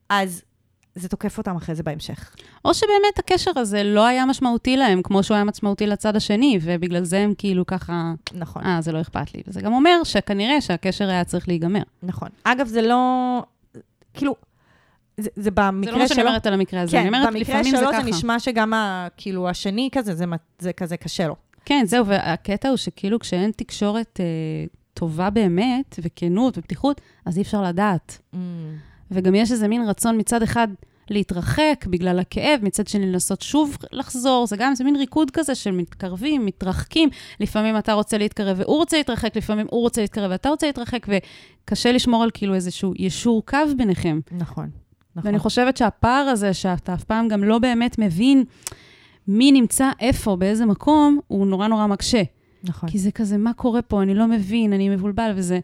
אז 0.09 0.43
זה 0.95 1.09
תוקף 1.09 1.37
אותם 1.37 1.55
אחרי 1.55 1.75
זה 1.75 1.83
בהמשך. 1.83 2.35
או 2.65 2.73
שבאמת 2.73 3.19
הקשר 3.19 3.51
הזה 3.55 3.83
לא 3.83 4.05
היה 4.05 4.25
משמעותי 4.25 4.77
להם, 4.77 5.01
כמו 5.01 5.23
שהוא 5.23 5.35
היה 5.35 5.43
משמעותי 5.43 5.87
לצד 5.87 6.15
השני, 6.15 6.59
ובגלל 6.61 7.03
זה 7.03 7.19
הם 7.19 7.33
כאילו 7.37 7.65
ככה, 7.65 8.13
נכון, 8.33 8.63
אה, 8.63 8.81
זה 8.81 8.91
לא 8.91 9.01
אכפת 9.01 9.33
לי. 9.33 9.41
וזה 9.47 9.61
גם 9.61 9.73
אומר 9.73 10.03
שכנראה 10.03 10.61
שהקשר 10.61 11.09
היה 11.09 11.23
צריך 11.23 11.47
להיגמר. 11.47 11.81
נכון. 12.03 12.29
אגב, 12.43 12.67
זה 12.67 12.81
לא, 12.81 13.43
כאילו, 14.13 14.35
זה, 15.17 15.29
זה 15.35 15.51
במקרה 15.51 15.91
זה 15.91 15.97
לא 15.97 16.03
מה 16.03 16.07
שאני 16.07 16.19
שלו, 16.19 16.27
אומרת 16.27 16.45
על 16.47 16.53
המקרה 16.53 16.81
הזה, 16.81 16.91
כן, 16.91 16.97
אני 16.97 17.07
אומרת, 17.07 17.27
במקרה 17.27 17.41
לפעמים 17.41 17.75
זה 17.75 17.77
שלו 17.77 17.91
ככה. 17.91 18.03
זה 18.03 18.09
נשמע 18.09 18.39
שגם, 18.39 18.73
ה, 18.73 19.07
כאילו, 19.17 19.49
השני 19.49 19.89
כזה, 19.91 20.15
זה, 20.15 20.25
זה 20.59 20.73
כזה 20.73 20.97
קשה 20.97 21.27
לו. 21.27 21.35
כן, 21.65 21.83
זהו, 21.85 22.05
והקטע 22.05 22.69
הוא 22.69 22.77
שכאילו 22.77 23.19
כשאין 23.19 23.51
תקשורת 23.51 24.19
אה, 24.19 24.25
טובה 24.93 25.29
באמת, 25.29 25.99
וכנות 26.01 26.57
ופתיחות, 26.57 27.01
אז 27.25 27.37
אי 27.37 27.41
אפשר 27.41 27.61
לדעת. 27.61 28.17
Mm. 28.33 28.37
וגם 29.11 29.35
יש 29.35 29.51
איזה 29.51 29.67
מין 29.67 29.81
רצון 29.89 30.19
מצד 30.19 30.43
אחד 30.43 30.67
להתרחק 31.09 31.85
בגלל 31.89 32.19
הכאב, 32.19 32.59
מצד 32.63 32.87
שני 32.87 33.05
לנסות 33.05 33.41
שוב 33.41 33.77
לחזור, 33.91 34.47
זה 34.47 34.57
גם 34.57 34.71
איזה 34.71 34.83
מין 34.83 34.95
ריקוד 34.95 35.31
כזה 35.31 35.55
של 35.55 35.71
מתקרבים, 35.71 36.45
מתרחקים. 36.45 37.09
לפעמים 37.39 37.77
אתה 37.77 37.93
רוצה 37.93 38.17
להתקרב 38.17 38.59
והוא 38.59 38.77
רוצה 38.77 38.97
להתרחק, 38.97 39.37
לפעמים 39.37 39.67
הוא 39.69 39.81
רוצה 39.81 40.01
להתקרב 40.01 40.31
ואתה 40.31 40.49
רוצה 40.49 40.67
להתרחק, 40.67 41.07
וקשה 41.07 41.91
לשמור 41.91 42.23
על 42.23 42.29
כאילו 42.33 42.53
איזשהו 42.53 42.93
ישור 42.97 43.45
קו 43.45 43.57
ביניכם. 43.77 44.19
נכון, 44.31 44.69
נכון. 45.15 45.27
ואני 45.27 45.39
חושבת 45.39 45.77
שהפער 45.77 46.27
הזה, 46.29 46.53
שאתה 46.53 46.93
אף 46.93 47.03
פעם 47.03 47.27
גם 47.27 47.43
לא 47.43 47.59
באמת 47.59 47.99
מבין 47.99 48.43
מי 49.27 49.51
נמצא 49.51 49.89
איפה, 49.99 50.35
באיזה 50.35 50.65
מקום, 50.65 51.19
הוא 51.27 51.47
נורא 51.47 51.67
נורא 51.67 51.87
מקשה. 51.87 52.21
נכון. 52.63 52.89
כי 52.89 52.99
זה 52.99 53.11
כזה, 53.11 53.37
מה 53.37 53.53
קורה 53.53 53.81
פה? 53.81 54.01
אני 54.01 54.15
לא 54.15 54.27
מבין, 54.27 54.73
אני 54.73 54.89
מבולבל 54.89 55.31
וזה. 55.35 55.59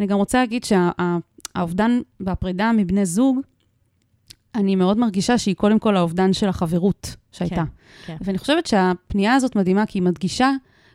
אני 0.00 0.06
גם 0.06 0.18
רוצה 0.18 0.38
להגיד 0.38 0.64
שהאובדן 1.56 2.00
והפרידה 2.20 2.72
מבני 2.72 3.06
זוג, 3.06 3.40
אני 4.54 4.76
מאוד 4.76 4.98
מרגישה 4.98 5.38
שהיא 5.38 5.54
קודם 5.54 5.78
כל 5.78 5.96
האובדן 5.96 6.32
של 6.32 6.48
החברות 6.48 7.16
שהייתה. 7.32 7.54
כן, 7.56 7.64
כן. 8.06 8.16
ואני 8.20 8.38
חושבת 8.38 8.66
שהפנייה 8.66 9.34
הזאת 9.34 9.56
מדהימה, 9.56 9.86
כי 9.86 9.98
היא 9.98 10.02
מדגישה 10.02 10.50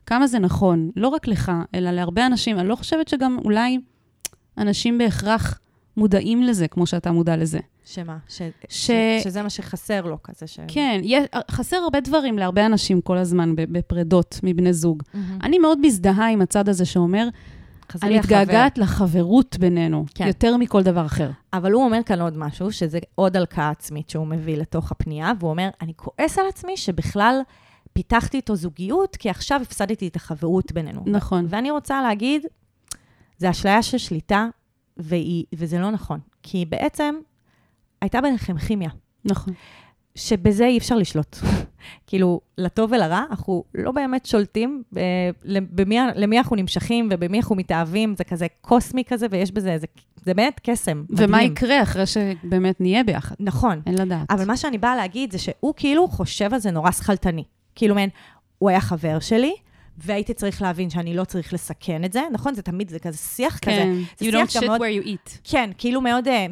כמה 0.05 0.27
זה 0.27 0.39
נכון, 0.39 0.91
לא 0.95 1.07
רק 1.07 1.27
לך, 1.27 1.51
אלא 1.75 1.91
להרבה 1.91 2.25
אנשים. 2.25 2.59
אני 2.59 2.67
לא 2.67 2.75
חושבת 2.75 3.07
שגם 3.07 3.37
אולי 3.45 3.79
אנשים 4.57 4.97
בהכרח 4.97 5.59
מודעים 5.97 6.43
לזה, 6.43 6.67
כמו 6.67 6.87
שאתה 6.87 7.11
מודע 7.11 7.37
לזה. 7.37 7.59
שמה? 7.85 8.17
ש... 8.27 8.37
ש- 8.37 8.43
ש... 8.69 8.91
שזה 9.23 9.43
מה 9.43 9.49
שחסר 9.49 10.01
לו, 10.01 10.23
כזה 10.23 10.47
ש... 10.47 10.59
כן, 10.67 11.01
יש, 11.03 11.23
חסר 11.51 11.77
הרבה 11.77 11.99
דברים 11.99 12.37
להרבה 12.37 12.65
אנשים 12.65 13.01
כל 13.01 13.17
הזמן 13.17 13.53
בפרדות 13.55 14.39
מבני 14.43 14.73
זוג. 14.73 15.03
מהמם. 15.13 15.39
אני 15.43 15.59
מאוד 15.59 15.79
מזדהה 15.81 16.29
עם 16.29 16.41
הצד 16.41 16.69
הזה 16.69 16.85
שאומר, 16.85 17.27
חסר 17.91 18.07
אני. 18.07 18.19
מתגעגעת 18.19 18.77
לחברות 18.77 19.57
בינינו, 19.59 20.05
כן. 20.15 20.27
יותר 20.27 20.57
מכל 20.57 20.83
דבר 20.83 21.05
אחר. 21.05 21.29
אבל 21.53 21.71
הוא 21.71 21.83
אומר 21.83 21.99
כאן 22.05 22.21
עוד 22.21 22.37
משהו, 22.37 22.71
שזה 22.71 22.99
עוד 23.15 23.37
הלקאה 23.37 23.69
עצמית 23.69 24.09
שהוא 24.09 24.27
מביא 24.27 24.57
לתוך 24.57 24.91
הפנייה, 24.91 25.31
והוא 25.39 25.51
אומר, 25.51 25.69
אני 25.81 25.93
כועס 25.95 26.39
על 26.39 26.45
עצמי 26.47 26.77
שבכלל 26.77 27.41
פיתחתי 27.93 28.37
איתו 28.37 28.55
זוגיות, 28.55 29.15
כי 29.15 29.29
עכשיו 29.29 29.61
הפסדתי 29.61 30.07
את 30.07 30.15
החברות 30.15 30.71
בינינו. 30.71 31.03
נכון. 31.05 31.45
ואני 31.49 31.71
רוצה 31.71 32.01
להגיד, 32.01 32.45
זה 33.37 33.49
אשליה 33.49 33.83
של 33.83 33.97
שליטה, 33.97 34.47
והיא, 34.97 35.45
וזה 35.55 35.79
לא 35.79 35.91
נכון. 35.91 36.19
כי 36.43 36.65
בעצם 36.65 37.15
הייתה 38.01 38.21
ביניכם 38.21 38.57
כימיה, 38.57 38.89
נכון. 39.25 39.53
שבזה 40.15 40.65
אי 40.65 40.77
אפשר 40.77 40.95
לשלוט. 40.95 41.37
כאילו, 42.07 42.41
לטוב 42.57 42.91
ולרע, 42.91 43.23
אנחנו 43.29 43.63
לא 43.75 43.91
באמת 43.91 44.25
שולטים 44.25 44.83
ב- 44.93 44.99
במי, 45.71 45.97
למי 46.15 46.37
אנחנו 46.37 46.55
נמשכים 46.55 47.09
ובמי 47.11 47.39
אנחנו 47.39 47.55
מתאהבים, 47.55 48.15
זה 48.17 48.23
כזה 48.23 48.47
קוסמי 48.61 49.03
כזה, 49.07 49.27
ויש 49.31 49.51
בזה, 49.51 49.77
זה, 49.77 49.85
זה 50.15 50.33
באמת 50.33 50.59
קסם. 50.63 51.03
ומה 51.09 51.27
מדהים. 51.27 51.51
יקרה 51.51 51.81
אחרי 51.83 52.03
שבאמת 52.05 52.81
נהיה 52.81 53.03
ביחד? 53.03 53.35
נכון. 53.39 53.81
אין 53.85 53.95
לדעת. 53.95 54.31
אבל 54.31 54.45
מה 54.45 54.57
שאני 54.57 54.77
באה 54.77 54.95
להגיד 54.95 55.31
זה 55.31 55.37
שהוא 55.37 55.73
כאילו 55.77 56.07
חושב 56.07 56.53
על 56.53 56.59
זה 56.59 56.71
נורא 56.71 56.91
שכלתני. 56.91 57.43
כאילו, 57.75 57.95
מעין, 57.95 58.09
הוא 58.57 58.69
היה 58.69 58.81
חבר 58.81 59.19
שלי, 59.19 59.55
והייתי 59.97 60.33
צריך 60.33 60.61
להבין 60.61 60.89
שאני 60.89 61.13
לא 61.13 61.23
צריך 61.23 61.53
לסכן 61.53 62.03
את 62.03 62.13
זה, 62.13 62.21
נכון? 62.31 62.53
זה 62.53 62.61
תמיד, 62.61 62.89
זה 62.89 62.99
כזה 62.99 63.17
שיח 63.17 63.59
כזה. 63.59 63.71
כן, 64.17 64.25
you 64.25 64.31
don't 64.31 64.57
shit 64.61 64.65
מאוד- 64.65 64.81
where 64.81 65.03
you 65.03 65.07
eat. 65.07 65.37
כן, 65.43 65.69
כאילו 65.77 66.01
מאוד, 66.01 66.27
אה, 66.27 66.45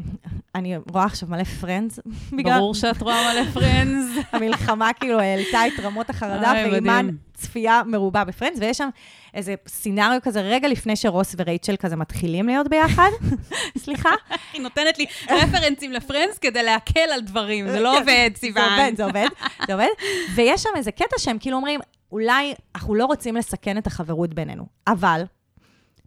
אני 0.56 0.78
רואה 0.92 1.06
עכשיו 1.06 1.30
מלא 1.30 1.44
Friends, 1.44 2.00
ברור 2.44 2.76
שאת 2.76 3.02
רואה 3.02 3.34
מלא 3.34 3.52
Friends. 3.52 4.06
המלחמה 4.32 4.94
כאילו 4.94 5.20
העלתה 5.20 5.68
את 5.68 5.80
רמות 5.80 6.10
החרדה, 6.10 6.54
מדהים. 6.72 7.18
צפייה 7.34 7.82
מרובה 7.86 8.24
ב 8.24 8.28
Friends, 8.28 8.60
ויש 8.60 8.78
שם 8.78 8.90
איזה 9.34 9.56
סצנריו 9.68 10.20
כזה, 10.24 10.42
רגע 10.42 10.68
לפני 10.68 10.96
שרוס 10.96 11.36
ורייצ'ל 11.38 11.76
כזה 11.76 11.96
מתחילים 11.96 12.48
להיות 12.48 12.68
ביחד, 12.68 13.10
סליחה, 13.84 14.10
היא 14.54 14.62
נותנת 14.62 14.98
לי 15.00 15.06
רפרנסים 15.30 15.92
לפרנדס 15.92 16.38
כדי 16.38 16.64
להקל 16.64 17.10
על 17.14 17.22
דברים, 17.22 17.70
זה 17.70 17.80
לא 17.80 18.00
עובד, 18.00 18.30
סיוון. 18.36 18.64
זה 18.64 18.72
עובד, 18.76 18.98
זה 18.98 19.04
עובד, 19.06 19.28
זה 19.68 19.74
עובד. 19.74 19.88
ויש 20.36 20.64
שם 20.64 20.70
איזה 20.76 20.92
קטע 20.92 21.16
שהם 21.20 21.38
כאילו 21.40 21.58
אומרים, 21.58 21.80
אולי 22.14 22.54
אנחנו 22.76 22.96
לא 22.96 23.06
רוצים 23.06 23.36
לסכן 23.36 23.78
את 23.78 23.88
החברות 23.88 24.34
בינינו, 24.34 24.66
אבל 24.88 25.24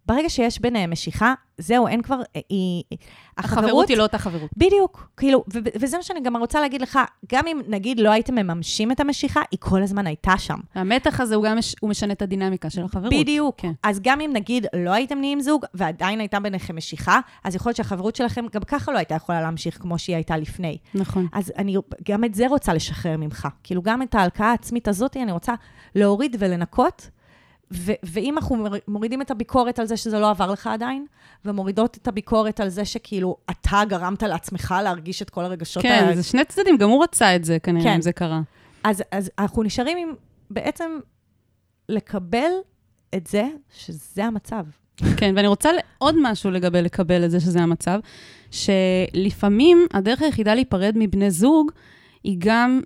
ברגע 0.09 0.29
שיש 0.29 0.61
ביניהם 0.61 0.91
משיכה, 0.91 1.35
זהו, 1.59 1.87
אין 1.87 2.03
כבר... 2.03 2.21
אה, 2.37 2.41
היא... 2.49 2.83
החברות 3.39 3.89
היא 3.89 3.97
לא 3.97 4.03
אותה 4.03 4.19
חברות. 4.19 4.51
בדיוק, 4.57 5.09
כאילו, 5.17 5.45
ו- 5.55 5.59
וזה 5.81 5.97
מה 5.97 6.03
שאני 6.03 6.21
גם 6.21 6.37
רוצה 6.37 6.61
להגיד 6.61 6.81
לך, 6.81 6.99
גם 7.33 7.47
אם 7.47 7.61
נגיד 7.69 8.01
לא 8.01 8.11
הייתם 8.11 8.35
מממשים 8.35 8.93
את 8.93 9.01
המשיכה, 9.01 9.41
היא 9.51 9.59
כל 9.63 9.83
הזמן 9.83 10.07
הייתה 10.07 10.39
שם. 10.39 10.59
והמתח 10.77 11.21
הזה, 11.21 11.35
הוא 11.35 11.45
גם 11.45 11.59
מש... 11.59 11.75
הוא 11.81 11.91
משנה 11.91 12.13
את 12.13 12.23
הדינמיקה 12.23 12.71
של 12.71 12.85
החברות. 12.85 13.13
בדיוק. 13.13 13.55
כן. 13.59 13.73
אז 13.83 14.01
גם 14.03 14.21
אם 14.21 14.31
נגיד 14.33 14.67
לא 14.77 14.91
הייתם 14.91 15.19
נהיים 15.19 15.41
זוג, 15.41 15.65
ועדיין 15.75 16.21
הייתה 16.21 16.41
ביניכם 16.41 16.77
משיכה, 16.77 17.21
אז 17.45 17.55
יכול 17.55 17.71
להיות 17.71 17.77
שהחברות 17.77 18.17
שלכם 18.17 18.47
גם 18.53 18.63
ככה 18.63 18.93
לא 18.93 18.99
הייתה 18.99 19.15
יכולה 19.15 19.41
להמשיך 19.41 19.79
כמו 19.81 19.99
שהיא 19.99 20.17
הייתה 20.17 20.37
לפני. 20.37 20.79
נכון. 20.95 21.27
אז 21.33 21.53
אני 21.59 21.77
גם 22.09 22.25
את 22.25 22.35
זה 22.35 22.47
רוצה 22.49 22.75
לשחרר 22.75 23.17
ממך. 23.17 23.49
כאילו, 23.63 23.83
גם 23.83 24.03
את 24.03 24.15
ההלקאה 24.15 24.51
העצמית 24.51 24.89
הזאת, 24.89 25.17
אני 25.17 25.33
רוצה 25.33 25.55
להוריד 25.95 26.37
ולנקות. 26.39 27.11
ו- 27.73 27.93
ואם 28.03 28.39
אנחנו 28.39 28.57
מור- 28.57 28.77
מורידים 28.89 29.23
את 29.23 29.31
הביקורת 29.31 29.79
על 29.79 29.87
זה 29.87 29.97
שזה 29.97 30.19
לא 30.19 30.31
עבר 30.31 30.51
לך 30.53 30.67
עדיין, 30.67 31.07
ומורידות 31.45 31.97
את 31.97 32.09
הביקורת 32.09 32.61
על 32.61 32.69
זה 32.69 32.85
שכאילו 32.85 33.37
אתה 33.51 33.83
גרמת 33.89 34.23
לעצמך 34.23 34.75
להרגיש 34.83 35.23
את 35.23 35.31
כל 35.31 35.45
הרגשות 35.45 35.83
כן, 35.83 35.89
האלה, 36.05 36.17
זה 36.17 36.23
שני 36.23 36.45
צדדים, 36.45 36.77
גם 36.77 36.89
הוא 36.89 37.03
רצה 37.05 37.37
את 37.37 37.45
זה 37.45 37.59
כנראה, 37.63 37.85
כן. 37.85 37.95
אם 37.95 38.03
זה 38.03 38.13
קרה. 38.13 38.41
אז, 38.85 39.03
אז 39.13 39.31
אנחנו 39.39 39.63
נשארים 39.63 39.99
עם 39.99 40.15
בעצם 40.51 40.99
לקבל 41.89 42.51
את 43.15 43.27
זה 43.27 43.45
שזה 43.79 44.25
המצב. 44.25 44.65
כן, 45.17 45.33
ואני 45.37 45.47
רוצה 45.47 45.71
עוד 45.99 46.15
משהו 46.23 46.51
לגבי 46.51 46.83
לקבל 46.83 47.25
את 47.25 47.31
זה 47.31 47.41
שזה 47.41 47.61
המצב, 47.61 48.01
שלפעמים 48.51 49.87
הדרך 49.95 50.23
היחידה 50.23 50.55
להיפרד 50.55 50.95
מבני 50.97 51.31
זוג 51.31 51.73
היא 52.25 52.37
גם 52.39 52.81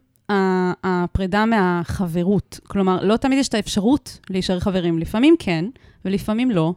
הפרידה 0.85 1.47
מהחברות. 1.47 2.61
כלומר, 2.67 2.99
לא 3.03 3.17
תמיד 3.17 3.39
יש 3.39 3.49
את 3.49 3.55
האפשרות 3.55 4.19
להישאר 4.31 4.61
חברים. 4.61 4.99
לפעמים 4.99 5.35
כן, 5.39 5.65
ולפעמים 6.05 6.51
לא, 6.51 6.73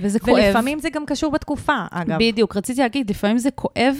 וזה 0.00 0.18
כואב. 0.18 0.44
ולפעמים 0.46 0.78
זה 0.78 0.90
גם 0.90 1.06
קשור 1.06 1.32
בתקופה, 1.32 1.84
אגב. 1.90 2.18
בדיוק, 2.20 2.56
רציתי 2.56 2.80
להגיד, 2.80 3.10
לפעמים 3.10 3.38
זה 3.38 3.50
כואב, 3.50 3.96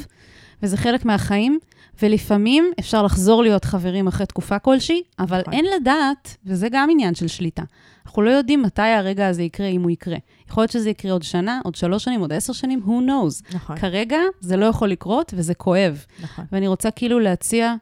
וזה 0.63 0.77
חלק 0.77 1.05
מהחיים, 1.05 1.59
ולפעמים 2.03 2.65
אפשר 2.81 3.03
לחזור 3.03 3.43
להיות 3.43 3.65
חברים 3.65 4.07
אחרי 4.07 4.27
תקופה 4.27 4.59
כלשהי, 4.59 5.03
אבל 5.19 5.41
נכון. 5.41 5.53
אין 5.53 5.65
לדעת, 5.77 6.37
וזה 6.47 6.69
גם 6.71 6.91
עניין 6.91 7.15
של 7.15 7.29
שליטה. 7.29 7.63
אנחנו 8.07 8.23
לא 8.23 8.31
יודעים 8.31 8.63
מתי 8.63 8.83
הרגע 8.83 9.29
הזה 9.29 9.43
יקרה, 9.43 9.67
אם 9.67 9.83
הוא 9.83 9.91
יקרה. 9.91 10.17
יכול 10.51 10.63
להיות 10.63 10.71
שזה 10.71 10.91
יקרה 10.91 11.13
עוד 11.13 11.23
שנה, 11.23 11.61
עוד 11.65 11.75
שלוש 11.75 12.05
שנים, 12.05 12.21
עוד 12.21 12.33
עשר 12.33 12.53
שנים, 12.53 12.81
who 12.87 12.91
knows. 12.91 13.55
נכון, 13.55 13.77
כרגע 13.77 14.19
זה 14.41 14.57
לא 14.57 14.67
יכול 14.67 14.89
לקרות, 14.89 15.35
וזה 15.37 15.55
כואב. 15.55 16.05
נכון, 16.23 16.45
ואני 16.53 16.69
רוצה 16.69 16.91
כאילו 16.91 17.21
להציע, 17.21 17.75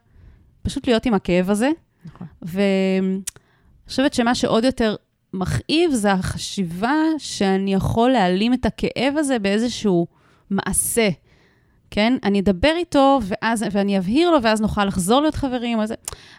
פשוט 0.65 0.87
להיות 0.87 1.05
עם 1.05 1.13
הכאב 1.13 1.49
הזה, 1.49 1.69
נכון. 2.05 2.27
ואני 2.41 3.19
חושבת 3.87 4.13
שמה 4.13 4.35
שעוד 4.35 4.63
יותר 4.63 4.95
מכאיב 5.33 5.91
זה 5.91 6.11
החשיבה 6.11 6.93
שאני 7.17 7.73
יכול 7.73 8.09
להעלים 8.09 8.53
את 8.53 8.65
הכאב 8.65 9.13
הזה 9.17 9.39
באיזשהו 9.39 10.07
מעשה. 10.49 11.09
כן? 11.91 12.17
אני 12.23 12.39
אדבר 12.39 12.73
איתו, 12.77 13.19
ואז, 13.23 13.65
ואני 13.71 13.97
אבהיר 13.97 14.31
לו, 14.31 14.43
ואז 14.43 14.61
נוכל 14.61 14.85
לחזור 14.85 15.21
להיות 15.21 15.35
חברים. 15.35 15.79
אז, 15.79 15.93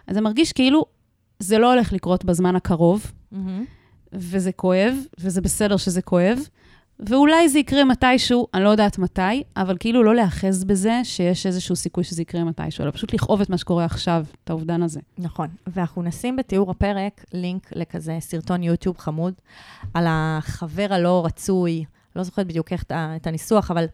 אז 0.07 0.15
זה 0.15 0.21
מרגיש 0.21 0.53
כאילו 0.53 0.85
זה 1.39 1.59
לא 1.59 1.73
הולך 1.73 1.93
לקרות 1.93 2.25
בזמן 2.25 2.57
הקרוב, 2.57 3.13
מהמם. 3.33 3.65
וזה 4.13 4.53
כואב, 4.53 4.95
וזה 5.19 5.41
בסדר 5.41 5.77
שזה 5.77 6.03
כואב, 6.03 6.39
ואולי 7.01 7.49
זה 7.49 7.59
יקרה 7.59 7.85
מתישהו, 7.85 8.47
אני 8.55 8.65
לא 8.65 8.69
יודעת 8.69 8.99
מתי, 8.99 9.43
אבל 9.57 9.77
כאילו 9.81 10.03
לא 10.03 10.15
להיאחז 10.15 10.65
בזה 10.65 11.01
שיש 11.05 11.47
איזשהו 11.47 11.77
סיכוי 11.77 12.05
שזה 12.05 12.23
יקרה 12.23 12.45
מתישהו, 12.45 12.85
אלא 12.85 12.91
פשוט 12.91 13.15
לכאוב 13.15 13.41
את 13.41 13.51
מה 13.51 13.59
שקורה 13.59 13.85
עכשיו, 13.85 14.25
את 14.45 14.51
האובדן 14.51 14.83
הזה. 14.83 15.01
נכון. 15.19 15.49
ואנחנו 15.67 16.03
נשים 16.03 16.37
בתיאור 16.37 16.71
הפרק 16.71 17.25
לינק 17.33 17.73
לכזה 17.73 18.17
סרטון 18.21 18.63
יוטיוב 18.63 18.99
חמוד 18.99 19.35
על 19.95 20.05
החבר 20.09 20.87
הלא 20.91 21.23
רצוי, 21.27 21.85
לא 22.17 22.23
זוכרת 22.23 22.47
בדיוק 22.47 22.73
איך 22.73 22.85
את 22.91 23.27
הניסוח, 23.27 23.71
אבל 23.71 23.87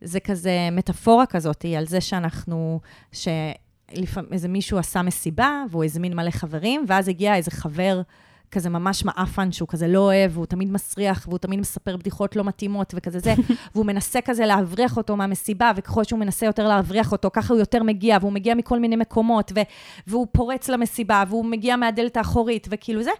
זה 0.00 0.20
כזה 0.20 0.68
מטאפורה 0.72 1.26
כזאת 1.26 1.64
על 1.78 1.86
זה 1.86 2.00
שאנחנו, 2.00 2.80
שלפעמים 3.12 4.32
איזה 4.32 4.48
מישהו 4.48 4.78
עשה 4.78 5.02
מסיבה 5.02 5.64
והוא 5.70 5.84
הזמין 5.84 6.16
מלא 6.16 6.30
חברים, 6.30 6.84
ואז 6.88 7.08
הגיע 7.08 7.36
איזה 7.36 7.50
חבר 7.50 8.02
כזה 8.50 8.70
ממש 8.70 9.04
מעפן, 9.04 9.52
שהוא 9.52 9.68
כזה 9.68 9.88
לא 9.88 9.98
אוהב, 9.98 10.30
והוא 10.34 10.46
תמיד 10.46 10.70
מסריח, 10.70 11.26
והוא 11.28 11.38
תמיד 11.38 11.60
מספר 11.60 11.96
בדיחות 11.96 12.36
לא 12.36 12.44
מתאימות 12.44 12.94
וכזה 12.96 13.18
זה, 13.18 13.34
והוא 13.74 13.86
מנסה 13.86 14.20
כזה 14.20 14.46
להבריח 14.46 14.96
אותו 14.96 15.16
מהמסיבה, 15.16 15.72
וככל 15.76 16.04
שהוא 16.04 16.20
מנסה 16.20 16.46
יותר 16.46 16.68
להבריח 16.68 17.12
אותו, 17.12 17.30
ככה 17.32 17.54
הוא 17.54 17.60
יותר 17.60 17.82
מגיע, 17.82 18.18
והוא 18.20 18.32
מגיע 18.32 18.54
מכל 18.54 18.78
מיני 18.78 18.96
מקומות, 18.96 19.52
ו- 19.56 19.60
והוא 20.06 20.26
פורץ 20.32 20.68
למסיבה, 20.68 21.24
והוא 21.28 21.44
מגיע 21.44 21.76
מהדלת 21.76 22.16
האחורית, 22.16 22.68
וכאילו 22.70 23.02
זה. 23.02 23.10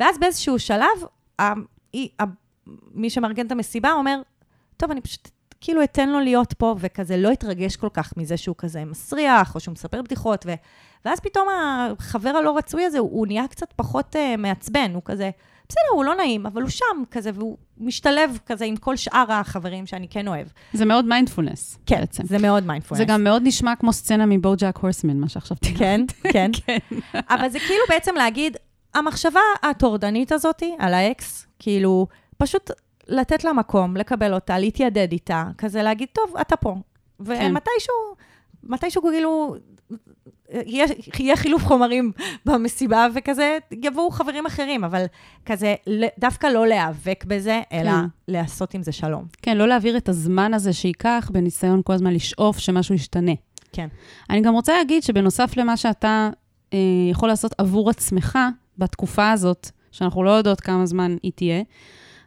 ואז 0.00 0.18
באיזשהו 0.18 0.58
שלב, 0.58 0.86
ה- 1.38 1.52
ה- 2.20 2.24
מי 2.94 3.10
שמארגן 3.10 3.46
את 3.46 3.52
המסיבה 3.52 3.92
אומר, 3.92 4.20
טוב, 4.76 4.90
אני 4.90 5.00
פשוט 5.00 5.28
כאילו 5.60 5.84
אתן 5.84 6.08
לו 6.08 6.20
להיות 6.20 6.52
פה, 6.52 6.74
וכזה 6.78 7.16
לא 7.16 7.28
יתרגש 7.28 7.76
כל 7.76 7.88
כך 7.92 8.16
מזה 8.16 8.36
שהוא 8.36 8.56
כזה 8.58 8.84
מסריח, 8.84 9.54
או 9.54 9.60
שהוא 9.60 9.72
מספר 9.72 10.02
בדיחות, 10.02 10.46
ו... 10.46 10.52
ואז 11.04 11.20
פתאום 11.20 11.48
החבר 11.98 12.30
הלא 12.30 12.56
רצוי 12.56 12.84
הזה, 12.84 12.98
הוא, 12.98 13.10
הוא 13.12 13.26
נהיה 13.26 13.48
קצת 13.48 13.72
פחות 13.76 14.16
אה, 14.16 14.36
מעצבן, 14.38 14.90
הוא 14.94 15.02
כזה, 15.04 15.30
בסדר, 15.68 15.92
הוא 15.92 16.04
לא 16.04 16.14
נעים, 16.14 16.46
אבל 16.46 16.62
הוא 16.62 16.70
שם 16.70 17.02
כזה, 17.10 17.30
והוא 17.34 17.56
משתלב 17.78 18.38
כזה 18.46 18.64
עם 18.64 18.76
כל 18.76 18.96
שאר 18.96 19.32
החברים 19.32 19.86
שאני 19.86 20.08
כן 20.08 20.28
אוהב. 20.28 20.46
זה 20.72 20.84
מאוד 20.84 21.04
מיינדפולנס, 21.04 21.78
כן, 21.86 22.00
בעצם. 22.00 22.26
זה 22.26 22.38
מאוד 22.38 22.66
מיינדפולנס. 22.66 22.98
זה 22.98 23.04
גם 23.04 23.24
מאוד 23.24 23.42
נשמע 23.44 23.76
כמו 23.76 23.92
סצנה 23.92 24.26
מ 24.26 24.33
BoJack 24.33 24.76
Horseman, 24.76 25.16
מה 25.16 25.28
שעכשיו 25.28 25.56
תראה. 25.60 25.76
כן, 25.78 26.00
כן. 26.32 26.50
כן. 26.66 26.78
אבל 27.30 27.48
זה 27.48 27.58
כאילו 27.58 27.82
בעצם 27.88 28.14
להגיד, 28.14 28.56
המחשבה 28.94 29.40
הטורדנית 29.62 30.32
הזאת 30.32 30.62
על 30.78 30.94
האקס, 30.94 31.46
כאילו, 31.58 32.06
פשוט 32.36 32.70
לתת 33.08 33.44
לה 33.44 33.52
מקום, 33.52 33.96
לקבל 33.96 34.34
אותה, 34.34 34.58
להתיידד 34.58 35.12
איתה, 35.12 35.44
כזה 35.58 35.82
להגיד, 35.82 36.08
טוב, 36.12 36.36
אתה 36.40 36.56
פה. 36.56 36.74
ומתישהו, 37.20 37.94
מתישהו 38.64 39.02
כאילו, 39.02 39.56
יהיה, 40.66 40.86
יהיה 41.18 41.36
חילוף 41.36 41.64
חומרים 41.64 42.12
במסיבה, 42.46 43.06
וכזה 43.14 43.58
יבואו 43.82 44.10
חברים 44.10 44.46
אחרים, 44.46 44.84
אבל 44.84 45.04
כזה, 45.46 45.74
דווקא 46.18 46.46
לא 46.46 46.66
להיאבק 46.66 47.24
בזה, 47.26 47.60
אלא 47.72 47.90
כן. 47.90 48.04
לעשות 48.28 48.74
עם 48.74 48.82
זה 48.82 48.92
שלום. 48.92 49.24
כן, 49.42 49.56
לא 49.56 49.68
להעביר 49.68 49.96
את 49.96 50.08
הזמן 50.08 50.54
הזה 50.54 50.72
שייקח 50.72 51.30
בניסיון 51.32 51.80
כל 51.84 51.92
הזמן 51.92 52.12
לשאוף 52.12 52.58
שמשהו 52.58 52.94
ישתנה. 52.94 53.32
כן. 53.72 53.88
אני 54.30 54.40
גם 54.40 54.54
רוצה 54.54 54.72
להגיד 54.76 55.02
שבנוסף 55.02 55.56
למה 55.56 55.76
שאתה 55.76 56.30
אה, 56.72 56.78
יכול 57.10 57.28
לעשות 57.28 57.54
עבור 57.58 57.90
עצמך 57.90 58.38
בתקופה 58.78 59.30
הזאת, 59.30 59.70
שאנחנו 59.90 60.22
לא 60.22 60.30
יודעות 60.30 60.60
כמה 60.60 60.86
זמן 60.86 61.16
היא 61.22 61.32
תהיה, 61.34 61.62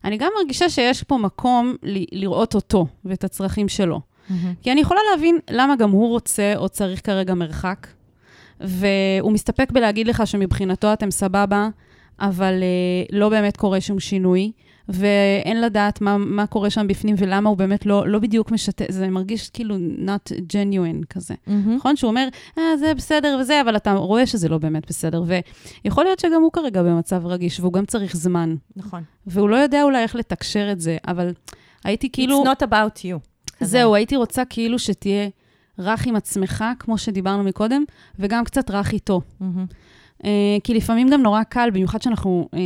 אני 0.04 0.18
גם 0.18 0.32
מרגישה 0.40 0.70
שיש 0.70 1.04
פה 1.04 1.18
מקום 1.18 1.76
ל- 1.84 2.20
לראות 2.20 2.56
אותו 2.56 2.88
ואת 3.06 3.24
הצרכים 3.24 3.68
שלו. 3.68 4.02
כי 4.62 4.72
אני 4.72 4.82
יכולה 4.82 5.00
להבין 5.12 5.40
למה 5.50 5.76
גם 5.76 5.92
הוא 5.92 6.10
רוצה 6.10 6.54
או 6.56 6.70
צריך 6.70 7.06
כרגע 7.06 7.34
מרחק, 7.34 7.88
והוא 8.60 9.32
מסתפק 9.32 9.72
בלהגיד 9.72 10.08
לך 10.08 10.28
שמבחינתו 10.28 10.94
אתם 10.94 11.12
סבבה, 11.12 11.70
אבל 12.20 12.54
uh, 12.54 13.16
לא 13.16 13.30
באמת 13.30 13.58
קורה 13.58 13.82
שום 13.82 14.00
שינוי, 14.00 14.52
ואין 14.90 15.62
לדעת 15.62 16.02
מה, 16.02 16.18
מה 16.18 16.48
קורה 16.48 16.70
שם 16.70 16.88
בפנים 16.88 17.16
ולמה 17.18 17.50
הוא 17.50 17.58
באמת 17.58 17.86
לא, 17.86 18.08
לא 18.08 18.20
בדיוק 18.20 18.52
משתף, 18.52 18.86
זה 18.90 19.08
מרגיש 19.08 19.50
כאילו 19.50 19.76
not 20.06 20.32
genuine 20.32 21.06
כזה. 21.10 21.34
נכון? 21.76 21.96
שהוא 21.96 22.10
אומר, 22.10 22.28
אה, 22.58 22.78
זה 22.78 22.94
בסדר 22.94 23.38
וזה, 23.42 23.62
אבל 23.62 23.76
אתה 23.76 23.94
רואה 23.94 24.26
שזה 24.26 24.50
לא 24.50 24.58
באמת 24.58 24.88
בסדר. 24.88 25.24
ויכול 25.84 26.04
להיות 26.04 26.20
שגם 26.20 26.42
הוא 26.42 26.52
כרגע 26.52 26.84
במצב 26.84 27.26
רגיש, 27.26 27.60
והוא 27.60 27.74
גם 27.74 27.86
צריך 27.86 28.16
זמן. 28.16 28.56
נכון. 28.76 29.04
והוא 29.28 29.50
לא 29.50 29.56
יודע 29.56 29.84
אולי 29.84 30.04
איך 30.04 30.16
לתקשר 30.16 30.72
את 30.72 30.80
זה, 30.82 30.98
אבל 31.08 31.34
הייתי 31.84 32.10
כאילו... 32.12 32.44
It's 32.44 32.48
not 32.48 32.68
about 32.68 33.00
you. 33.00 33.35
כזה. 33.60 33.72
זהו, 33.72 33.96
הייתי 33.96 34.16
רוצה 34.16 34.46
כאילו 34.46 34.80
שתהיה 34.80 35.30
רך 35.80 36.08
עם 36.08 36.16
עצמך, 36.16 36.66
כמו 36.80 36.98
שדיברנו 36.98 37.44
מקודם, 37.44 37.84
וגם 38.20 38.44
קצת 38.44 38.72
רך 38.72 38.92
איתו. 38.92 39.22
Uh, 40.22 40.28
כי 40.64 40.74
לפעמים 40.74 41.10
גם 41.10 41.22
נורא 41.22 41.44
קל, 41.44 41.70
במיוחד 41.74 42.02
שאנחנו, 42.02 42.50
uh, 42.52 42.58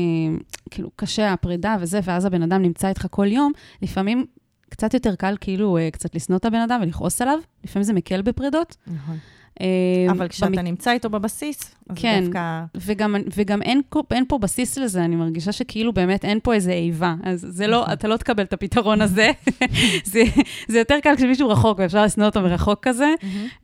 כאילו, 0.70 0.90
קשה 0.96 1.34
הפרידה 1.34 1.78
וזה, 1.80 2.00
ואז 2.04 2.26
הבן 2.26 2.42
אדם 2.42 2.62
נמצא 2.62 2.90
איתך 2.90 3.08
כל 3.10 3.28
יום, 3.28 3.52
לפעמים 3.82 4.26
קצת 4.70 4.94
יותר 4.94 5.16
קל 5.16 5.36
כאילו 5.42 5.78
uh, 5.78 5.92
קצת 5.92 6.16
לשנוא 6.16 6.38
את 6.38 6.46
הבן 6.46 6.60
אדם 6.60 6.80
ולכעוס 6.84 7.22
עליו, 7.22 7.40
לפעמים 7.64 7.84
זה 7.84 7.94
מקל 7.94 8.22
בפרידות. 8.22 8.76
נכון. 8.88 9.18
Uh, 9.60 10.12
אבל 10.12 10.28
כשאתה 10.28 10.62
נמצא 10.62 10.92
איתו 10.92 11.10
בבסיס, 11.10 11.76
אז 11.90 11.98
כן. 11.98 12.22
דווקא... 12.24 12.64
וגם, 12.76 13.16
וגם 13.36 13.62
אין, 13.62 13.82
אין 14.12 14.24
פה 14.28 14.38
בסיס 14.38 14.78
לזה, 14.78 15.06
אני 15.06 15.16
מרגישה 15.16 15.52
שכאילו 15.52 15.94
באמת 15.94 16.26
אין 16.26 16.40
פה 16.44 16.54
איזה 16.54 16.72
איבה. 16.72 17.16
אז 17.24 17.46
זה 17.50 17.68
לא, 17.68 17.82
נכון. 17.82 17.94
אתה 17.94 18.08
לא 18.08 18.18
תקבל 18.18 18.44
את 18.44 18.54
הפתרון 18.54 19.02
הזה. 19.02 19.32
זה, 20.12 20.24
זה 20.68 20.80
יותר 20.80 20.96
קל 21.04 21.16
כשמישהו 21.16 21.50
רחוק, 21.50 21.80
ואפשר 21.80 22.04
לשנוא 22.04 22.26
אותו 22.26 22.42
מרחוק 22.42 22.80
כזה. 22.82 23.14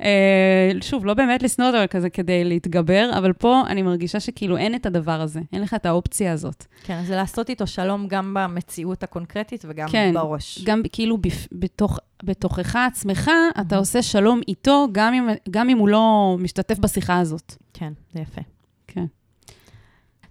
אה, 0.02 0.72
שוב, 0.82 1.06
לא 1.06 1.14
באמת 1.14 1.44
לשנוא 1.44 1.68
אותו, 1.68 1.78
כזה 1.90 2.10
כדי 2.10 2.44
להתגבר, 2.44 3.10
אבל 3.18 3.34
פה 3.34 3.62
אני 3.68 3.82
מרגישה 3.82 4.20
שכאילו 4.20 4.58
אין 4.58 4.76
את 4.76 4.86
הדבר 4.86 5.22
הזה, 5.22 5.40
אין 5.54 5.62
לך 5.62 5.74
את 5.74 5.86
האופציה 5.86 6.34
הזאת. 6.34 6.66
כן, 6.84 7.04
זה 7.04 7.16
לעשות 7.16 7.50
איתו 7.50 7.68
שלום 7.68 8.08
גם 8.08 8.38
במציאות 8.40 9.04
הקונקרטית 9.04 9.66
וגם 9.68 9.88
כן, 9.90 10.12
בראש. 10.14 10.64
גם 10.64 10.82
כאילו 10.92 11.18
בפ, 11.18 11.48
בתוך, 11.52 12.00
בתוכך 12.24 12.76
עצמך, 12.76 13.32
אתה 13.62 13.78
עושה 13.78 14.02
שלום 14.02 14.42
איתו, 14.48 14.88
גם 14.92 15.14
אם, 15.14 15.28
גם 15.50 15.70
אם 15.70 15.78
הוא 15.78 15.90
לא 15.90 16.36
משתתף 16.40 16.80
בשיחה 16.80 17.20
הזאת. 17.20 17.56
כן, 17.74 17.94
זה 18.14 18.20
יפה. 18.20 18.42
כן. 18.88 19.06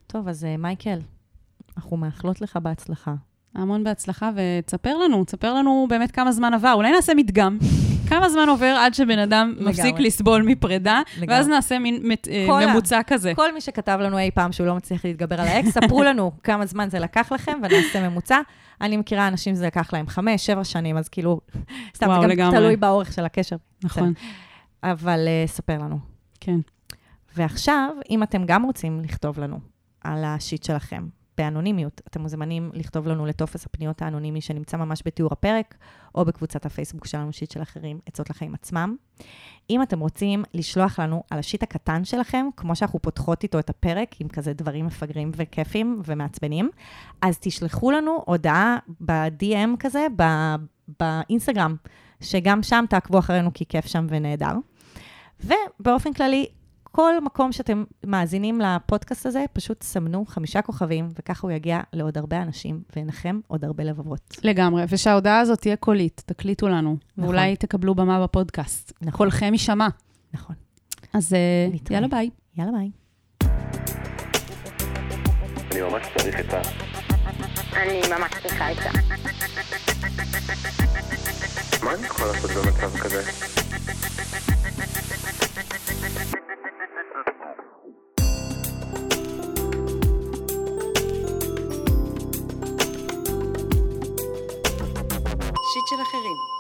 טוב, 0.07 0.29
אז 0.29 0.45
אה, 0.45 0.57
מייקל, 0.57 0.99
אנחנו 1.77 1.97
מאחלות 1.97 2.41
לך 2.41 2.57
בהצלחה. 2.63 3.15
המון 3.55 3.85
בהצלחה, 3.85 4.31
ותספר 4.35 4.97
לנו, 4.97 5.25
תספר 5.25 5.55
לנו 5.55 5.87
באמת 5.89 6.11
כמה 6.11 6.33
זמן 6.33 6.55
עבר. 6.55 6.73
אולי 6.75 6.93
נעשה 6.93 7.15
מדגם. 7.15 7.59
כמה 8.09 8.29
זמן 8.29 8.49
עובר 8.49 8.77
עד 8.79 8.95
שבן 8.95 9.19
אדם 9.19 9.55
מפסיק 9.61 9.85
לגמרי. 9.85 10.03
לסבול 10.07 10.43
מפרידה, 10.43 11.01
לגמרי. 11.19 11.35
ואז 11.37 11.49
נעשה 11.49 11.79
מין 11.79 12.01
מת- 12.03 12.29
אה, 12.31 12.45
כל 12.49 12.63
ה- 12.63 12.67
ממוצע 12.67 13.01
כזה. 13.07 13.33
כל 13.37 13.55
מי 13.55 13.61
שכתב 13.61 13.99
לנו 14.03 14.19
אי 14.19 14.31
פעם 14.31 14.53
שהוא 14.53 14.67
לא 14.67 14.75
מצליח 14.75 15.05
להתגבר 15.05 15.41
על 15.41 15.49
האקס, 15.49 15.69
ספרו 15.69 16.03
לנו 16.09 16.33
כמה 16.43 16.67
זמן 16.67 16.91
זה 16.91 16.99
לקח 16.99 17.33
לכם 17.33 17.59
ונעשה 17.63 18.09
ממוצע. 18.09 18.39
אני 18.81 18.97
מכירה 18.97 19.29
אנשים 19.29 19.55
שזה 19.55 19.67
לקח 19.67 19.93
להם 19.93 20.07
חמש, 20.07 20.47
שבע 20.47 20.65
שנים, 20.65 20.97
אז 20.97 21.09
כאילו, 21.09 21.41
סתם, 21.97 22.07
וואו, 22.07 22.21
זה 22.21 22.27
גם 22.27 22.31
לגמרי. 22.31 22.57
תלוי 22.59 22.77
באורך 22.77 23.13
של 23.13 23.25
הקשר. 23.25 23.57
נכון, 23.85 24.13
אבל 24.83 25.29
uh, 25.47 25.49
ספר 25.51 25.79
לנו. 25.79 25.99
כן. 26.41 26.57
ועכשיו, 27.37 27.89
אם 28.11 28.23
אתם 28.23 28.45
גם 28.47 28.63
רוצים 28.63 29.01
לכתוב 29.05 29.41
לנו 29.41 29.59
על 30.05 30.25
השיט 30.25 30.63
שלכם, 30.63 31.05
באנונימיות, 31.39 32.01
אתם 32.09 32.21
מוזמנים 32.21 32.71
לכתוב 32.75 33.09
לנו 33.09 33.27
לטופס 33.27 33.67
הפניות 33.67 34.03
האנונימי 34.03 34.41
שנמצא 34.41 34.77
ממש 34.77 35.03
בתיאור 35.07 35.33
הפרק, 35.33 35.75
או 36.15 36.25
בקבוצת 36.25 36.67
הפייסבוק 36.67 37.07
שלנו, 37.07 37.33
שיט 37.33 37.51
של 37.51 37.63
אחרים, 37.63 37.99
עצות 38.07 38.31
לחיים 38.31 38.55
עצמם. 38.55 38.97
אם 39.71 39.83
אתם 39.83 40.01
רוצים 40.01 40.43
לשלוח 40.55 41.01
לנו 41.01 41.23
על 41.31 41.39
השיט 41.39 41.63
הקטן 41.63 42.05
שלכם, 42.05 42.47
כמו 42.57 42.77
שאנחנו 42.77 43.03
פותחות 43.03 43.43
איתו 43.43 43.59
את 43.59 43.71
הפרק, 43.71 44.21
עם 44.21 44.29
כזה 44.29 44.53
דברים 44.53 44.87
מפגרים 44.87 45.31
וכיפים 45.37 46.03
ומעצבנים, 46.05 46.71
אז 47.23 47.39
תשלחו 47.39 47.91
לנו 47.91 48.23
הודעה 48.27 48.77
ב-DM 49.01 49.77
כזה, 49.79 50.07
באינסטגרם, 51.01 51.77
שגם 52.21 52.63
שם 52.63 52.85
תעקבו 52.91 53.19
אחרינו 53.19 53.51
כי 53.55 53.67
כיף 53.67 53.87
שם 53.87 54.07
ונהדר. 54.09 54.55
ובאופן 55.41 56.13
כללי, 56.13 56.47
כל 56.97 57.21
מקום 57.25 57.53
שאתם 57.53 57.85
מאזינים 58.07 58.61
לפודקאסט 58.61 59.27
הזה, 59.27 59.45
פשוט 59.53 59.83
סמנו 59.83 60.25
חמישה 60.27 60.63
כוכבים, 60.63 61.09
וככה 61.19 61.47
הוא 61.47 61.53
יגיע 61.53 61.81
לעוד 61.93 62.19
הרבה 62.19 62.43
אנשים 62.43 62.83
וינחם 62.97 63.41
עוד 63.47 63.65
הרבה 63.65 63.85
לבבות. 63.85 64.37
לגמרי, 64.45 64.85
ושההודעה 64.89 65.41
הזאת 65.41 65.61
תהיה 65.61 65.77
קולית, 65.77 66.23
תקליטו 66.27 66.69
לנו, 66.69 66.97
נכון. 67.17 67.25
ואולי 67.25 67.57
תקבלו 67.57 67.95
במה 67.95 68.23
בפודקאסט. 68.23 68.93
נכון. 69.01 69.13
קולכם 69.13 69.53
יישמע. 69.53 69.89
נכון. 70.35 70.57
אז 71.13 71.35
אה, 71.35 71.69
נתראה. 71.73 71.97
יאללה 71.97 72.09
ביי. 72.09 72.31
יאללה 72.57 72.73
ביי. 72.73 72.91
אני 75.73 75.81
ממש 75.81 76.07
צריך 76.19 76.41
את 76.41 76.55
ה... 76.55 76.61
אני 77.77 78.01
ממש 78.19 78.33
צריכה 78.43 78.69
עצה. 78.69 78.91
מה 81.85 81.95
אני 81.95 82.07
יכול 82.07 82.27
לעשות 82.27 82.51
במצב 82.51 82.99
כזה? 82.99 83.23
של 95.95 96.03
אחרים. 96.03 96.54